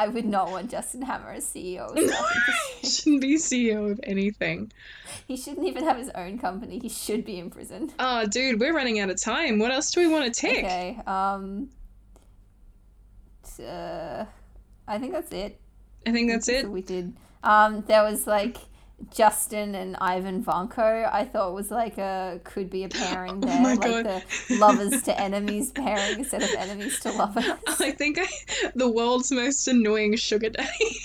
I 0.00 0.08
would 0.08 0.24
not 0.24 0.50
want 0.50 0.70
Justin 0.70 1.02
Hammer 1.02 1.32
as 1.32 1.44
CEO. 1.44 1.88
Of 1.90 1.96
No, 1.96 2.06
Stark 2.06 2.32
he 2.80 2.86
shouldn't 2.88 3.20
be 3.20 3.36
CEO 3.36 3.90
of 3.90 4.00
anything. 4.04 4.72
he 5.26 5.36
shouldn't 5.36 5.66
even 5.66 5.84
have 5.84 5.96
his 5.98 6.10
own 6.10 6.38
company. 6.38 6.78
He 6.78 6.88
should 6.88 7.24
be 7.24 7.38
in 7.38 7.50
prison. 7.50 7.92
Oh, 7.98 8.24
dude, 8.26 8.60
we're 8.60 8.74
running 8.74 9.00
out 9.00 9.10
of 9.10 9.20
time. 9.20 9.58
What 9.58 9.70
else 9.72 9.90
do 9.90 10.00
we 10.00 10.06
want 10.08 10.32
to 10.32 10.40
take? 10.40 10.58
Okay. 10.64 10.98
Um. 11.06 11.68
Uh, 13.60 14.26
I 14.86 14.98
think 14.98 15.12
that's 15.12 15.32
it. 15.32 15.60
I 16.06 16.12
think 16.12 16.30
that's 16.30 16.48
it. 16.48 16.70
we 16.70 16.82
did. 16.82 17.16
Um, 17.42 17.82
there 17.86 18.02
was 18.02 18.26
like 18.26 18.56
Justin 19.10 19.74
and 19.74 19.96
Ivan 19.96 20.42
Vanko. 20.44 21.08
I 21.12 21.24
thought 21.24 21.54
was 21.54 21.70
like 21.70 21.98
a 21.98 22.40
could 22.44 22.70
be 22.70 22.84
a 22.84 22.88
pairing 22.88 23.42
Oh 23.46 23.46
there, 23.46 23.60
my 23.60 23.74
like 23.74 23.80
God. 23.80 24.04
the 24.04 24.22
lovers 24.58 25.02
to 25.02 25.20
enemies 25.20 25.70
pairing 25.70 26.18
instead 26.20 26.42
of 26.42 26.50
enemies 26.56 26.98
to 27.00 27.12
lovers. 27.12 27.44
I 27.80 27.92
think 27.92 28.18
I, 28.18 28.26
the 28.74 28.88
world's 28.90 29.30
most 29.30 29.68
annoying 29.68 30.16
sugar 30.16 30.50
daddy. 30.50 30.96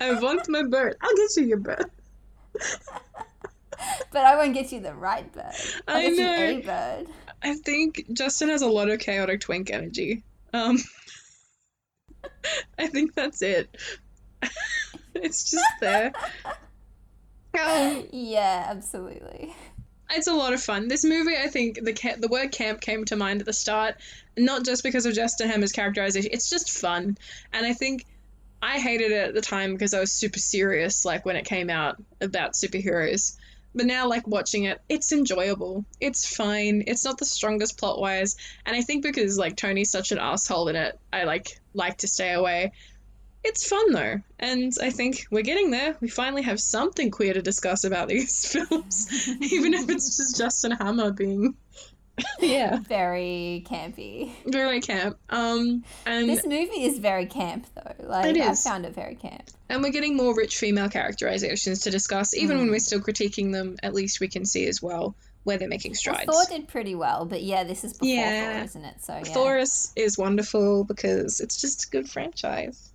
I 0.00 0.18
want 0.20 0.48
my 0.48 0.62
bird. 0.64 0.96
I'll 1.00 1.16
get 1.16 1.36
you 1.36 1.44
your 1.44 1.58
bird. 1.58 1.90
but 4.12 4.24
I 4.24 4.36
won't 4.36 4.54
get 4.54 4.72
you 4.72 4.80
the 4.80 4.94
right 4.94 5.30
bird. 5.32 5.52
I'll 5.86 5.96
I 5.96 6.08
know. 6.08 6.34
a 6.34 6.60
bird. 6.62 7.06
I 7.42 7.54
think 7.54 8.04
Justin 8.12 8.48
has 8.48 8.62
a 8.62 8.68
lot 8.68 8.88
of 8.88 8.98
chaotic 9.00 9.40
twink 9.40 9.70
energy. 9.70 10.24
Um, 10.52 10.78
I 12.78 12.86
think 12.88 13.14
that's 13.14 13.42
it. 13.42 13.76
it's 15.14 15.50
just 15.50 15.64
there. 15.80 16.12
Um, 17.58 18.06
Yeah, 18.12 18.66
absolutely. 18.68 19.54
it's 20.10 20.26
a 20.26 20.34
lot 20.34 20.52
of 20.52 20.62
fun. 20.62 20.88
This 20.88 21.04
movie, 21.04 21.36
I 21.36 21.48
think 21.48 21.82
the 21.82 21.92
ca- 21.92 22.16
the 22.18 22.28
word 22.28 22.52
camp 22.52 22.80
came 22.80 23.04
to 23.06 23.16
mind 23.16 23.40
at 23.40 23.46
the 23.46 23.52
start, 23.52 23.96
not 24.36 24.64
just 24.64 24.82
because 24.82 25.06
of 25.06 25.14
Justin 25.14 25.48
Hammer's 25.48 25.72
characterization. 25.72 26.30
It's 26.32 26.50
just 26.50 26.70
fun, 26.70 27.16
and 27.52 27.66
I 27.66 27.72
think 27.72 28.04
I 28.60 28.78
hated 28.78 29.12
it 29.12 29.28
at 29.28 29.34
the 29.34 29.40
time 29.40 29.72
because 29.72 29.94
I 29.94 30.00
was 30.00 30.12
super 30.12 30.38
serious, 30.38 31.04
like 31.04 31.24
when 31.24 31.36
it 31.36 31.44
came 31.44 31.70
out 31.70 31.96
about 32.20 32.54
superheroes. 32.54 33.36
But 33.74 33.86
now, 33.86 34.08
like 34.08 34.26
watching 34.26 34.64
it, 34.64 34.80
it's 34.88 35.12
enjoyable. 35.12 35.84
It's 36.00 36.26
fine. 36.26 36.84
It's 36.86 37.04
not 37.04 37.18
the 37.18 37.24
strongest 37.24 37.78
plot 37.78 38.00
wise, 38.00 38.36
and 38.64 38.76
I 38.76 38.82
think 38.82 39.02
because 39.02 39.38
like 39.38 39.56
Tony's 39.56 39.90
such 39.90 40.12
an 40.12 40.18
asshole 40.18 40.68
in 40.68 40.76
it, 40.76 40.98
I 41.12 41.24
like 41.24 41.60
like 41.74 41.98
to 41.98 42.08
stay 42.08 42.32
away. 42.32 42.72
It's 43.44 43.68
fun 43.68 43.92
though, 43.92 44.20
and 44.38 44.72
I 44.82 44.90
think 44.90 45.26
we're 45.30 45.42
getting 45.42 45.70
there. 45.70 45.96
We 46.00 46.08
finally 46.08 46.42
have 46.42 46.60
something 46.60 47.10
queer 47.10 47.34
to 47.34 47.42
discuss 47.42 47.84
about 47.84 48.08
these 48.08 48.46
films, 48.52 49.06
even 49.40 49.74
if 49.74 49.88
it's 49.88 50.16
just 50.16 50.36
Justin 50.36 50.72
Hammer 50.72 51.12
being, 51.12 51.54
yeah, 52.40 52.78
Very 52.88 53.64
campy. 53.68 54.32
very 54.46 54.80
camp. 54.80 55.16
Um, 55.30 55.84
and 56.06 56.28
This 56.28 56.44
movie 56.44 56.84
is 56.84 56.98
very 56.98 57.26
camp 57.26 57.66
though. 57.74 58.06
Like 58.06 58.36
I 58.36 58.54
found 58.54 58.86
it 58.86 58.94
very 58.94 59.14
camp. 59.14 59.42
and 59.68 59.82
we're 59.82 59.90
getting 59.92 60.16
more 60.16 60.34
rich 60.34 60.56
female 60.56 60.88
characterizations 60.88 61.80
to 61.80 61.90
discuss. 61.90 62.34
Even 62.36 62.56
Mm. 62.56 62.60
when 62.60 62.70
we're 62.70 62.78
still 62.80 63.00
critiquing 63.00 63.52
them, 63.52 63.76
at 63.82 63.94
least 63.94 64.20
we 64.20 64.28
can 64.28 64.44
see 64.44 64.66
as 64.66 64.80
well 64.82 65.14
where 65.44 65.56
they're 65.58 65.68
making 65.68 65.92
Well, 65.92 65.96
strides. 65.96 66.24
Thor 66.30 66.44
did 66.48 66.68
pretty 66.68 66.94
well, 66.94 67.24
but 67.24 67.42
yeah, 67.42 67.64
this 67.64 67.84
is 67.84 67.92
before 67.94 68.08
Yeah. 68.08 68.54
Thor, 68.54 68.64
isn't 68.64 68.84
it? 68.84 68.94
So 69.04 69.12
yeah. 69.14 69.22
Thor 69.32 69.58
is, 69.58 69.92
is 69.96 70.18
wonderful 70.18 70.84
because 70.84 71.40
it's 71.40 71.60
just 71.60 71.84
a 71.86 71.88
good 71.90 72.10
franchise. 72.10 72.90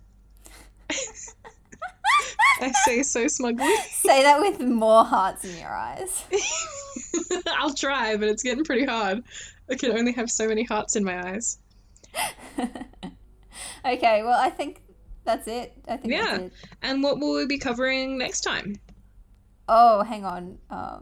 I 2.60 2.72
say 2.86 3.02
so 3.02 3.26
smugly. 3.28 3.74
Say 3.90 4.22
that 4.22 4.40
with 4.40 4.60
more 4.60 5.04
hearts 5.04 5.44
in 5.44 5.56
your 5.58 5.74
eyes. 5.74 6.24
I'll 7.48 7.74
try, 7.74 8.16
but 8.16 8.28
it's 8.28 8.42
getting 8.42 8.64
pretty 8.64 8.84
hard. 8.84 9.22
I 9.70 9.74
can 9.74 9.92
only 9.92 10.12
have 10.12 10.30
so 10.30 10.46
many 10.48 10.62
hearts 10.64 10.94
in 10.96 11.04
my 11.04 11.30
eyes. 11.32 11.58
okay, 13.84 14.22
well, 14.22 14.38
I 14.40 14.50
think 14.50 14.82
that's 15.24 15.46
it. 15.48 15.72
I 15.88 15.96
think 15.96 16.12
Yeah. 16.12 16.24
that's 16.24 16.42
it. 16.44 16.52
And 16.82 17.02
what 17.02 17.18
will 17.18 17.34
we 17.34 17.46
be 17.46 17.58
covering 17.58 18.18
next 18.18 18.42
time? 18.42 18.76
Oh, 19.68 20.02
hang 20.02 20.24
on. 20.24 20.58
Um, 20.70 21.00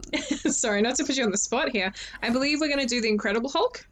Sorry, 0.49 0.81
not 0.81 0.95
to 0.95 1.03
put 1.03 1.17
you 1.17 1.23
on 1.25 1.31
the 1.31 1.37
spot 1.37 1.69
here. 1.69 1.91
I 2.21 2.29
believe 2.29 2.59
we're 2.61 2.67
going 2.69 2.79
to 2.79 2.85
do 2.85 3.01
the 3.01 3.09
Incredible 3.09 3.49
Hulk. 3.49 3.85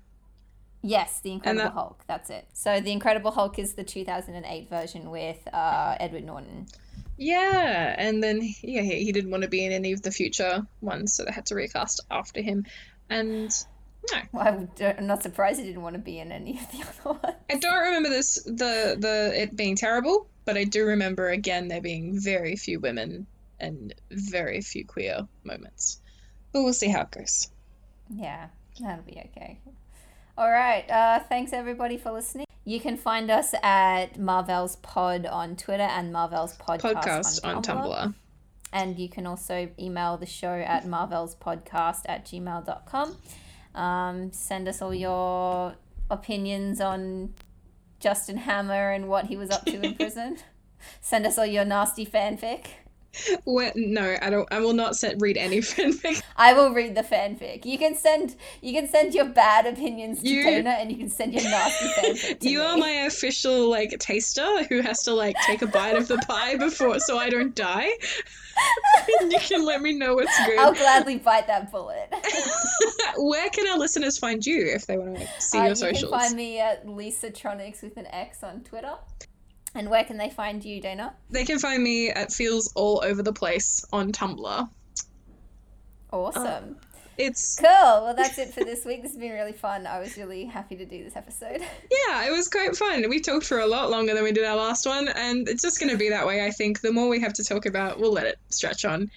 yes, 0.82 1.20
The 1.22 1.34
Incredible 1.34 1.64
that- 1.66 1.74
Hulk. 1.74 2.04
That's 2.08 2.30
it. 2.30 2.48
So, 2.54 2.80
The 2.80 2.92
Incredible 2.92 3.32
Hulk 3.32 3.60
is 3.60 3.74
the 3.74 3.84
2008 3.84 4.70
version 4.70 5.12
with 5.12 5.46
uh, 5.54 5.98
Edward 6.00 6.24
Norton. 6.24 6.68
Yeah, 7.22 7.94
and 8.00 8.24
then 8.24 8.42
yeah, 8.64 8.82
he, 8.82 9.04
he 9.04 9.12
didn't 9.12 9.30
want 9.30 9.44
to 9.44 9.50
be 9.50 9.64
in 9.64 9.72
any 9.72 9.92
of 9.92 10.02
the 10.02 10.10
future 10.10 10.66
ones, 10.82 11.14
so 11.14 11.24
they 11.24 11.32
had 11.32 11.46
to 11.46 11.56
recast 11.56 12.02
after 12.10 12.42
him. 12.42 12.66
And 13.12 13.54
no, 14.12 14.20
Well, 14.32 14.68
I'm 14.98 15.06
not 15.06 15.22
surprised 15.22 15.60
he 15.60 15.68
didn't 15.68 15.84
want 15.84 15.94
to 15.94 16.02
be 16.02 16.18
in 16.18 16.32
any 16.32 16.58
of 16.60 16.72
the 16.72 16.80
other 16.80 17.20
ones. 17.24 17.36
I 17.48 17.58
don't 17.58 17.80
remember 17.80 18.10
this 18.10 18.42
the 18.44 18.98
the 18.98 19.34
it 19.36 19.56
being 19.56 19.76
terrible, 19.76 20.26
but 20.46 20.58
I 20.58 20.64
do 20.64 20.84
remember 20.84 21.30
again 21.30 21.68
there 21.68 21.80
being 21.80 22.20
very 22.20 22.56
few 22.56 22.80
women 22.80 23.28
and 23.60 23.94
very 24.10 24.62
few 24.62 24.84
queer 24.84 25.28
moments. 25.44 26.02
But 26.52 26.64
we'll 26.64 26.74
see 26.74 26.90
how 26.90 27.02
it 27.02 27.12
goes. 27.12 27.50
Yeah, 28.10 28.48
that'll 28.80 29.06
be 29.06 29.22
okay. 29.28 29.60
All 30.40 30.50
right. 30.50 30.90
Uh, 30.90 31.20
thanks 31.20 31.54
everybody 31.54 31.98
for 31.98 32.12
listening. 32.12 32.48
You 32.64 32.80
can 32.80 32.96
find 32.96 33.32
us 33.32 33.54
at 33.64 34.20
Marvel's 34.20 34.76
Pod 34.78 35.26
on 35.26 35.56
Twitter 35.56 35.84
and 35.84 36.14
Marvel's 36.14 36.56
Podcast, 36.58 36.94
Podcast 36.94 37.40
on, 37.44 37.56
on 37.56 37.64
Tumblr. 37.64 37.86
Tumblr. 37.86 38.14
And 38.74 38.98
you 38.98 39.10
can 39.10 39.26
also 39.26 39.70
email 39.80 40.18
the 40.18 40.26
show 40.26 40.54
at 40.54 40.86
marvelspodcast 40.86 42.04
at 42.06 42.26
gmail.com. 42.26 43.18
Um, 43.76 44.32
send 44.32 44.68
us 44.68 44.82
all 44.82 44.94
your 44.94 45.76
opinions 46.10 46.80
on 46.80 47.34
Justin 48.00 48.38
Hammer 48.38 48.92
and 48.92 49.10
what 49.10 49.26
he 49.26 49.36
was 49.36 49.50
up 49.50 49.66
to 49.66 49.82
in 49.82 49.96
prison. 49.98 50.38
Send 51.02 51.26
us 51.26 51.38
all 51.38 51.46
your 51.46 51.66
nasty 51.66 52.06
fanfic. 52.06 52.68
No, 53.46 54.16
I 54.22 54.30
don't. 54.30 54.48
I 54.52 54.60
will 54.60 54.74
not 54.74 54.96
set, 54.96 55.16
read 55.20 55.38
any 55.38 55.58
fanfic. 55.62 56.22
I 56.38 56.54
will 56.54 56.72
read 56.74 56.96
the 56.96 57.04
fanfic. 57.04 57.66
You 57.66 57.78
can 57.78 57.96
send 57.96 58.36
you 58.62 58.74
can 58.74 58.88
send 58.88 59.14
your 59.14 59.26
bad 59.26 59.66
opinions 59.66 60.22
to 60.22 60.30
You- 60.30 60.44
Dana 60.44 60.72
and 60.80 60.92
you 60.92 60.98
can 60.98 61.10
send 61.10 61.34
your 61.34 61.44
nasty 61.44 61.86
fanfic 61.88 62.40
to 62.40 62.50
You 62.50 62.60
me. 62.60 62.66
are 62.66 62.78
my 62.78 62.92
official 63.06 63.70
like 63.70 63.96
taster 64.00 64.64
who 64.66 64.82
has 64.82 65.04
to 65.04 65.14
like 65.14 65.36
take 65.46 65.62
a 65.62 65.68
bite 65.68 65.96
of 65.98 66.08
the 66.08 66.18
pie 66.20 66.56
before 66.56 67.00
so 67.00 67.18
I 67.18 67.30
don't 67.30 67.54
die. 67.54 67.90
you 69.30 69.40
can 69.40 69.66
let 69.66 69.82
me 69.82 69.94
know 69.94 70.16
what's 70.16 70.46
good. 70.46 70.58
I'll 70.60 70.74
gladly 70.74 71.18
bite 71.18 71.48
that 71.48 71.72
bullet. 71.72 72.14
Where 73.18 73.50
can 73.50 73.68
our 73.68 73.78
listeners 73.78 74.18
find 74.18 74.46
you 74.46 74.66
if 74.68 74.86
they 74.88 74.98
want 74.98 75.18
to 75.20 75.28
see 75.40 75.58
Uh, 75.58 75.62
your 75.64 75.70
you 75.72 75.76
socials? 75.76 76.12
can 76.12 76.20
find 76.20 76.36
me 76.36 76.60
at 76.60 76.88
Lisa 76.88 77.30
Tronics 77.30 77.82
with 77.82 77.98
an 77.98 78.08
X 78.08 78.44
on 78.44 78.62
Twitter. 78.62 78.94
And 79.74 79.90
where 79.90 80.04
can 80.04 80.18
they 80.18 80.30
find 80.30 80.64
you, 80.64 80.82
Dana? 80.82 81.14
They 81.30 81.46
can 81.46 81.60
find 81.60 81.82
me 81.82 82.10
at 82.10 82.32
Feels 82.34 82.72
All 82.74 83.02
Over 83.04 83.24
the 83.24 83.34
Place 83.34 83.86
on 83.94 84.12
Tumblr. 84.12 84.70
Awesome. 86.12 86.78
It's 87.18 87.58
Cool. 87.58 87.68
Well, 87.68 88.16
that's 88.16 88.38
it 88.38 88.54
for 88.54 88.64
this 88.64 88.84
week. 88.84 89.02
This 89.02 89.12
has 89.12 89.20
been 89.20 89.32
really 89.32 89.54
fun. 89.54 89.86
I 89.86 90.00
was 90.00 90.18
really 90.18 90.46
happy 90.46 90.76
to 90.76 90.86
do 90.86 91.04
this 91.04 91.16
episode. 91.16 91.62
yeah, 92.08 92.28
it 92.28 92.32
was 92.32 92.48
quite 92.48 92.76
fun. 92.76 93.08
We 93.10 93.20
talked 93.20 93.46
for 93.46 93.60
a 93.60 93.68
lot 93.68 93.92
longer 93.92 94.14
than 94.14 94.24
we 94.24 94.32
did 94.32 94.44
our 94.44 94.56
last 94.56 94.86
one, 94.86 95.08
and 95.08 95.48
it's 95.48 95.62
just 95.62 95.80
going 95.80 95.92
to 95.92 95.98
be 95.98 96.10
that 96.10 96.26
way. 96.26 96.46
I 96.46 96.52
think 96.52 96.82
the 96.82 96.92
more 96.92 97.10
we 97.10 97.20
have 97.22 97.34
to 97.34 97.44
talk 97.44 97.66
about, 97.66 98.00
we'll 98.00 98.14
let 98.14 98.26
it 98.26 98.40
stretch 98.50 98.86
on. 98.86 99.12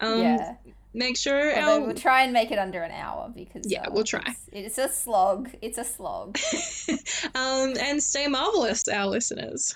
Um, 0.00 0.20
yeah. 0.20 0.54
Make 0.92 1.18
sure 1.18 1.54
our 1.54 1.80
we'll 1.80 1.94
try 1.94 2.22
and 2.22 2.32
make 2.32 2.50
it 2.50 2.58
under 2.58 2.82
an 2.82 2.90
hour 2.90 3.30
because 3.34 3.70
Yeah, 3.70 3.82
uh, 3.82 3.90
we'll 3.92 4.04
try. 4.04 4.34
It's, 4.50 4.78
it's 4.78 4.78
a 4.78 4.88
slog. 4.88 5.50
It's 5.60 5.76
a 5.76 5.84
slog. 5.84 6.38
um, 7.34 7.74
and 7.78 8.02
stay 8.02 8.26
marvelous, 8.28 8.88
our 8.88 9.06
listeners. 9.06 9.74